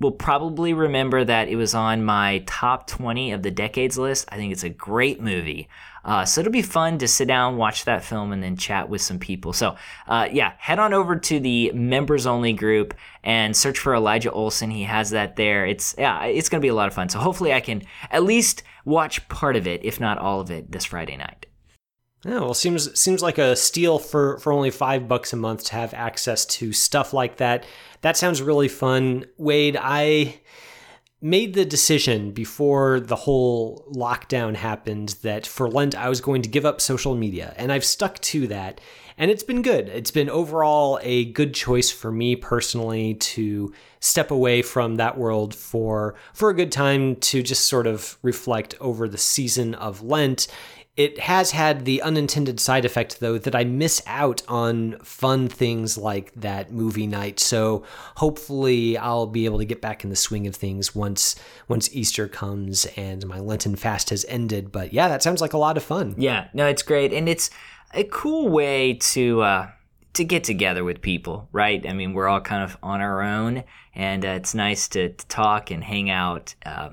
will 0.00 0.10
probably 0.10 0.72
remember 0.72 1.22
that 1.24 1.48
it 1.48 1.56
was 1.56 1.74
on 1.74 2.02
my 2.02 2.42
top 2.46 2.86
20 2.86 3.32
of 3.32 3.42
the 3.42 3.50
decades 3.50 3.98
list. 3.98 4.26
I 4.32 4.36
think 4.36 4.50
it's 4.50 4.64
a 4.64 4.70
great 4.70 5.20
movie. 5.20 5.68
Uh, 6.02 6.24
so 6.24 6.40
it'll 6.40 6.52
be 6.52 6.62
fun 6.62 6.96
to 6.98 7.06
sit 7.06 7.28
down, 7.28 7.58
watch 7.58 7.84
that 7.84 8.02
film, 8.02 8.32
and 8.32 8.42
then 8.42 8.56
chat 8.56 8.88
with 8.88 9.02
some 9.02 9.18
people. 9.18 9.52
So, 9.52 9.76
uh, 10.08 10.28
yeah, 10.32 10.54
head 10.56 10.78
on 10.78 10.94
over 10.94 11.16
to 11.16 11.38
the 11.38 11.70
members 11.72 12.26
only 12.26 12.54
group 12.54 12.94
and 13.22 13.54
search 13.54 13.78
for 13.78 13.94
Elijah 13.94 14.32
Olson. 14.32 14.70
He 14.70 14.84
has 14.84 15.10
that 15.10 15.36
there. 15.36 15.66
It's 15.66 15.94
yeah, 15.98 16.24
it's 16.24 16.48
gonna 16.48 16.62
be 16.62 16.68
a 16.68 16.74
lot 16.74 16.88
of 16.88 16.94
fun. 16.94 17.10
So 17.10 17.18
hopefully, 17.18 17.52
I 17.52 17.60
can 17.60 17.82
at 18.10 18.24
least 18.24 18.62
watch 18.86 19.28
part 19.28 19.56
of 19.56 19.66
it, 19.66 19.84
if 19.84 20.00
not 20.00 20.16
all 20.16 20.40
of 20.40 20.50
it, 20.50 20.72
this 20.72 20.86
Friday 20.86 21.18
night. 21.18 21.44
Yeah, 22.24 22.40
well, 22.40 22.54
seems 22.54 22.98
seems 23.00 23.22
like 23.22 23.38
a 23.38 23.56
steal 23.56 23.98
for 23.98 24.38
for 24.38 24.52
only 24.52 24.70
five 24.70 25.08
bucks 25.08 25.32
a 25.32 25.36
month 25.36 25.64
to 25.64 25.74
have 25.74 25.94
access 25.94 26.44
to 26.46 26.72
stuff 26.72 27.14
like 27.14 27.36
that. 27.38 27.64
That 28.02 28.16
sounds 28.16 28.40
really 28.42 28.68
fun, 28.68 29.26
Wade. 29.36 29.76
I 29.80 30.40
made 31.22 31.52
the 31.52 31.66
decision 31.66 32.30
before 32.30 32.98
the 32.98 33.16
whole 33.16 33.86
lockdown 33.92 34.54
happened 34.54 35.16
that 35.22 35.46
for 35.46 35.68
Lent 35.68 35.94
I 35.94 36.08
was 36.08 36.22
going 36.22 36.40
to 36.42 36.48
give 36.48 36.64
up 36.64 36.80
social 36.80 37.14
media, 37.14 37.54
and 37.58 37.70
I've 37.70 37.84
stuck 37.84 38.18
to 38.20 38.46
that. 38.48 38.80
And 39.18 39.30
it's 39.30 39.42
been 39.42 39.60
good. 39.60 39.90
It's 39.90 40.10
been 40.10 40.30
overall 40.30 40.98
a 41.02 41.26
good 41.26 41.52
choice 41.52 41.90
for 41.90 42.10
me 42.10 42.36
personally 42.36 43.14
to 43.14 43.74
step 44.00 44.30
away 44.30 44.62
from 44.62 44.94
that 44.94 45.18
world 45.18 45.54
for 45.54 46.14
for 46.32 46.48
a 46.48 46.54
good 46.54 46.72
time 46.72 47.16
to 47.16 47.42
just 47.42 47.66
sort 47.66 47.86
of 47.86 48.16
reflect 48.22 48.74
over 48.80 49.06
the 49.06 49.18
season 49.18 49.74
of 49.74 50.02
Lent 50.02 50.48
it 51.00 51.18
has 51.20 51.52
had 51.52 51.86
the 51.86 52.02
unintended 52.02 52.60
side 52.60 52.84
effect, 52.84 53.20
though, 53.20 53.38
that 53.38 53.54
I 53.54 53.64
miss 53.64 54.02
out 54.06 54.42
on 54.48 54.98
fun 54.98 55.48
things 55.48 55.96
like 55.96 56.30
that 56.34 56.70
movie 56.72 57.06
night. 57.06 57.40
So 57.40 57.84
hopefully, 58.16 58.98
I'll 58.98 59.26
be 59.26 59.46
able 59.46 59.56
to 59.58 59.64
get 59.64 59.80
back 59.80 60.04
in 60.04 60.10
the 60.10 60.16
swing 60.16 60.46
of 60.46 60.54
things 60.54 60.94
once 60.94 61.36
once 61.68 61.88
Easter 61.94 62.28
comes 62.28 62.84
and 62.98 63.26
my 63.26 63.40
Lenten 63.40 63.76
fast 63.76 64.10
has 64.10 64.26
ended. 64.28 64.70
But 64.70 64.92
yeah, 64.92 65.08
that 65.08 65.22
sounds 65.22 65.40
like 65.40 65.54
a 65.54 65.58
lot 65.58 65.78
of 65.78 65.82
fun. 65.82 66.14
Yeah, 66.18 66.48
no, 66.52 66.66
it's 66.66 66.82
great, 66.82 67.14
and 67.14 67.30
it's 67.30 67.48
a 67.94 68.04
cool 68.04 68.48
way 68.48 68.94
to. 68.94 69.40
Uh 69.40 69.70
to 70.12 70.24
get 70.24 70.42
together 70.42 70.82
with 70.82 71.00
people, 71.00 71.48
right? 71.52 71.86
I 71.88 71.92
mean, 71.92 72.14
we're 72.14 72.26
all 72.26 72.40
kind 72.40 72.64
of 72.64 72.76
on 72.82 73.00
our 73.00 73.22
own, 73.22 73.62
and 73.94 74.24
uh, 74.24 74.30
it's 74.30 74.56
nice 74.56 74.88
to, 74.88 75.10
to, 75.10 75.26
talk 75.28 75.70
and 75.70 75.84
hang 75.84 76.10
out. 76.10 76.52
Uh, 76.66 76.90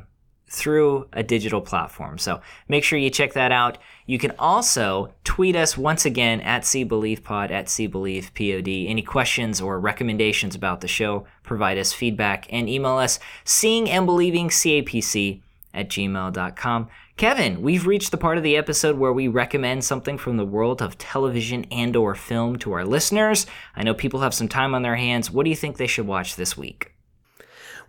through 0.49 1.07
a 1.13 1.23
digital 1.23 1.59
platform. 1.59 2.17
So 2.17 2.41
make 2.69 2.83
sure 2.83 2.97
you 2.97 3.09
check 3.09 3.33
that 3.33 3.51
out. 3.51 3.77
You 4.05 4.17
can 4.17 4.31
also 4.39 5.13
tweet 5.23 5.55
us 5.55 5.77
once 5.77 6.05
again 6.05 6.39
at 6.41 6.63
CBelievePod, 6.63 7.51
at 7.51 7.65
CBelievePod. 7.65 8.89
Any 8.89 9.01
questions 9.01 9.59
or 9.59 9.79
recommendations 9.79 10.55
about 10.55 10.81
the 10.81 10.87
show, 10.87 11.25
provide 11.43 11.77
us 11.77 11.91
feedback 11.91 12.47
and 12.49 12.69
email 12.69 12.97
us 12.97 13.19
seeing 13.43 13.89
and 13.89 14.05
believing 14.05 14.47
CAPC 14.47 15.41
at 15.73 15.89
gmail.com. 15.89 16.87
Kevin, 17.17 17.61
we've 17.61 17.87
reached 17.87 18.11
the 18.11 18.17
part 18.17 18.37
of 18.37 18.43
the 18.43 18.55
episode 18.55 18.97
where 18.97 19.11
we 19.11 19.27
recommend 19.27 19.83
something 19.83 20.17
from 20.17 20.37
the 20.37 20.45
world 20.45 20.81
of 20.81 20.97
television 20.97 21.65
and 21.71 21.95
or 21.95 22.15
film 22.15 22.57
to 22.59 22.71
our 22.71 22.85
listeners. 22.85 23.47
I 23.75 23.83
know 23.83 23.93
people 23.93 24.21
have 24.21 24.33
some 24.33 24.47
time 24.47 24.73
on 24.73 24.83
their 24.83 24.95
hands. 24.95 25.29
What 25.29 25.43
do 25.43 25.49
you 25.49 25.55
think 25.55 25.77
they 25.77 25.87
should 25.87 26.07
watch 26.07 26.35
this 26.35 26.55
week? 26.55 26.93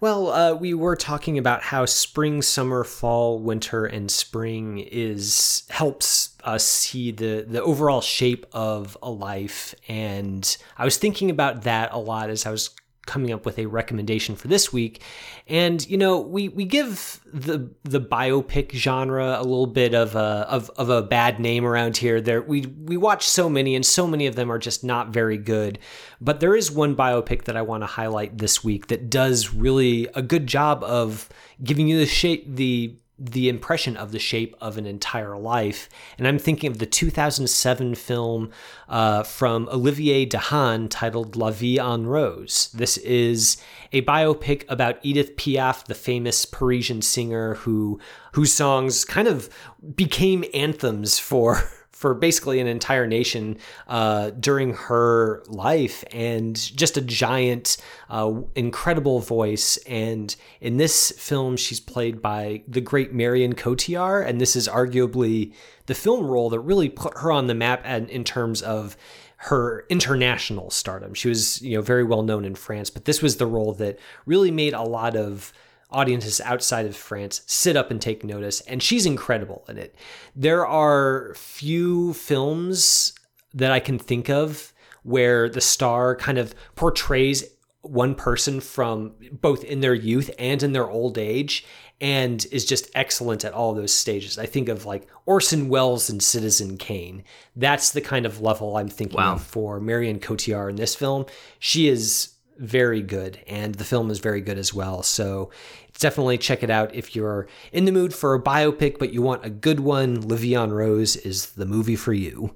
Well, 0.01 0.29
uh, 0.29 0.55
we 0.55 0.75
were 0.75 0.95
talking 0.95 1.39
about 1.39 1.63
how 1.63 1.85
spring, 1.85 2.41
summer, 2.43 2.85
fall, 2.85 3.41
winter, 3.41 3.85
and 3.85 4.09
spring 4.09 4.79
is 4.79 5.65
helps 5.71 6.37
us 6.45 6.65
see 6.65 7.11
the 7.11 7.45
the 7.49 7.61
overall 7.63 8.01
shape 8.01 8.47
of 8.53 8.97
a 9.03 9.11
life, 9.11 9.75
and 9.89 10.57
I 10.77 10.85
was 10.85 10.99
thinking 10.99 11.31
about 11.31 11.63
that 11.63 11.93
a 11.93 11.99
lot 11.99 12.31
as 12.31 12.47
I 12.47 12.53
was 12.53 12.71
coming 13.09 13.33
up 13.33 13.45
with 13.45 13.59
a 13.59 13.67
recommendation 13.67 14.37
for 14.37 14.47
this 14.47 14.73
week. 14.73 15.03
And 15.49 15.85
you 15.89 15.97
know, 15.97 16.21
we 16.21 16.49
we 16.49 16.65
give 16.65 17.21
the 17.33 17.71
the 17.83 18.01
biopic 18.01 18.73
genre 18.73 19.39
a 19.41 19.43
little 19.43 19.67
bit 19.67 19.95
of 19.95 20.15
a 20.15 20.47
of, 20.49 20.71
of 20.77 20.91
a 20.91 21.03
bad 21.03 21.41
name 21.41 21.65
around 21.65 21.97
here. 21.97 22.21
There 22.21 22.43
we 22.43 22.67
we 22.67 22.97
watch 22.97 23.27
so 23.27 23.49
many 23.49 23.75
and 23.75 23.85
so 23.85 24.07
many 24.07 24.27
of 24.27 24.37
them 24.37 24.53
are 24.53 24.59
just 24.59 24.85
not 24.85 25.09
very 25.09 25.39
good. 25.39 25.79
But 26.21 26.41
there 26.41 26.55
is 26.55 26.71
one 26.71 26.95
biopic 26.95 27.45
that 27.45 27.57
I 27.57 27.63
want 27.63 27.83
to 27.83 27.87
highlight 27.87 28.39
this 28.39 28.63
week 28.63 28.89
that 28.89 29.11
does 29.11 29.55
really 29.55 30.07
a 30.15 30.23
good 30.23 30.47
job 30.47 30.85
of 30.85 31.29
giving 31.65 31.89
you 31.89 31.99
the 31.99 32.07
shape 32.07 32.45
the 32.55 32.95
the 33.19 33.49
impression 33.49 33.97
of 33.97 34.13
the 34.13 34.19
shape 34.19 34.55
of 34.61 34.79
an 34.79 34.87
entire 34.87 35.37
life. 35.37 35.89
And 36.17 36.29
I'm 36.29 36.39
thinking 36.39 36.71
of 36.71 36.79
the 36.79 36.87
2007 36.87 37.97
film 37.97 38.51
uh, 38.89 39.25
from 39.25 39.69
Olivier 39.71 40.27
Dahan 40.27 40.89
titled 40.89 41.35
La 41.35 41.51
Vie 41.51 41.79
en 41.79 42.07
Rose. 42.07 42.71
This 42.73 42.97
is 42.99 43.57
a 43.93 44.03
biopic 44.03 44.65
about 44.69 44.99
Edith 45.03 45.37
Piaf, 45.37 45.85
the 45.85 45.95
famous 45.95 46.45
Parisian 46.45 47.03
singer 47.03 47.55
who 47.55 47.99
whose 48.33 48.53
songs 48.53 49.05
kind 49.05 49.27
of 49.27 49.49
became 49.97 50.45
anthems 50.55 51.19
for 51.19 51.63
for 51.99 52.15
basically 52.15 52.61
an 52.61 52.69
entire 52.69 53.09
nation 53.09 53.59
uh, 53.89 54.31
during 54.39 54.73
her 54.73 55.43
life, 55.49 56.05
and 56.13 56.55
just 56.55 56.97
a 56.97 57.01
giant, 57.01 57.77
uh, 58.09 58.33
incredible 58.55 59.19
voice. 59.19 59.79
And 59.79 60.35
in 60.61 60.77
this 60.77 61.11
film, 61.19 61.57
she's 61.57 61.81
played 61.81 62.23
by 62.23 62.63
the 62.69 62.81
great 62.81 63.13
Marion 63.13 63.57
Cotillard, 63.57 64.29
and 64.29 64.41
this 64.41 64.55
is 64.55 64.69
arguably 64.69 65.53
the 65.87 65.95
film 65.95 66.29
role 66.29 66.51
that 66.51 66.61
really 66.61 66.89
put 66.89 67.19
her 67.19 67.33
on 67.33 67.49
the 67.49 67.55
map 67.55 67.85
in 67.85 68.23
terms 68.23 68.63
of 68.63 68.97
her 69.39 69.85
international 69.89 70.71
stardom. 70.71 71.15
She 71.15 71.29
was, 71.29 71.61
you 71.63 71.79
know, 71.79 71.83
very 71.83 72.05
well 72.05 72.23
known 72.23 72.45
in 72.45 72.55
France, 72.55 72.91
but 72.91 73.07
this 73.07 73.21
was 73.21 73.39
the 73.39 73.47
role 73.47 73.73
that 73.75 73.99
really 74.25 74.53
made 74.53 74.73
a 74.73 74.83
lot 74.83 75.17
of 75.17 75.53
audiences 75.91 76.41
outside 76.41 76.87
of 76.87 76.97
France 76.97 77.43
sit 77.47 77.77
up 77.77 77.91
and 77.91 78.01
take 78.01 78.25
notice, 78.25 78.61
and 78.63 78.83
she's 78.83 79.07
incredible 79.07 79.65
in 79.69 79.79
it. 79.79 79.95
There 80.37 80.67
are 80.67 81.35
few 81.35 82.13
films 82.15 83.13
that 83.55 83.73
I 83.73 83.81
can 83.81 83.99
think 83.99 84.29
of 84.29 84.73
where 85.03 85.49
the 85.49 85.61
star 85.61 86.15
kind 86.15 86.39
of 86.39 86.55
portrays 86.75 87.45
one 87.83 88.15
person 88.15 88.61
from 88.61 89.15
both 89.33 89.65
in 89.65 89.81
their 89.81 89.95
youth 89.95 90.31
and 90.39 90.63
in 90.63 90.73
their 90.73 90.91
old 90.91 91.17
age 91.17 91.65
and 92.01 92.47
is 92.53 92.65
just 92.65 92.91
excellent 92.95 93.45
at 93.45 93.53
all 93.53 93.75
those 93.75 93.93
stages. 93.93 94.39
I 94.39 94.47
think 94.47 94.69
of 94.69 94.85
like 94.85 95.09
Orson 95.27 95.69
Welles 95.69 96.11
and 96.11 96.23
Citizen 96.23 96.77
Kane. 96.77 97.25
That's 97.57 97.91
the 97.91 98.01
kind 98.01 98.27
of 98.27 98.41
level 98.41 98.77
I'm 98.77 98.89
thinking 98.89 99.17
wow. 99.17 99.35
of 99.35 99.43
for 99.43 99.81
Marion 99.81 100.21
Cotillard 100.21 100.71
in 100.71 100.77
this 100.77 100.95
film. 100.95 101.27
She 101.59 101.89
is 101.89 102.35
very 102.59 103.03
good, 103.03 103.39
and 103.47 103.75
the 103.75 103.85
film 103.85 104.11
is 104.11 104.19
very 104.19 104.41
good 104.41 104.59
as 104.59 104.75
well. 104.75 105.03
So 105.03 105.51
definitely 105.99 106.39
check 106.39 106.63
it 106.63 106.71
out 106.71 106.95
if 106.95 107.15
you're 107.15 107.49
in 107.73 107.85
the 107.85 107.93
mood 107.93 108.13
for 108.13 108.35
a 108.35 108.43
biopic, 108.43 108.99
but 108.99 109.13
you 109.13 109.23
want 109.23 109.45
a 109.45 109.51
good 109.51 109.81
one. 109.81 110.25
En 110.31 110.73
Rose 110.73 111.17
is 111.17 111.53
the 111.53 111.67
movie 111.67 111.97
for 111.97 112.13
you. 112.13 112.55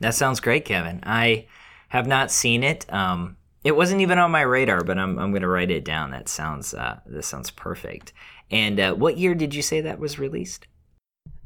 That 0.00 0.14
sounds 0.14 0.40
great, 0.40 0.64
Kevin. 0.64 1.00
I 1.04 1.46
have 1.88 2.06
not 2.06 2.30
seen 2.30 2.62
it. 2.62 2.92
Um, 2.92 3.36
it 3.64 3.76
wasn't 3.76 4.00
even 4.00 4.18
on 4.18 4.30
my 4.30 4.42
radar, 4.42 4.84
but 4.84 4.98
I'm 4.98 5.18
I'm 5.18 5.30
going 5.30 5.42
to 5.42 5.48
write 5.48 5.70
it 5.70 5.84
down. 5.84 6.10
That 6.10 6.28
sounds 6.28 6.74
uh, 6.74 7.00
this 7.06 7.26
sounds 7.26 7.50
perfect. 7.50 8.12
And 8.50 8.78
uh, 8.78 8.94
what 8.94 9.16
year 9.16 9.34
did 9.34 9.54
you 9.54 9.62
say 9.62 9.80
that 9.80 9.98
was 9.98 10.18
released? 10.18 10.66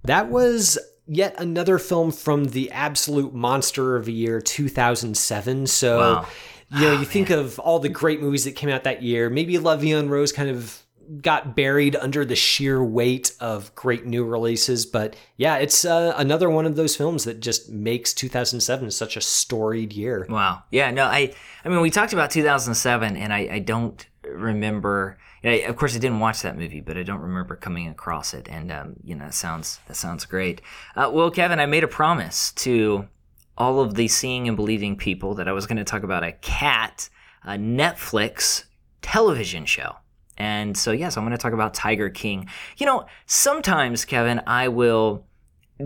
That 0.04 0.30
was 0.30 0.78
yet 1.06 1.34
another 1.38 1.78
film 1.78 2.12
from 2.12 2.46
the 2.46 2.70
absolute 2.70 3.34
monster 3.34 3.96
of 3.96 4.06
the 4.06 4.12
year 4.12 4.40
2007. 4.40 5.66
So. 5.66 5.98
Wow 5.98 6.26
you 6.72 6.80
know, 6.82 6.92
oh, 6.92 6.98
you 7.00 7.04
think 7.04 7.30
of 7.30 7.58
all 7.58 7.78
the 7.78 7.88
great 7.88 8.20
movies 8.20 8.44
that 8.44 8.52
came 8.52 8.70
out 8.70 8.84
that 8.84 9.02
year. 9.02 9.28
Maybe 9.28 9.58
La 9.58 9.76
Vie 9.76 10.00
Rose 10.00 10.32
kind 10.32 10.50
of 10.50 10.82
got 11.20 11.56
buried 11.56 11.96
under 11.96 12.24
the 12.24 12.36
sheer 12.36 12.82
weight 12.82 13.32
of 13.40 13.74
great 13.74 14.06
new 14.06 14.24
releases. 14.24 14.86
But 14.86 15.16
yeah, 15.36 15.56
it's 15.56 15.84
uh, 15.84 16.14
another 16.16 16.48
one 16.48 16.66
of 16.66 16.76
those 16.76 16.94
films 16.94 17.24
that 17.24 17.40
just 17.40 17.68
makes 17.70 18.14
2007 18.14 18.90
such 18.90 19.16
a 19.16 19.20
storied 19.20 19.92
year. 19.92 20.26
Wow. 20.28 20.62
Yeah. 20.70 20.90
No, 20.90 21.04
I. 21.04 21.34
I 21.64 21.68
mean, 21.68 21.80
we 21.80 21.90
talked 21.90 22.14
about 22.14 22.30
2007, 22.30 23.16
and 23.16 23.32
I, 23.32 23.38
I 23.52 23.58
don't 23.58 24.06
remember. 24.24 25.18
You 25.42 25.50
know, 25.50 25.68
of 25.68 25.76
course, 25.76 25.96
I 25.96 25.98
didn't 25.98 26.20
watch 26.20 26.42
that 26.42 26.56
movie, 26.56 26.80
but 26.80 26.96
I 26.96 27.02
don't 27.02 27.20
remember 27.20 27.56
coming 27.56 27.88
across 27.88 28.32
it. 28.34 28.48
And 28.48 28.70
um, 28.70 28.96
you 29.02 29.14
know, 29.14 29.24
that 29.24 29.34
sounds 29.34 29.80
that 29.88 29.96
sounds 29.96 30.24
great. 30.24 30.60
Uh, 30.94 31.10
well, 31.12 31.30
Kevin, 31.30 31.58
I 31.58 31.66
made 31.66 31.84
a 31.84 31.88
promise 31.88 32.52
to 32.52 33.08
all 33.60 33.78
of 33.78 33.94
the 33.94 34.08
seeing 34.08 34.48
and 34.48 34.56
believing 34.56 34.96
people 34.96 35.34
that 35.34 35.46
I 35.46 35.52
was 35.52 35.66
going 35.66 35.76
to 35.76 35.84
talk 35.84 36.02
about 36.02 36.24
a 36.24 36.32
cat, 36.32 37.10
a 37.44 37.52
Netflix 37.52 38.64
television 39.02 39.66
show. 39.66 39.96
And 40.38 40.74
so, 40.74 40.92
yes, 40.92 41.18
I'm 41.18 41.24
going 41.24 41.36
to 41.36 41.42
talk 41.42 41.52
about 41.52 41.74
Tiger 41.74 42.08
King. 42.08 42.48
You 42.78 42.86
know, 42.86 43.04
sometimes, 43.26 44.06
Kevin, 44.06 44.40
I 44.46 44.68
will, 44.68 45.26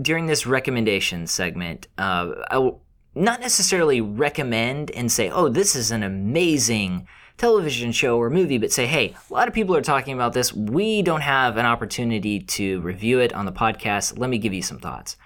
during 0.01 0.25
this 0.25 0.47
recommendation 0.47 1.27
segment, 1.27 1.87
uh, 1.97 2.31
I 2.49 2.59
will 2.59 2.81
not 3.13 3.41
necessarily 3.41 3.99
recommend 3.99 4.89
and 4.91 5.11
say, 5.11 5.29
oh, 5.29 5.49
this 5.49 5.75
is 5.75 5.91
an 5.91 6.01
amazing 6.01 7.05
television 7.37 7.91
show 7.91 8.17
or 8.17 8.29
movie, 8.29 8.57
but 8.57 8.71
say, 8.71 8.85
hey, 8.85 9.13
a 9.29 9.33
lot 9.33 9.49
of 9.49 9.53
people 9.53 9.75
are 9.75 9.81
talking 9.81 10.13
about 10.13 10.31
this. 10.31 10.53
We 10.53 11.01
don't 11.01 11.21
have 11.21 11.57
an 11.57 11.65
opportunity 11.65 12.39
to 12.39 12.79
review 12.79 13.19
it 13.19 13.33
on 13.33 13.45
the 13.45 13.51
podcast. 13.51 14.17
Let 14.17 14.29
me 14.29 14.37
give 14.37 14.53
you 14.53 14.61
some 14.61 14.79
thoughts. 14.79 15.17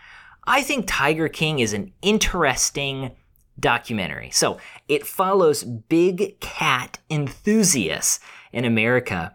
I 0.50 0.64
think 0.64 0.86
Tiger 0.88 1.30
King 1.30 1.60
is 1.60 1.74
an 1.74 1.93
interesting 2.02 3.12
documentary. 3.60 4.32
So 4.32 4.58
it 4.88 5.06
follows 5.06 5.64
big 5.64 6.39
cat 6.39 6.97
enthusiasts 7.12 8.20
in 8.52 8.66
America 8.66 9.32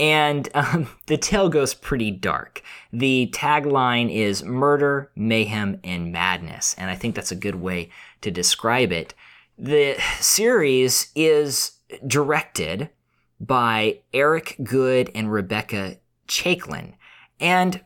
and 0.00 0.48
um, 0.54 0.88
the 1.06 1.18
tale 1.18 1.50
goes 1.50 1.74
pretty 1.74 2.10
dark. 2.10 2.62
The 2.92 3.30
tagline 3.34 4.10
is 4.10 4.42
murder, 4.42 5.10
mayhem, 5.14 5.80
and 5.84 6.10
madness. 6.12 6.74
And 6.78 6.90
I 6.90 6.94
think 6.94 7.14
that's 7.14 7.32
a 7.32 7.36
good 7.36 7.56
way 7.56 7.90
to 8.22 8.30
describe 8.30 8.90
it. 8.90 9.12
The 9.58 9.96
series 10.18 11.12
is 11.14 11.72
directed 12.06 12.88
by 13.38 13.98
Eric 14.14 14.56
Goode 14.62 15.10
and 15.14 15.30
Rebecca 15.30 15.98
Chaiklin. 16.26 16.94
And 17.38 17.82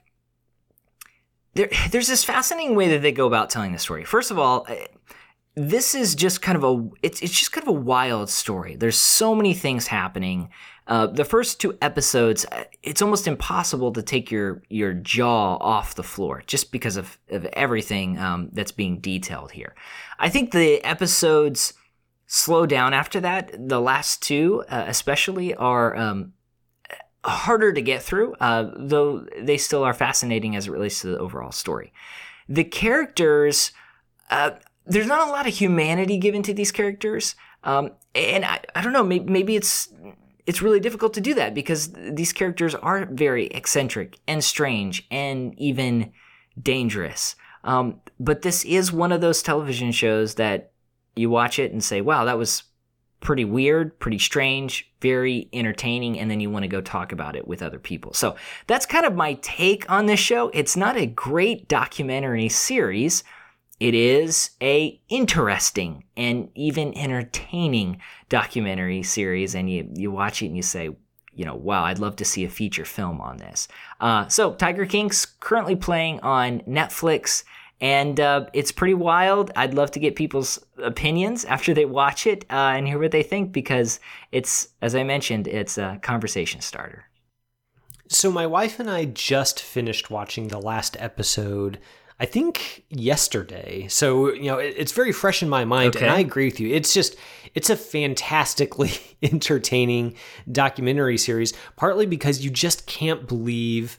there, 1.58 1.68
there's 1.90 2.08
this 2.08 2.24
fascinating 2.24 2.74
way 2.74 2.88
that 2.88 3.02
they 3.02 3.12
go 3.12 3.26
about 3.26 3.50
telling 3.50 3.72
the 3.72 3.78
story. 3.78 4.04
First 4.04 4.30
of 4.30 4.38
all, 4.38 4.64
eh, 4.68 4.86
this 5.54 5.94
is 5.94 6.14
just 6.14 6.40
kind 6.40 6.56
of 6.56 6.62
a 6.64 6.88
it's 7.02 7.20
it's 7.20 7.36
just 7.36 7.52
kind 7.52 7.66
of 7.66 7.68
a 7.68 7.80
wild 7.80 8.30
story. 8.30 8.76
There's 8.76 8.96
so 8.96 9.34
many 9.34 9.54
things 9.54 9.88
happening. 9.88 10.50
Uh, 10.86 11.06
the 11.06 11.24
first 11.24 11.60
two 11.60 11.76
episodes, 11.82 12.46
uh, 12.50 12.64
it's 12.82 13.02
almost 13.02 13.26
impossible 13.26 13.92
to 13.92 14.02
take 14.02 14.30
your 14.30 14.62
your 14.68 14.94
jaw 14.94 15.56
off 15.56 15.96
the 15.96 16.02
floor 16.04 16.44
just 16.46 16.70
because 16.70 16.96
of, 16.96 17.18
of 17.28 17.44
everything 17.46 18.18
um, 18.18 18.50
that's 18.52 18.72
being 18.72 19.00
detailed 19.00 19.50
here. 19.50 19.74
I 20.18 20.28
think 20.28 20.52
the 20.52 20.82
episodes 20.84 21.74
slow 22.26 22.64
down 22.64 22.94
after 22.94 23.20
that. 23.20 23.50
The 23.68 23.80
last 23.80 24.22
two, 24.22 24.62
uh, 24.68 24.84
especially, 24.86 25.54
are 25.56 25.96
um, 25.96 26.34
harder 27.24 27.72
to 27.72 27.82
get 27.82 28.02
through, 28.02 28.34
uh, 28.40 28.70
though 28.76 29.26
they 29.38 29.56
still 29.56 29.84
are 29.84 29.94
fascinating 29.94 30.56
as 30.56 30.66
it 30.66 30.70
relates 30.70 31.00
to 31.00 31.08
the 31.08 31.18
overall 31.18 31.52
story. 31.52 31.92
The 32.48 32.64
characters, 32.64 33.72
uh, 34.30 34.52
there's 34.86 35.06
not 35.06 35.28
a 35.28 35.30
lot 35.30 35.46
of 35.46 35.54
humanity 35.54 36.16
given 36.18 36.42
to 36.44 36.54
these 36.54 36.72
characters. 36.72 37.34
Um, 37.64 37.90
and 38.14 38.44
I, 38.44 38.60
I 38.74 38.80
don't 38.80 38.92
know, 38.92 39.04
maybe, 39.04 39.30
maybe 39.30 39.56
it's 39.56 39.88
it's 40.46 40.62
really 40.62 40.80
difficult 40.80 41.12
to 41.12 41.20
do 41.20 41.34
that 41.34 41.52
because 41.52 41.92
these 41.92 42.32
characters 42.32 42.74
are 42.74 43.04
very 43.04 43.48
eccentric 43.48 44.18
and 44.26 44.42
strange 44.42 45.06
and 45.10 45.52
even 45.58 46.10
dangerous. 46.60 47.36
Um, 47.64 48.00
but 48.18 48.40
this 48.40 48.64
is 48.64 48.90
one 48.90 49.12
of 49.12 49.20
those 49.20 49.42
television 49.42 49.92
shows 49.92 50.36
that 50.36 50.72
you 51.14 51.28
watch 51.28 51.58
it 51.58 51.72
and 51.72 51.84
say, 51.84 52.00
wow, 52.00 52.24
that 52.24 52.38
was 52.38 52.62
pretty 53.20 53.44
weird, 53.44 53.98
pretty 53.98 54.18
strange, 54.18 54.90
very 55.00 55.48
entertaining, 55.52 56.18
and 56.18 56.30
then 56.30 56.40
you 56.40 56.50
want 56.50 56.62
to 56.62 56.68
go 56.68 56.80
talk 56.80 57.12
about 57.12 57.36
it 57.36 57.46
with 57.46 57.62
other 57.62 57.78
people. 57.78 58.12
So 58.14 58.36
that's 58.66 58.86
kind 58.86 59.06
of 59.06 59.14
my 59.14 59.34
take 59.42 59.90
on 59.90 60.06
this 60.06 60.20
show. 60.20 60.50
It's 60.54 60.76
not 60.76 60.96
a 60.96 61.06
great 61.06 61.68
documentary 61.68 62.48
series 62.48 63.24
it 63.80 63.94
is 63.94 64.50
a 64.60 65.00
interesting 65.08 66.04
and 66.16 66.50
even 66.54 66.96
entertaining 66.98 68.00
documentary 68.28 69.02
series, 69.02 69.54
and 69.54 69.70
you 69.70 69.88
you 69.94 70.10
watch 70.10 70.42
it 70.42 70.46
and 70.46 70.56
you 70.56 70.62
say, 70.62 70.90
you 71.34 71.44
know, 71.44 71.54
wow, 71.54 71.84
I'd 71.84 72.00
love 72.00 72.16
to 72.16 72.24
see 72.24 72.44
a 72.44 72.48
feature 72.50 72.84
film 72.84 73.20
on 73.20 73.36
this. 73.36 73.68
Uh, 74.00 74.26
so 74.26 74.54
Tiger 74.54 74.84
King's 74.84 75.24
currently 75.24 75.76
playing 75.76 76.18
on 76.20 76.60
Netflix, 76.60 77.44
and 77.80 78.18
uh, 78.18 78.46
it's 78.52 78.72
pretty 78.72 78.94
wild. 78.94 79.50
I'd 79.56 79.74
love 79.74 79.90
to 79.92 80.00
get 80.00 80.16
people's 80.16 80.58
opinions 80.82 81.44
after 81.44 81.74
they 81.74 81.84
watch 81.84 82.26
it 82.26 82.44
uh, 82.50 82.74
and 82.76 82.86
hear 82.86 82.98
what 82.98 83.12
they 83.12 83.22
think 83.22 83.52
because 83.52 84.00
it's, 84.32 84.68
as 84.82 84.94
I 84.94 85.04
mentioned, 85.04 85.46
it's 85.46 85.78
a 85.78 85.98
conversation 86.02 86.60
starter. 86.60 87.04
So 88.08 88.32
my 88.32 88.46
wife 88.46 88.80
and 88.80 88.90
I 88.90 89.04
just 89.04 89.60
finished 89.60 90.10
watching 90.10 90.48
the 90.48 90.60
last 90.60 90.96
episode 90.98 91.78
I 92.20 92.26
think 92.26 92.84
yesterday. 92.90 93.86
So, 93.88 94.32
you 94.32 94.50
know, 94.50 94.58
it's 94.58 94.90
very 94.90 95.12
fresh 95.12 95.42
in 95.42 95.48
my 95.48 95.64
mind. 95.64 95.94
Okay. 95.94 96.04
And 96.04 96.14
I 96.14 96.18
agree 96.18 96.46
with 96.46 96.58
you. 96.58 96.74
It's 96.74 96.92
just, 96.92 97.16
it's 97.54 97.70
a 97.70 97.76
fantastically 97.76 98.90
entertaining 99.22 100.16
documentary 100.50 101.16
series, 101.16 101.52
partly 101.76 102.06
because 102.06 102.44
you 102.44 102.50
just 102.50 102.86
can't 102.86 103.28
believe 103.28 103.98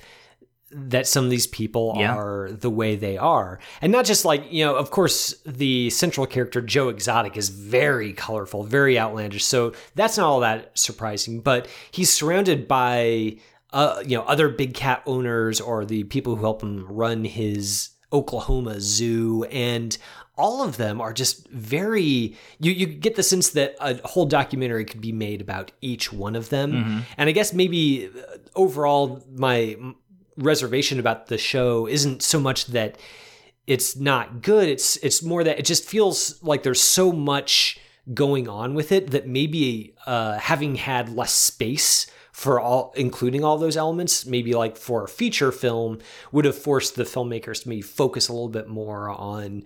that 0.72 1.08
some 1.08 1.26
of 1.26 1.32
these 1.32 1.48
people 1.48 1.96
yeah. 1.98 2.16
are 2.16 2.52
the 2.52 2.70
way 2.70 2.96
they 2.96 3.18
are. 3.18 3.60
And 3.82 3.92
not 3.92 4.06
just 4.06 4.26
like, 4.26 4.52
you 4.52 4.64
know, 4.64 4.76
of 4.76 4.92
course, 4.92 5.34
the 5.46 5.90
central 5.90 6.28
character, 6.28 6.62
Joe 6.62 6.90
Exotic, 6.90 7.38
is 7.38 7.50
very 7.50 8.14
colorful, 8.14 8.64
very 8.64 9.00
outlandish. 9.00 9.46
So 9.46 9.74
that's 9.96 10.18
not 10.18 10.28
all 10.28 10.40
that 10.42 10.78
surprising, 10.78 11.42
but 11.42 11.68
he's 11.92 12.12
surrounded 12.12 12.68
by, 12.68 13.38
uh, 13.74 14.04
you 14.06 14.18
know, 14.18 14.24
other 14.24 14.50
big 14.50 14.74
cat 14.74 15.02
owners 15.06 15.60
or 15.60 15.86
the 15.86 16.04
people 16.04 16.36
who 16.36 16.42
help 16.42 16.62
him 16.62 16.86
run 16.88 17.26
his 17.26 17.90
Oklahoma 18.12 18.80
Zoo, 18.80 19.44
and 19.46 19.98
all 20.36 20.64
of 20.64 20.78
them 20.78 21.02
are 21.02 21.14
just 21.14 21.48
very 21.50 22.36
you 22.60 22.72
you 22.72 22.86
get 22.88 23.16
the 23.16 23.24
sense 23.24 23.50
that 23.50 23.76
a 23.80 24.00
whole 24.08 24.26
documentary 24.26 24.86
could 24.86 25.02
be 25.02 25.12
made 25.12 25.42
about 25.42 25.72
each 25.82 26.12
one 26.12 26.36
of 26.36 26.50
them. 26.50 26.72
Mm-hmm. 26.72 27.00
And 27.18 27.30
I 27.30 27.34
guess 27.34 27.54
maybe 27.54 28.08
uh, 28.08 28.38
overall 28.56 29.24
my 29.32 29.76
reservation 30.40 31.00
about 31.00 31.28
the 31.28 31.38
show 31.38 31.88
isn't 31.88 32.24
so 32.24 32.40
much 32.40 32.68
that 32.68 32.98
it's 33.68 33.96
not 33.96 34.42
good, 34.42 34.68
it's 34.68 34.98
it's 34.98 35.22
more 35.22 35.44
that 35.44 35.60
it 35.60 35.66
just 35.66 35.86
feels 35.86 36.42
like 36.42 36.64
there's 36.64 36.82
so 36.82 37.12
much 37.12 37.80
going 38.14 38.48
on 38.48 38.74
with 38.74 38.92
it 38.92 39.12
that 39.12 39.28
maybe 39.28 39.94
uh, 40.08 40.40
having 40.40 40.76
had 40.76 41.16
less 41.16 41.34
space 41.34 42.08
for 42.32 42.60
all 42.60 42.94
including 42.96 43.44
all 43.44 43.58
those 43.58 43.76
elements 43.76 44.26
maybe 44.26 44.54
like 44.54 44.78
for 44.78 45.04
a 45.04 45.08
feature 45.08 45.52
film 45.52 46.00
would 46.32 46.46
have 46.46 46.58
forced 46.58 46.96
the 46.96 47.04
filmmakers 47.04 47.64
to 47.64 47.70
maybe 47.70 47.82
focus 47.82 48.30
a 48.30 48.34
little 48.34 48.48
bit 48.50 48.68
more 48.68 49.10
on 49.10 49.64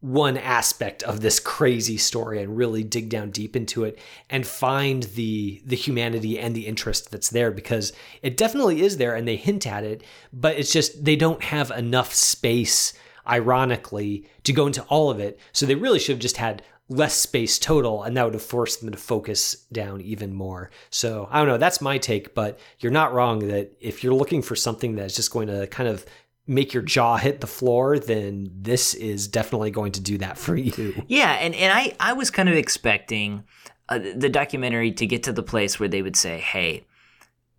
one 0.00 0.38
aspect 0.38 1.02
of 1.02 1.20
this 1.20 1.38
crazy 1.38 1.98
story 1.98 2.42
and 2.42 2.56
really 2.56 2.82
dig 2.82 3.10
down 3.10 3.30
deep 3.30 3.54
into 3.54 3.84
it 3.84 3.98
and 4.30 4.46
find 4.46 5.02
the 5.14 5.60
the 5.66 5.76
humanity 5.76 6.38
and 6.38 6.54
the 6.56 6.66
interest 6.66 7.10
that's 7.10 7.28
there 7.28 7.50
because 7.50 7.92
it 8.22 8.36
definitely 8.36 8.80
is 8.80 8.96
there 8.96 9.14
and 9.14 9.28
they 9.28 9.36
hint 9.36 9.66
at 9.66 9.84
it 9.84 10.02
but 10.32 10.56
it's 10.58 10.72
just 10.72 11.04
they 11.04 11.16
don't 11.16 11.42
have 11.42 11.70
enough 11.72 12.14
space 12.14 12.94
ironically 13.28 14.26
to 14.42 14.54
go 14.54 14.66
into 14.66 14.82
all 14.84 15.10
of 15.10 15.20
it 15.20 15.38
so 15.52 15.66
they 15.66 15.74
really 15.74 15.98
should 15.98 16.14
have 16.14 16.18
just 16.18 16.38
had 16.38 16.62
less 16.90 17.14
space 17.14 17.58
total, 17.58 18.02
and 18.02 18.16
that 18.16 18.24
would 18.24 18.34
have 18.34 18.42
forced 18.42 18.80
them 18.80 18.90
to 18.90 18.98
focus 18.98 19.54
down 19.72 20.00
even 20.00 20.34
more. 20.34 20.70
So 20.90 21.28
I 21.30 21.38
don't 21.38 21.46
know, 21.46 21.56
that's 21.56 21.80
my 21.80 21.98
take, 21.98 22.34
but 22.34 22.58
you're 22.80 22.92
not 22.92 23.14
wrong 23.14 23.46
that 23.46 23.72
if 23.80 24.02
you're 24.02 24.12
looking 24.12 24.42
for 24.42 24.56
something 24.56 24.96
that's 24.96 25.14
just 25.14 25.30
going 25.30 25.46
to 25.46 25.68
kind 25.68 25.88
of 25.88 26.04
make 26.50 26.74
your 26.74 26.82
jaw 26.82 27.16
hit 27.16 27.40
the 27.40 27.46
floor, 27.46 27.96
then 27.98 28.50
this 28.52 28.92
is 28.94 29.28
definitely 29.28 29.70
going 29.70 29.92
to 29.92 30.00
do 30.00 30.18
that 30.18 30.36
for 30.36 30.56
you. 30.56 31.04
Yeah, 31.06 31.30
and, 31.34 31.54
and 31.54 31.72
I, 31.72 31.94
I 32.00 32.12
was 32.12 32.28
kind 32.30 32.48
of 32.48 32.56
expecting 32.56 33.44
uh, 33.88 34.00
the 34.16 34.28
documentary 34.28 34.90
to 34.92 35.06
get 35.06 35.22
to 35.22 35.32
the 35.32 35.44
place 35.44 35.78
where 35.78 35.88
they 35.88 36.02
would 36.02 36.16
say, 36.16 36.40
hey, 36.40 36.86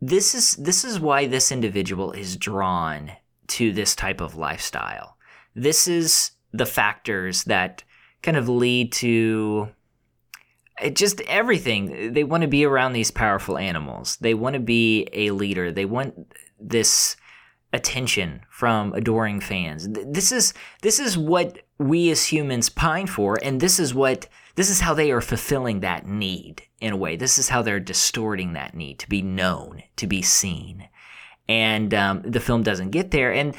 this 0.02 0.36
is 0.36 0.56
this 0.56 0.84
is 0.84 1.00
why 1.00 1.28
this 1.28 1.52
individual 1.52 2.12
is 2.12 2.36
drawn 2.36 3.12
to 3.48 3.72
this 3.72 3.96
type 3.96 4.20
of 4.20 4.36
lifestyle. 4.36 5.16
This 5.56 5.88
is 5.88 6.32
the 6.52 6.66
factors 6.66 7.46
that 7.46 7.84
kind 8.24 8.36
of 8.36 8.50
lead 8.50 8.92
to 8.94 9.70
just 10.94 11.22
everything. 11.22 12.14
They 12.14 12.24
want 12.24 12.42
to 12.42 12.48
be 12.48 12.66
around 12.66 12.94
these 12.94 13.12
powerful 13.12 13.58
animals. 13.58 14.18
They 14.18 14.34
want 14.34 14.56
to 14.56 14.60
be 14.60 15.08
a 15.14 15.32
leader. 15.32 15.72
They 15.72 15.86
want 15.86 16.34
this 16.60 17.16
attention 17.74 18.42
from 18.50 18.94
adoring 18.94 19.40
fans. 19.40 19.88
This 19.90 20.32
is 20.32 20.54
this 20.82 21.00
is 21.00 21.18
what 21.18 21.60
we 21.78 22.10
as 22.10 22.26
humans 22.26 22.70
pine 22.70 23.08
for, 23.08 23.40
and 23.42 23.60
this 23.60 23.80
is 23.80 23.94
what 23.94 24.28
this 24.56 24.70
is 24.70 24.82
how 24.82 24.94
they 24.94 25.12
are 25.12 25.22
fulfilling 25.22 25.80
that 25.80 26.06
need 26.06 26.64
in 26.80 26.94
a 26.94 26.98
way. 26.98 27.16
This 27.16 27.38
is 27.38 27.50
how 27.50 27.62
they're 27.62 27.80
distorting 27.80 28.54
that 28.54 28.76
need 28.76 29.00
to 29.00 29.10
be 29.10 29.22
known, 29.22 29.84
to 29.96 30.08
be 30.08 30.22
seen, 30.22 30.90
and 31.48 31.94
um, 31.94 32.22
the 32.24 32.40
film 32.40 32.64
doesn't 32.64 32.92
get 32.92 33.12
there. 33.12 33.34
And 33.34 33.56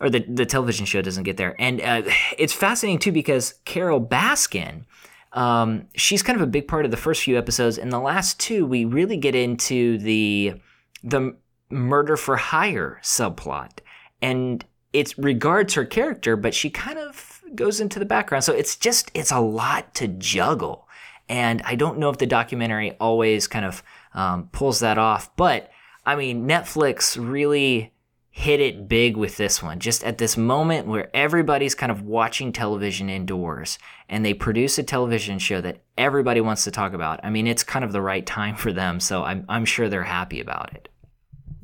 or 0.00 0.10
the, 0.10 0.20
the 0.28 0.44
television 0.44 0.84
show 0.84 1.00
doesn't 1.00 1.24
get 1.24 1.36
there. 1.36 1.54
And 1.58 1.80
uh, 1.80 2.02
it's 2.38 2.52
fascinating 2.52 2.98
too 2.98 3.12
because 3.12 3.54
Carole 3.64 4.04
Baskin, 4.04 4.84
um, 5.32 5.88
she's 5.94 6.22
kind 6.22 6.36
of 6.36 6.42
a 6.42 6.50
big 6.50 6.68
part 6.68 6.84
of 6.84 6.90
the 6.90 6.96
first 6.96 7.22
few 7.22 7.38
episodes. 7.38 7.78
In 7.78 7.90
the 7.90 8.00
last 8.00 8.38
two, 8.40 8.66
we 8.66 8.84
really 8.84 9.16
get 9.16 9.34
into 9.34 9.98
the 9.98 10.54
the 11.02 11.36
murder 11.70 12.16
for 12.16 12.36
hire 12.36 13.00
subplot, 13.02 13.78
and 14.22 14.64
it 14.92 15.14
regards 15.18 15.74
her 15.74 15.84
character, 15.84 16.36
but 16.36 16.54
she 16.54 16.70
kind 16.70 16.98
of 16.98 17.42
goes 17.54 17.80
into 17.80 17.98
the 17.98 18.04
background. 18.04 18.44
So 18.44 18.52
it's 18.52 18.76
just 18.76 19.10
it's 19.14 19.32
a 19.32 19.40
lot 19.40 19.94
to 19.96 20.08
juggle, 20.08 20.88
and 21.28 21.62
I 21.64 21.74
don't 21.74 21.98
know 21.98 22.10
if 22.10 22.18
the 22.18 22.26
documentary 22.26 22.92
always 23.00 23.46
kind 23.46 23.64
of 23.64 23.82
um, 24.14 24.48
pulls 24.52 24.80
that 24.80 24.98
off. 24.98 25.34
But 25.36 25.70
I 26.04 26.16
mean, 26.16 26.48
Netflix 26.48 27.16
really 27.18 27.92
hit 28.36 28.60
it 28.60 28.86
big 28.86 29.16
with 29.16 29.38
this 29.38 29.62
one. 29.62 29.78
Just 29.78 30.04
at 30.04 30.18
this 30.18 30.36
moment 30.36 30.86
where 30.86 31.08
everybody's 31.16 31.74
kind 31.74 31.90
of 31.90 32.02
watching 32.02 32.52
television 32.52 33.08
indoors 33.08 33.78
and 34.10 34.22
they 34.22 34.34
produce 34.34 34.76
a 34.76 34.82
television 34.82 35.38
show 35.38 35.62
that 35.62 35.80
everybody 35.96 36.42
wants 36.42 36.62
to 36.64 36.70
talk 36.70 36.92
about. 36.92 37.18
I 37.24 37.30
mean, 37.30 37.46
it's 37.46 37.64
kind 37.64 37.82
of 37.82 37.92
the 37.92 38.02
right 38.02 38.26
time 38.26 38.54
for 38.54 38.74
them. 38.74 39.00
So 39.00 39.24
I'm, 39.24 39.46
I'm 39.48 39.64
sure 39.64 39.88
they're 39.88 40.02
happy 40.02 40.38
about 40.38 40.74
it. 40.74 40.85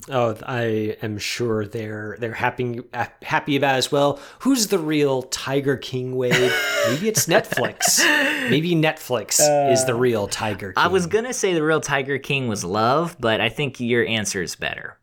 Oh, 0.09 0.37
I 0.45 0.97
am 1.01 1.17
sure 1.19 1.65
they're 1.65 2.17
they're 2.19 2.33
happy 2.33 2.81
happy 3.23 3.57
about 3.57 3.77
as 3.77 3.93
well. 3.93 4.19
Who's 4.41 4.67
the 4.67 4.79
real 4.79 5.23
Tiger 5.23 5.77
King 5.77 6.17
Wade? 6.17 6.53
Maybe 6.89 7.09
it's 7.09 7.27
Netflix. 7.27 8.01
Maybe 8.51 8.75
Netflix 8.75 9.39
is 9.71 9.83
uh, 9.83 9.87
the 9.87 9.95
real 9.95 10.27
Tiger 10.27 10.73
King. 10.73 10.83
I 10.83 10.89
was 10.89 11.07
gonna 11.07 11.33
say 11.33 11.55
the 11.55 11.63
real 11.63 11.81
Tiger 11.81 12.19
King 12.19 12.49
was 12.49 12.65
love, 12.65 13.17
but 13.21 13.41
I 13.41 13.49
think 13.49 13.79
your 13.79 14.05
answer 14.05 14.43
is 14.43 14.57
better. 14.57 14.99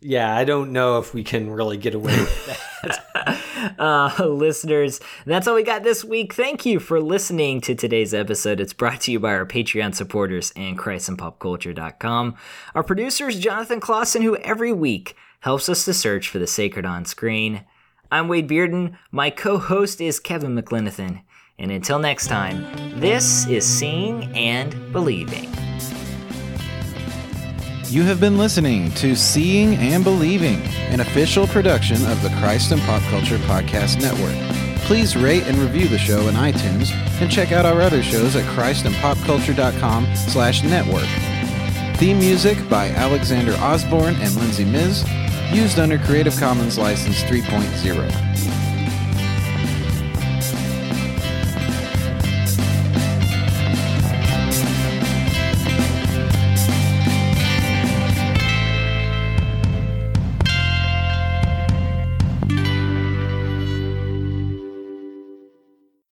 Yeah, 0.00 0.34
I 0.34 0.44
don't 0.44 0.72
know 0.72 0.98
if 0.98 1.14
we 1.14 1.22
can 1.22 1.50
really 1.50 1.76
get 1.76 1.94
away 1.94 2.16
with 2.16 2.46
that. 3.14 3.42
Uh, 3.78 4.12
listeners, 4.24 5.00
that's 5.24 5.46
all 5.46 5.54
we 5.54 5.62
got 5.62 5.82
this 5.82 6.04
week. 6.04 6.34
Thank 6.34 6.66
you 6.66 6.80
for 6.80 7.00
listening 7.00 7.60
to 7.62 7.74
today's 7.74 8.14
episode. 8.14 8.60
It's 8.60 8.72
brought 8.72 9.00
to 9.02 9.12
you 9.12 9.20
by 9.20 9.34
our 9.34 9.46
Patreon 9.46 9.94
supporters 9.94 10.52
and 10.56 10.78
ChristandPopCulture.com. 10.78 12.36
Our 12.74 12.82
producer 12.82 13.28
is 13.28 13.38
Jonathan 13.38 13.80
Clausen, 13.80 14.22
who 14.22 14.36
every 14.36 14.72
week 14.72 15.16
helps 15.40 15.68
us 15.68 15.84
to 15.84 15.94
search 15.94 16.28
for 16.28 16.38
the 16.38 16.46
sacred 16.46 16.86
on 16.86 17.04
screen. 17.04 17.64
I'm 18.10 18.28
Wade 18.28 18.48
Bearden. 18.48 18.96
My 19.10 19.30
co 19.30 19.58
host 19.58 20.00
is 20.00 20.20
Kevin 20.20 20.56
McLenithan. 20.56 21.22
And 21.58 21.70
until 21.70 21.98
next 21.98 22.26
time, 22.26 23.00
this 23.00 23.46
is 23.46 23.66
Seeing 23.66 24.24
and 24.36 24.92
Believing. 24.92 25.50
You 27.88 28.02
have 28.02 28.18
been 28.18 28.36
listening 28.36 28.90
to 28.94 29.14
Seeing 29.14 29.76
and 29.76 30.02
Believing, 30.02 30.60
an 30.90 30.98
official 30.98 31.46
production 31.46 32.04
of 32.06 32.20
the 32.20 32.30
Christ 32.40 32.72
and 32.72 32.82
Pop 32.82 33.00
Culture 33.02 33.38
Podcast 33.38 34.00
Network. 34.00 34.34
Please 34.86 35.16
rate 35.16 35.44
and 35.44 35.56
review 35.58 35.86
the 35.86 35.96
show 35.96 36.26
in 36.26 36.34
iTunes 36.34 36.90
and 37.20 37.30
check 37.30 37.52
out 37.52 37.64
our 37.64 37.80
other 37.80 38.02
shows 38.02 38.34
at 38.34 38.44
christandpopculture.com 38.56 40.16
slash 40.16 40.64
network. 40.64 41.06
Theme 41.98 42.18
music 42.18 42.68
by 42.68 42.88
Alexander 42.90 43.54
Osborne 43.58 44.16
and 44.16 44.34
Lindsay 44.34 44.64
Miz, 44.64 45.04
used 45.52 45.78
under 45.78 45.96
Creative 45.96 46.36
Commons 46.36 46.78
License 46.78 47.22
3.0. 47.22 48.35